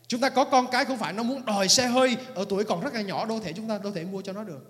Chúng 0.06 0.20
ta 0.20 0.28
có 0.28 0.44
con 0.44 0.66
cái, 0.70 0.84
không 0.84 0.98
phải 0.98 1.12
nó 1.12 1.22
muốn 1.22 1.44
đòi 1.44 1.68
xe 1.68 1.86
hơi 1.86 2.16
ở 2.34 2.44
tuổi 2.48 2.64
còn 2.64 2.80
rất 2.80 2.94
là 2.94 3.02
nhỏ 3.02 3.26
đâu 3.26 3.40
thể 3.40 3.52
chúng 3.52 3.68
ta 3.68 3.78
đâu 3.78 3.92
thể 3.92 4.04
mua 4.04 4.22
cho 4.22 4.32
nó 4.32 4.44
được. 4.44 4.66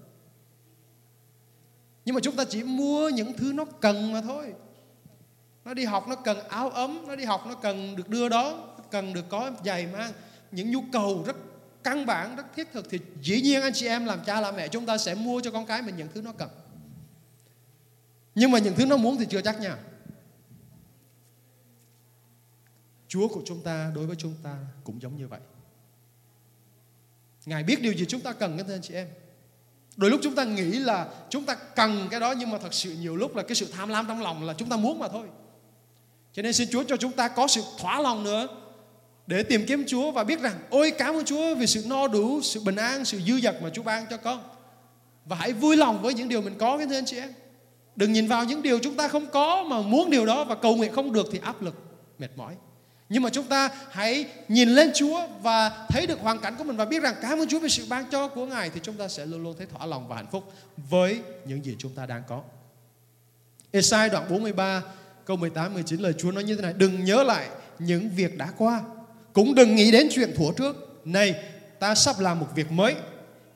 Nhưng 2.05 2.15
mà 2.15 2.21
chúng 2.21 2.37
ta 2.37 2.45
chỉ 2.45 2.63
mua 2.63 3.09
những 3.09 3.37
thứ 3.37 3.53
nó 3.53 3.65
cần 3.65 4.13
mà 4.13 4.21
thôi 4.21 4.53
nó 5.65 5.75
đi 5.75 5.85
học 5.85 6.09
nó 6.09 6.17
cần 6.17 6.49
áo 6.49 6.71
ấm, 6.71 7.05
nó 7.07 7.17
đi 7.17 7.25
học 7.25 7.47
nó 7.47 7.55
cần 7.55 7.97
được 7.97 8.09
đưa 8.09 8.29
đó 8.29 8.69
cần 8.91 9.13
được 9.13 9.25
có 9.29 9.51
giày 9.65 9.87
mang 9.87 10.13
những 10.51 10.71
nhu 10.71 10.81
cầu 10.93 11.23
rất 11.27 11.37
căn 11.83 12.07
bản, 12.07 12.37
rất 12.37 12.47
thiết 12.57 12.73
thực 12.73 12.91
thì 12.91 12.99
dĩ 13.23 13.41
nhiên 13.41 13.63
anh 13.63 13.73
chị 13.75 13.87
em 13.87 14.05
làm 14.05 14.21
cha 14.27 14.41
làm 14.41 14.57
mẹ 14.57 14.69
chúng 14.69 14.87
ta 14.87 14.99
sẽ 14.99 15.15
mua 15.15 15.41
cho 15.41 15.51
con 15.51 15.67
cái 15.67 15.83
mình 15.83 15.97
những 15.97 16.09
thứ 16.15 16.23
nó 16.23 16.33
cần 16.33 16.49
nhưng 18.35 18.51
mà 18.51 18.59
những 18.59 18.75
thứ 18.75 18.87
nó 18.87 18.97
muốn 18.97 19.17
thì 19.17 19.27
chưa 19.31 19.43
chắc 19.43 19.61
nha 19.61 19.77
Chúa 23.11 23.29
của 23.29 23.43
chúng 23.45 23.63
ta 23.63 23.93
đối 23.95 24.07
với 24.07 24.17
chúng 24.17 24.35
ta 24.43 24.57
cũng 24.85 25.03
giống 25.03 25.17
như 25.17 25.29
vậy. 25.29 25.41
Ngài 27.47 27.63
biết 27.63 27.83
điều 27.83 27.93
gì 27.93 28.05
chúng 28.09 28.21
ta 28.21 28.33
cần 28.33 28.57
các 28.57 28.67
anh 28.69 28.83
chị 28.83 28.95
em. 28.95 29.09
Đôi 29.97 30.11
lúc 30.11 30.21
chúng 30.23 30.35
ta 30.35 30.45
nghĩ 30.45 30.71
là 30.79 31.27
chúng 31.31 31.47
ta 31.47 31.55
cần 31.55 32.09
cái 32.11 32.21
đó 32.21 32.35
nhưng 32.39 32.51
mà 32.51 32.59
thật 32.59 32.75
sự 32.75 32.93
nhiều 32.93 33.17
lúc 33.17 33.37
là 33.37 33.43
cái 33.43 33.55
sự 33.55 33.69
tham 33.73 33.89
lam 33.89 34.07
trong 34.09 34.23
lòng 34.23 34.45
là 34.45 34.55
chúng 34.55 34.69
ta 34.69 34.77
muốn 34.77 34.99
mà 34.99 35.09
thôi. 35.09 35.29
Cho 36.33 36.43
nên 36.43 36.53
xin 36.53 36.69
Chúa 36.73 36.85
cho 36.85 36.97
chúng 36.97 37.13
ta 37.13 37.29
có 37.29 37.47
sự 37.47 37.63
thỏa 37.79 38.01
lòng 38.01 38.25
nữa 38.25 38.49
để 39.27 39.43
tìm 39.43 39.67
kiếm 39.67 39.85
Chúa 39.87 40.11
và 40.11 40.25
biết 40.25 40.41
rằng 40.41 40.59
ôi 40.71 40.93
cảm 40.99 41.15
ơn 41.15 41.25
Chúa 41.25 41.55
vì 41.55 41.67
sự 41.67 41.85
no 41.87 42.09
đủ, 42.09 42.41
sự 42.43 42.61
bình 42.61 42.77
an, 42.77 43.05
sự 43.05 43.21
dư 43.27 43.41
dật 43.41 43.63
mà 43.63 43.71
Chúa 43.71 43.83
ban 43.83 44.07
cho 44.11 44.17
con. 44.17 44.43
Và 45.25 45.37
hãy 45.37 45.53
vui 45.53 45.77
lòng 45.77 46.03
với 46.03 46.15
những 46.15 46.29
điều 46.29 46.43
mình 46.43 46.55
có 46.59 46.79
cái 46.79 46.87
anh 46.91 47.05
chị 47.07 47.19
em. 47.19 47.33
Đừng 47.97 48.13
nhìn 48.13 48.29
vào 48.29 48.45
những 48.45 48.63
điều 48.63 48.79
chúng 48.79 48.97
ta 48.97 49.09
không 49.09 49.27
có 49.27 49.63
mà 49.63 49.81
muốn 49.81 50.11
điều 50.11 50.27
đó 50.27 50.45
và 50.45 50.55
cầu 50.55 50.77
nguyện 50.77 50.93
không 50.93 51.13
được 51.13 51.27
thì 51.33 51.39
áp 51.43 51.63
lực, 51.63 51.75
mệt 52.19 52.31
mỏi. 52.37 52.55
Nhưng 53.09 53.23
mà 53.23 53.31
chúng 53.31 53.47
ta 53.47 53.71
hãy 53.91 54.25
nhìn 54.49 54.69
lên 54.69 54.91
Chúa 54.95 55.27
và 55.43 55.87
thấy 55.89 56.07
được 56.07 56.21
hoàn 56.21 56.39
cảnh 56.39 56.55
của 56.59 56.65
mình 56.65 56.77
và 56.77 56.85
biết 56.85 57.03
rằng 57.03 57.15
cảm 57.23 57.39
ơn 57.39 57.49
Chúa 57.49 57.59
vì 57.59 57.69
sự 57.69 57.87
ban 57.89 58.11
cho 58.11 58.29
của 58.29 58.47
Ngài 58.47 58.71
thì 58.71 58.81
chúng 58.83 58.95
ta 58.95 59.09
sẽ 59.09 59.27
luôn 59.27 59.43
luôn 59.43 59.55
thấy 59.59 59.67
thỏa 59.67 59.87
lòng 59.87 60.09
và 60.09 60.17
hạnh 60.17 60.31
phúc 60.31 60.53
với 60.91 61.21
những 61.45 61.65
gì 61.65 61.77
chúng 61.79 61.95
ta 61.95 62.07
đang 62.07 62.23
có. 62.29 62.43
Esai 63.71 64.09
đoạn 64.09 64.27
43 64.31 64.83
câu 65.25 65.37
18 65.37 65.75
19 65.75 66.01
lời 66.01 66.15
Chúa 66.19 66.33
nói 66.33 66.45
như 66.45 66.57
thế 66.57 66.63
này: 66.63 66.73
Đừng 66.77 67.05
nhớ 67.05 67.23
lại 67.23 67.49
những 67.79 68.11
việc 68.17 68.39
đã 68.39 68.49
qua, 68.59 68.83
cũng 69.33 69.55
đừng 69.55 69.75
nghĩ 69.75 69.91
đến 69.91 70.09
chuyện 70.11 70.35
thuở 70.37 70.47
trước. 70.57 71.01
Này, 71.05 71.35
ta 71.79 71.95
sắp 71.95 72.21
làm 72.21 72.41
một 72.41 72.47
việc 72.55 72.73
mới. 72.73 72.95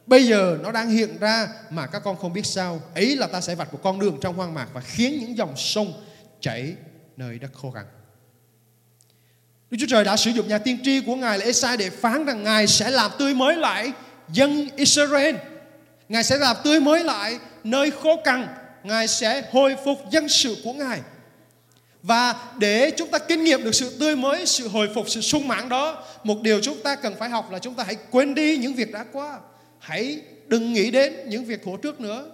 Bây 0.06 0.26
giờ 0.26 0.58
nó 0.62 0.72
đang 0.72 0.90
hiện 0.90 1.18
ra 1.20 1.48
mà 1.70 1.86
các 1.86 2.02
con 2.04 2.16
không 2.16 2.32
biết 2.32 2.46
sao. 2.46 2.80
Ấy 2.94 3.16
là 3.16 3.26
ta 3.26 3.40
sẽ 3.40 3.54
vạch 3.54 3.72
một 3.72 3.80
con 3.82 3.98
đường 3.98 4.18
trong 4.20 4.36
hoang 4.36 4.54
mạc 4.54 4.66
và 4.72 4.80
khiến 4.80 5.18
những 5.20 5.36
dòng 5.36 5.56
sông 5.56 5.92
chảy 6.40 6.74
nơi 7.16 7.38
đất 7.38 7.50
khô 7.52 7.70
cằn. 7.70 7.84
Đức 9.70 9.78
Chúa 9.80 9.86
Trời 9.88 10.04
đã 10.04 10.16
sử 10.16 10.30
dụng 10.30 10.48
nhà 10.48 10.58
tiên 10.58 10.78
tri 10.82 11.00
của 11.00 11.16
Ngài 11.16 11.38
là 11.38 11.44
Esai 11.44 11.76
để 11.76 11.90
phán 11.90 12.24
rằng 12.24 12.42
Ngài 12.42 12.66
sẽ 12.66 12.90
làm 12.90 13.10
tươi 13.18 13.34
mới 13.34 13.56
lại 13.56 13.92
dân 14.28 14.68
Israel. 14.76 15.36
Ngài 16.08 16.24
sẽ 16.24 16.38
làm 16.38 16.56
tươi 16.64 16.80
mới 16.80 17.04
lại 17.04 17.38
nơi 17.64 17.90
khô 17.90 18.16
cằn. 18.24 18.46
Ngài 18.82 19.08
sẽ 19.08 19.42
hồi 19.52 19.76
phục 19.84 19.98
dân 20.10 20.28
sự 20.28 20.56
của 20.64 20.72
Ngài. 20.72 21.00
Và 22.06 22.52
để 22.58 22.90
chúng 22.96 23.10
ta 23.10 23.18
kinh 23.18 23.44
nghiệm 23.44 23.64
được 23.64 23.74
sự 23.74 23.98
tươi 24.00 24.16
mới, 24.16 24.46
sự 24.46 24.68
hồi 24.68 24.88
phục, 24.94 25.08
sự 25.08 25.20
sung 25.20 25.48
mãn 25.48 25.68
đó, 25.68 26.04
một 26.24 26.42
điều 26.42 26.60
chúng 26.60 26.82
ta 26.82 26.96
cần 26.96 27.14
phải 27.18 27.30
học 27.30 27.50
là 27.50 27.58
chúng 27.58 27.74
ta 27.74 27.84
hãy 27.84 27.96
quên 28.10 28.34
đi 28.34 28.56
những 28.56 28.74
việc 28.74 28.92
đã 28.92 29.04
qua. 29.12 29.40
Hãy 29.78 30.20
đừng 30.46 30.72
nghĩ 30.72 30.90
đến 30.90 31.14
những 31.28 31.44
việc 31.44 31.64
của 31.64 31.76
trước 31.76 32.00
nữa. 32.00 32.30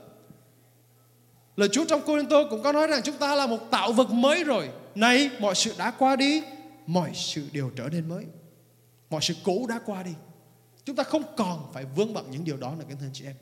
Lời 1.56 1.68
Chúa 1.72 1.85
trong 1.85 2.00
Cô 2.06 2.22
Tô 2.30 2.44
cũng 2.50 2.62
có 2.62 2.72
nói 2.72 2.87
rằng 2.87 3.00
chúng 3.04 3.16
ta 3.16 3.35
là 3.35 3.46
một 3.46 3.70
tạo 3.70 3.92
vật 3.92 4.11
mới 4.11 4.44
rồi. 4.44 4.68
Này, 4.94 5.30
mọi 5.40 5.54
sự 5.54 5.74
đã 5.78 5.90
qua 5.90 6.16
đi, 6.16 6.42
mọi 6.87 7.11
sự 7.14 7.42
đều 7.52 7.70
trở 7.76 7.88
nên 7.92 8.09
mới 8.09 8.24
mọi 9.11 9.20
sự 9.22 9.35
cũ 9.44 9.66
đã 9.68 9.80
qua 9.87 10.02
đi 10.02 10.11
chúng 10.85 10.96
ta 10.96 11.02
không 11.02 11.22
còn 11.37 11.70
phải 11.72 11.85
vướng 11.85 12.14
bận 12.14 12.30
những 12.30 12.44
điều 12.44 12.56
đó 12.56 12.74
nữa, 12.78 12.85
các 12.88 12.96
thân 13.00 13.11
chị 13.12 13.24
em 13.24 13.35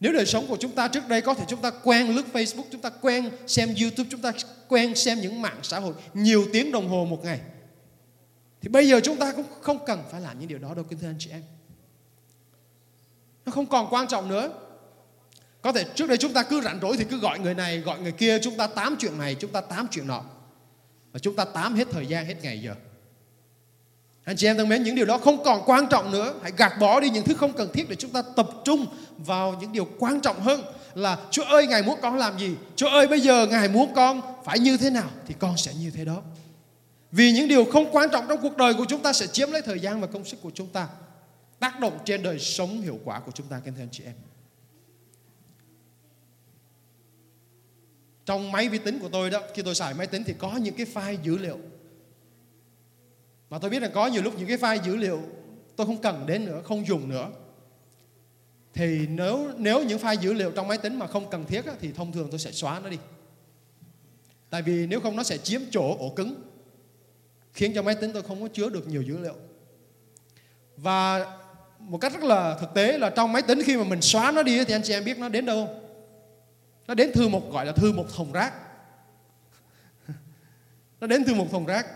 Nếu 0.00 0.12
đời 0.12 0.26
sống 0.26 0.46
của 0.46 0.56
chúng 0.56 0.72
ta 0.72 0.88
trước 0.88 1.08
đây 1.08 1.20
có 1.20 1.34
thể 1.34 1.44
chúng 1.48 1.62
ta 1.62 1.70
quen 1.70 2.16
lướt 2.16 2.24
Facebook, 2.32 2.64
chúng 2.72 2.80
ta 2.80 2.90
quen 2.90 3.30
xem 3.46 3.74
YouTube, 3.80 4.08
chúng 4.10 4.20
ta 4.20 4.32
quen 4.68 4.94
xem 4.94 5.20
những 5.20 5.42
mạng 5.42 5.58
xã 5.62 5.78
hội 5.78 5.94
nhiều 6.14 6.46
tiếng 6.52 6.72
đồng 6.72 6.88
hồ 6.88 7.04
một 7.04 7.24
ngày. 7.24 7.40
Thì 8.60 8.68
bây 8.68 8.88
giờ 8.88 9.00
chúng 9.00 9.16
ta 9.16 9.32
cũng 9.32 9.46
không 9.60 9.84
cần 9.86 10.02
phải 10.10 10.20
làm 10.20 10.38
những 10.38 10.48
điều 10.48 10.58
đó 10.58 10.74
đâu 10.74 10.84
kính 10.84 10.98
thưa 10.98 11.08
anh 11.08 11.16
chị 11.18 11.30
em. 11.30 11.42
Nó 13.46 13.52
không 13.52 13.66
còn 13.66 13.86
quan 13.90 14.08
trọng 14.08 14.28
nữa. 14.28 14.52
Có 15.62 15.72
thể 15.72 15.84
trước 15.94 16.08
đây 16.08 16.16
chúng 16.18 16.32
ta 16.32 16.42
cứ 16.42 16.60
rảnh 16.60 16.78
rỗi 16.82 16.96
thì 16.96 17.04
cứ 17.04 17.18
gọi 17.18 17.38
người 17.38 17.54
này, 17.54 17.78
gọi 17.78 18.00
người 18.00 18.12
kia, 18.12 18.38
chúng 18.42 18.56
ta 18.56 18.66
tám 18.66 18.96
chuyện 18.98 19.18
này, 19.18 19.34
chúng 19.34 19.52
ta 19.52 19.60
tám 19.60 19.88
chuyện 19.90 20.06
nọ. 20.06 20.24
Và 21.12 21.18
chúng 21.18 21.36
ta 21.36 21.44
tám 21.44 21.74
hết 21.74 21.88
thời 21.90 22.06
gian, 22.06 22.26
hết 22.26 22.36
ngày 22.42 22.60
giờ. 22.60 22.74
Anh 24.30 24.36
chị 24.36 24.46
em 24.46 24.56
thân 24.56 24.68
mến, 24.68 24.82
những 24.82 24.94
điều 24.94 25.06
đó 25.06 25.18
không 25.18 25.44
còn 25.44 25.62
quan 25.66 25.86
trọng 25.90 26.12
nữa. 26.12 26.34
Hãy 26.42 26.52
gạt 26.56 26.72
bỏ 26.80 27.00
đi 27.00 27.10
những 27.10 27.24
thứ 27.24 27.34
không 27.34 27.52
cần 27.52 27.70
thiết 27.72 27.88
để 27.88 27.96
chúng 27.96 28.10
ta 28.10 28.22
tập 28.36 28.50
trung 28.64 28.86
vào 29.18 29.56
những 29.60 29.72
điều 29.72 29.88
quan 29.98 30.20
trọng 30.20 30.40
hơn 30.40 30.62
là 30.94 31.18
Chúa 31.30 31.42
ơi 31.42 31.66
Ngài 31.66 31.82
muốn 31.82 31.98
con 32.02 32.16
làm 32.16 32.38
gì? 32.38 32.54
Chúa 32.76 32.88
ơi 32.88 33.06
bây 33.08 33.20
giờ 33.20 33.46
Ngài 33.46 33.68
muốn 33.68 33.94
con 33.94 34.22
phải 34.44 34.58
như 34.58 34.76
thế 34.76 34.90
nào 34.90 35.10
thì 35.26 35.34
con 35.38 35.56
sẽ 35.56 35.74
như 35.74 35.90
thế 35.90 36.04
đó. 36.04 36.22
Vì 37.12 37.32
những 37.32 37.48
điều 37.48 37.64
không 37.64 37.88
quan 37.92 38.08
trọng 38.12 38.24
trong 38.28 38.40
cuộc 38.42 38.56
đời 38.56 38.74
của 38.74 38.84
chúng 38.88 39.02
ta 39.02 39.12
sẽ 39.12 39.26
chiếm 39.26 39.50
lấy 39.50 39.62
thời 39.62 39.80
gian 39.80 40.00
và 40.00 40.06
công 40.06 40.24
sức 40.24 40.42
của 40.42 40.50
chúng 40.54 40.68
ta. 40.68 40.88
Tác 41.58 41.80
động 41.80 41.98
trên 42.04 42.22
đời 42.22 42.38
sống 42.38 42.80
hiệu 42.80 42.98
quả 43.04 43.20
của 43.20 43.32
chúng 43.34 43.46
ta, 43.46 43.60
kính 43.64 43.74
thưa 43.74 43.82
anh 43.82 43.88
chị 43.92 44.04
em. 44.04 44.14
trong 48.24 48.52
máy 48.52 48.68
vi 48.68 48.78
tính 48.78 48.98
của 48.98 49.08
tôi 49.08 49.30
đó 49.30 49.40
khi 49.54 49.62
tôi 49.62 49.74
xài 49.74 49.94
máy 49.94 50.06
tính 50.06 50.24
thì 50.26 50.34
có 50.38 50.56
những 50.56 50.74
cái 50.74 50.86
file 50.94 51.16
dữ 51.22 51.38
liệu 51.38 51.58
mà 53.50 53.58
tôi 53.58 53.70
biết 53.70 53.82
là 53.82 53.88
có 53.88 54.06
nhiều 54.06 54.22
lúc 54.22 54.34
những 54.38 54.48
cái 54.48 54.56
file 54.56 54.82
dữ 54.82 54.96
liệu 54.96 55.22
tôi 55.76 55.86
không 55.86 56.02
cần 56.02 56.26
đến 56.26 56.44
nữa 56.44 56.62
không 56.64 56.86
dùng 56.86 57.08
nữa. 57.08 57.30
Thì 58.74 59.06
nếu 59.06 59.50
nếu 59.56 59.84
những 59.84 59.98
file 59.98 60.20
dữ 60.20 60.32
liệu 60.32 60.50
trong 60.50 60.68
máy 60.68 60.78
tính 60.78 60.98
mà 60.98 61.06
không 61.06 61.30
cần 61.30 61.46
thiết 61.46 61.66
á, 61.66 61.72
thì 61.80 61.92
thông 61.92 62.12
thường 62.12 62.28
tôi 62.30 62.38
sẽ 62.38 62.52
xóa 62.52 62.80
nó 62.80 62.88
đi. 62.88 62.98
Tại 64.50 64.62
vì 64.62 64.86
nếu 64.86 65.00
không 65.00 65.16
nó 65.16 65.22
sẽ 65.22 65.38
chiếm 65.38 65.60
chỗ 65.70 65.96
ổ 65.98 66.12
cứng 66.16 66.34
khiến 67.52 67.72
cho 67.74 67.82
máy 67.82 67.94
tính 67.94 68.12
tôi 68.12 68.22
không 68.22 68.42
có 68.42 68.48
chứa 68.52 68.68
được 68.68 68.88
nhiều 68.88 69.02
dữ 69.02 69.18
liệu. 69.18 69.34
Và 70.76 71.26
một 71.78 71.98
cách 71.98 72.12
rất 72.12 72.22
là 72.22 72.56
thực 72.60 72.74
tế 72.74 72.98
là 72.98 73.10
trong 73.10 73.32
máy 73.32 73.42
tính 73.42 73.62
khi 73.64 73.76
mà 73.76 73.84
mình 73.84 74.00
xóa 74.00 74.32
nó 74.32 74.42
đi 74.42 74.64
thì 74.64 74.74
anh 74.74 74.82
chị 74.82 74.92
em 74.92 75.04
biết 75.04 75.18
nó 75.18 75.28
đến 75.28 75.46
đâu 75.46 75.66
không? 75.66 75.80
nó 76.86 76.94
đến 76.94 77.12
thư 77.12 77.28
một 77.28 77.52
gọi 77.52 77.66
là 77.66 77.72
thư 77.72 77.92
một 77.92 78.06
thùng 78.14 78.32
rác. 78.32 78.52
Nó 81.00 81.06
đến 81.06 81.24
thư 81.24 81.34
một 81.34 81.46
thùng 81.50 81.66
rác 81.66 81.86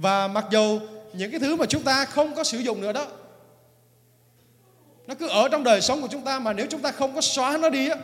và 0.00 0.28
mặc 0.28 0.46
dù 0.50 0.80
những 1.12 1.30
cái 1.30 1.40
thứ 1.40 1.56
mà 1.56 1.66
chúng 1.66 1.82
ta 1.82 2.04
không 2.04 2.34
có 2.34 2.44
sử 2.44 2.58
dụng 2.58 2.80
nữa 2.80 2.92
đó, 2.92 3.06
nó 5.06 5.14
cứ 5.14 5.28
ở 5.28 5.48
trong 5.48 5.64
đời 5.64 5.80
sống 5.80 6.02
của 6.02 6.08
chúng 6.10 6.24
ta 6.24 6.38
mà 6.38 6.52
nếu 6.52 6.66
chúng 6.70 6.82
ta 6.82 6.92
không 6.92 7.14
có 7.14 7.20
xóa 7.20 7.56
nó 7.56 7.70
đi 7.70 7.88
á, 7.88 7.96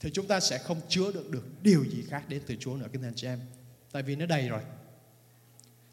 thì 0.00 0.10
chúng 0.12 0.26
ta 0.26 0.40
sẽ 0.40 0.58
không 0.58 0.80
chứa 0.88 1.12
được 1.12 1.30
được 1.30 1.44
điều 1.62 1.84
gì 1.84 2.04
khác 2.08 2.22
đến 2.28 2.42
từ 2.46 2.56
Chúa 2.60 2.74
nữa, 2.74 2.86
kính 2.92 3.02
anh 3.02 3.12
chị 3.16 3.26
em. 3.26 3.40
Tại 3.92 4.02
vì 4.02 4.16
nó 4.16 4.26
đầy 4.26 4.48
rồi. 4.48 4.60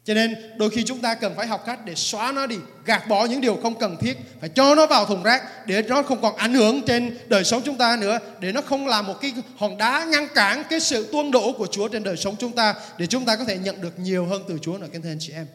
Cho 0.06 0.14
nên 0.14 0.36
đôi 0.56 0.70
khi 0.70 0.82
chúng 0.84 1.00
ta 1.00 1.14
cần 1.14 1.34
phải 1.36 1.46
học 1.46 1.62
cách 1.66 1.80
để 1.84 1.94
xóa 1.94 2.32
nó 2.32 2.46
đi, 2.46 2.56
gạt 2.84 3.08
bỏ 3.08 3.24
những 3.24 3.40
điều 3.40 3.56
không 3.56 3.78
cần 3.78 3.96
thiết, 4.00 4.16
phải 4.40 4.48
cho 4.48 4.74
nó 4.74 4.86
vào 4.86 5.06
thùng 5.06 5.22
rác 5.22 5.66
để 5.66 5.82
nó 5.82 6.02
không 6.02 6.20
còn 6.20 6.36
ảnh 6.36 6.54
hưởng 6.54 6.82
trên 6.86 7.18
đời 7.26 7.44
sống 7.44 7.62
chúng 7.64 7.78
ta 7.78 7.96
nữa, 8.00 8.18
để 8.40 8.52
nó 8.52 8.62
không 8.62 8.86
là 8.86 9.02
một 9.02 9.14
cái 9.20 9.32
hòn 9.56 9.76
đá 9.76 10.04
ngăn 10.04 10.28
cản 10.34 10.62
cái 10.70 10.80
sự 10.80 11.08
tuôn 11.12 11.30
đổ 11.30 11.52
của 11.52 11.66
Chúa 11.66 11.88
trên 11.88 12.02
đời 12.02 12.16
sống 12.16 12.36
chúng 12.38 12.52
ta, 12.52 12.74
để 12.98 13.06
chúng 13.06 13.24
ta 13.24 13.36
có 13.36 13.44
thể 13.44 13.58
nhận 13.58 13.80
được 13.80 13.98
nhiều 13.98 14.26
hơn 14.26 14.42
từ 14.48 14.58
Chúa 14.62 14.78
nữa, 14.78 14.86
kính 14.92 15.02
thưa 15.02 15.10
anh 15.10 15.18
chị 15.20 15.32
em. 15.32 15.46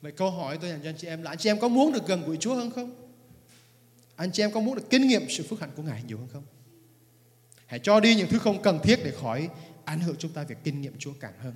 Vậy 0.00 0.12
câu 0.12 0.30
hỏi 0.30 0.58
tôi 0.60 0.70
dành 0.70 0.80
cho 0.82 0.88
anh 0.88 0.96
chị 0.98 1.08
em 1.08 1.22
là 1.22 1.30
anh 1.30 1.38
chị 1.38 1.50
em 1.50 1.60
có 1.60 1.68
muốn 1.68 1.92
được 1.92 2.06
gần 2.06 2.22
gũi 2.26 2.36
Chúa 2.36 2.54
hơn 2.54 2.70
không? 2.70 2.94
Anh 4.16 4.32
chị 4.32 4.42
em 4.42 4.52
có 4.52 4.60
muốn 4.60 4.74
được 4.74 4.90
kinh 4.90 5.08
nghiệm 5.08 5.30
sự 5.30 5.44
phước 5.50 5.60
hạnh 5.60 5.70
của 5.76 5.82
Ngài 5.82 6.02
nhiều 6.06 6.18
hơn 6.18 6.28
không? 6.32 6.44
Hãy 7.66 7.78
cho 7.78 8.00
đi 8.00 8.14
những 8.14 8.28
thứ 8.28 8.38
không 8.38 8.62
cần 8.62 8.78
thiết 8.82 9.04
để 9.04 9.12
khỏi 9.20 9.48
ảnh 9.84 10.00
hưởng 10.00 10.16
chúng 10.18 10.30
ta 10.30 10.42
việc 10.42 10.58
kinh 10.64 10.80
nghiệm 10.80 10.98
Chúa 10.98 11.12
càng 11.20 11.32
hơn. 11.42 11.54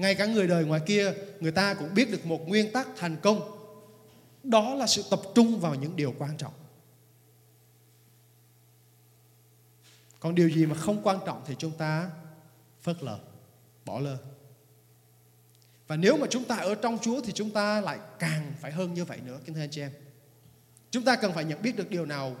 Ngay 0.00 0.14
cả 0.14 0.26
người 0.26 0.46
đời 0.46 0.64
ngoài 0.64 0.80
kia, 0.86 1.12
người 1.40 1.52
ta 1.52 1.74
cũng 1.74 1.94
biết 1.94 2.10
được 2.10 2.26
một 2.26 2.48
nguyên 2.48 2.72
tắc 2.72 2.88
thành 2.96 3.16
công. 3.22 3.40
Đó 4.42 4.74
là 4.74 4.86
sự 4.86 5.04
tập 5.10 5.20
trung 5.34 5.60
vào 5.60 5.74
những 5.74 5.96
điều 5.96 6.14
quan 6.18 6.36
trọng. 6.36 6.52
Còn 10.20 10.34
điều 10.34 10.50
gì 10.50 10.66
mà 10.66 10.74
không 10.74 11.00
quan 11.02 11.18
trọng 11.26 11.42
thì 11.46 11.54
chúng 11.58 11.72
ta 11.72 12.10
phớt 12.82 13.02
lờ, 13.02 13.18
bỏ 13.84 14.00
lơ. 14.00 14.16
Và 15.86 15.96
nếu 15.96 16.16
mà 16.16 16.26
chúng 16.30 16.44
ta 16.44 16.56
ở 16.56 16.74
trong 16.74 16.98
Chúa 16.98 17.20
thì 17.20 17.32
chúng 17.32 17.50
ta 17.50 17.80
lại 17.80 17.98
càng 18.18 18.52
phải 18.60 18.72
hơn 18.72 18.94
như 18.94 19.04
vậy 19.04 19.18
nữa, 19.26 19.38
kính 19.44 19.54
thưa 19.54 19.60
anh 19.60 19.70
chị 19.70 19.80
em. 19.80 19.90
Chúng 20.90 21.04
ta 21.04 21.16
cần 21.16 21.32
phải 21.32 21.44
nhận 21.44 21.62
biết 21.62 21.76
được 21.76 21.90
điều 21.90 22.06
nào 22.06 22.36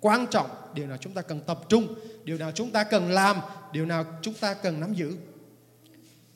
quan 0.00 0.26
trọng, 0.30 0.50
điều 0.74 0.86
nào 0.86 0.96
chúng 0.96 1.14
ta 1.14 1.22
cần 1.22 1.40
tập 1.40 1.60
trung, 1.68 1.94
điều 2.24 2.38
nào 2.38 2.52
chúng 2.52 2.70
ta 2.70 2.84
cần 2.84 3.10
làm, 3.10 3.40
điều 3.72 3.86
nào 3.86 4.04
chúng 4.22 4.34
ta 4.34 4.54
cần 4.54 4.80
nắm 4.80 4.94
giữ. 4.94 5.16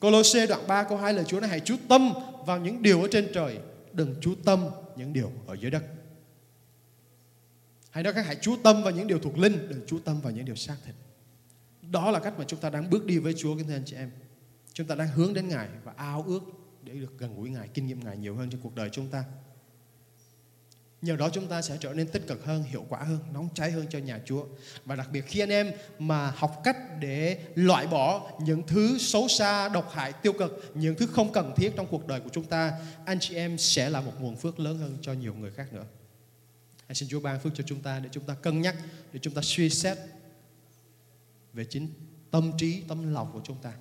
Colosse 0.01 0.47
đoạn 0.47 0.67
3 0.67 0.83
câu 0.83 0.97
2 0.97 1.13
lời 1.13 1.25
Chúa 1.27 1.39
nói 1.39 1.49
hãy 1.49 1.59
chú 1.59 1.75
tâm 1.89 2.13
vào 2.45 2.59
những 2.59 2.81
điều 2.81 3.01
ở 3.01 3.07
trên 3.11 3.27
trời, 3.33 3.59
đừng 3.93 4.15
chú 4.21 4.35
tâm 4.45 4.65
những 4.95 5.13
điều 5.13 5.31
ở 5.47 5.53
dưới 5.53 5.71
đất. 5.71 5.83
Hãy 7.89 8.03
nói 8.03 8.13
khác 8.13 8.25
hãy 8.25 8.37
chú 8.41 8.55
tâm 8.63 8.83
vào 8.83 8.91
những 8.91 9.07
điều 9.07 9.19
thuộc 9.19 9.37
linh, 9.37 9.69
đừng 9.69 9.81
chú 9.87 9.99
tâm 10.05 10.21
vào 10.21 10.31
những 10.31 10.45
điều 10.45 10.55
xác 10.55 10.75
thịt. 10.85 10.95
Đó 11.81 12.11
là 12.11 12.19
cách 12.19 12.33
mà 12.37 12.45
chúng 12.47 12.59
ta 12.59 12.69
đang 12.69 12.89
bước 12.89 13.05
đi 13.05 13.17
với 13.17 13.33
Chúa 13.37 13.57
kính 13.57 13.67
thưa 13.67 13.75
anh 13.75 13.85
chị 13.85 13.95
em. 13.95 14.11
Chúng 14.73 14.87
ta 14.87 14.95
đang 14.95 15.07
hướng 15.07 15.33
đến 15.33 15.47
Ngài 15.47 15.67
và 15.83 15.93
ao 15.95 16.23
ước 16.27 16.41
để 16.83 16.93
được 16.93 17.17
gần 17.17 17.35
gũi 17.35 17.49
Ngài, 17.49 17.67
kinh 17.67 17.87
nghiệm 17.87 18.03
Ngài 18.03 18.17
nhiều 18.17 18.35
hơn 18.35 18.49
trong 18.49 18.61
cuộc 18.61 18.75
đời 18.75 18.89
chúng 18.91 19.07
ta. 19.07 19.23
Nhờ 21.01 21.15
đó 21.15 21.29
chúng 21.29 21.47
ta 21.47 21.61
sẽ 21.61 21.77
trở 21.79 21.93
nên 21.93 22.07
tích 22.07 22.27
cực 22.27 22.45
hơn, 22.45 22.63
hiệu 22.63 22.85
quả 22.89 23.03
hơn, 23.03 23.19
nóng 23.33 23.49
cháy 23.53 23.71
hơn 23.71 23.85
cho 23.89 23.99
nhà 23.99 24.19
Chúa. 24.25 24.45
Và 24.85 24.95
đặc 24.95 25.09
biệt 25.11 25.25
khi 25.27 25.39
anh 25.39 25.49
em 25.49 25.71
mà 25.99 26.33
học 26.35 26.61
cách 26.63 26.77
để 26.99 27.39
loại 27.55 27.87
bỏ 27.87 28.31
những 28.41 28.63
thứ 28.67 28.97
xấu 28.97 29.27
xa, 29.27 29.69
độc 29.69 29.91
hại, 29.91 30.13
tiêu 30.13 30.33
cực, 30.33 30.71
những 30.73 30.95
thứ 30.95 31.07
không 31.07 31.33
cần 31.33 31.53
thiết 31.55 31.73
trong 31.75 31.87
cuộc 31.87 32.07
đời 32.07 32.19
của 32.19 32.29
chúng 32.31 32.45
ta, 32.45 32.73
anh 33.05 33.19
chị 33.19 33.35
em 33.35 33.57
sẽ 33.57 33.89
là 33.89 34.01
một 34.01 34.13
nguồn 34.19 34.35
phước 34.35 34.59
lớn 34.59 34.77
hơn 34.77 34.97
cho 35.01 35.13
nhiều 35.13 35.33
người 35.33 35.51
khác 35.51 35.73
nữa. 35.73 35.85
Hãy 36.87 36.95
xin 36.95 37.09
Chúa 37.09 37.19
ban 37.19 37.39
phước 37.39 37.53
cho 37.55 37.63
chúng 37.67 37.81
ta 37.81 37.99
để 37.99 38.09
chúng 38.11 38.23
ta 38.23 38.33
cân 38.33 38.61
nhắc, 38.61 38.75
để 39.13 39.19
chúng 39.23 39.33
ta 39.33 39.41
suy 39.41 39.69
xét 39.69 39.97
về 41.53 41.65
chính 41.65 41.87
tâm 42.31 42.51
trí, 42.57 42.81
tâm 42.87 43.13
lòng 43.13 43.31
của 43.33 43.41
chúng 43.43 43.57
ta. 43.61 43.73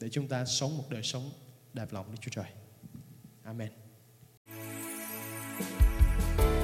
Để 0.00 0.08
chúng 0.12 0.28
ta 0.28 0.44
sống 0.44 0.78
một 0.78 0.84
đời 0.90 1.02
sống 1.02 1.30
đẹp 1.72 1.92
lòng 1.92 2.06
Đức 2.10 2.18
Chúa 2.20 2.30
Trời. 2.30 2.50
Amen. 3.42 3.70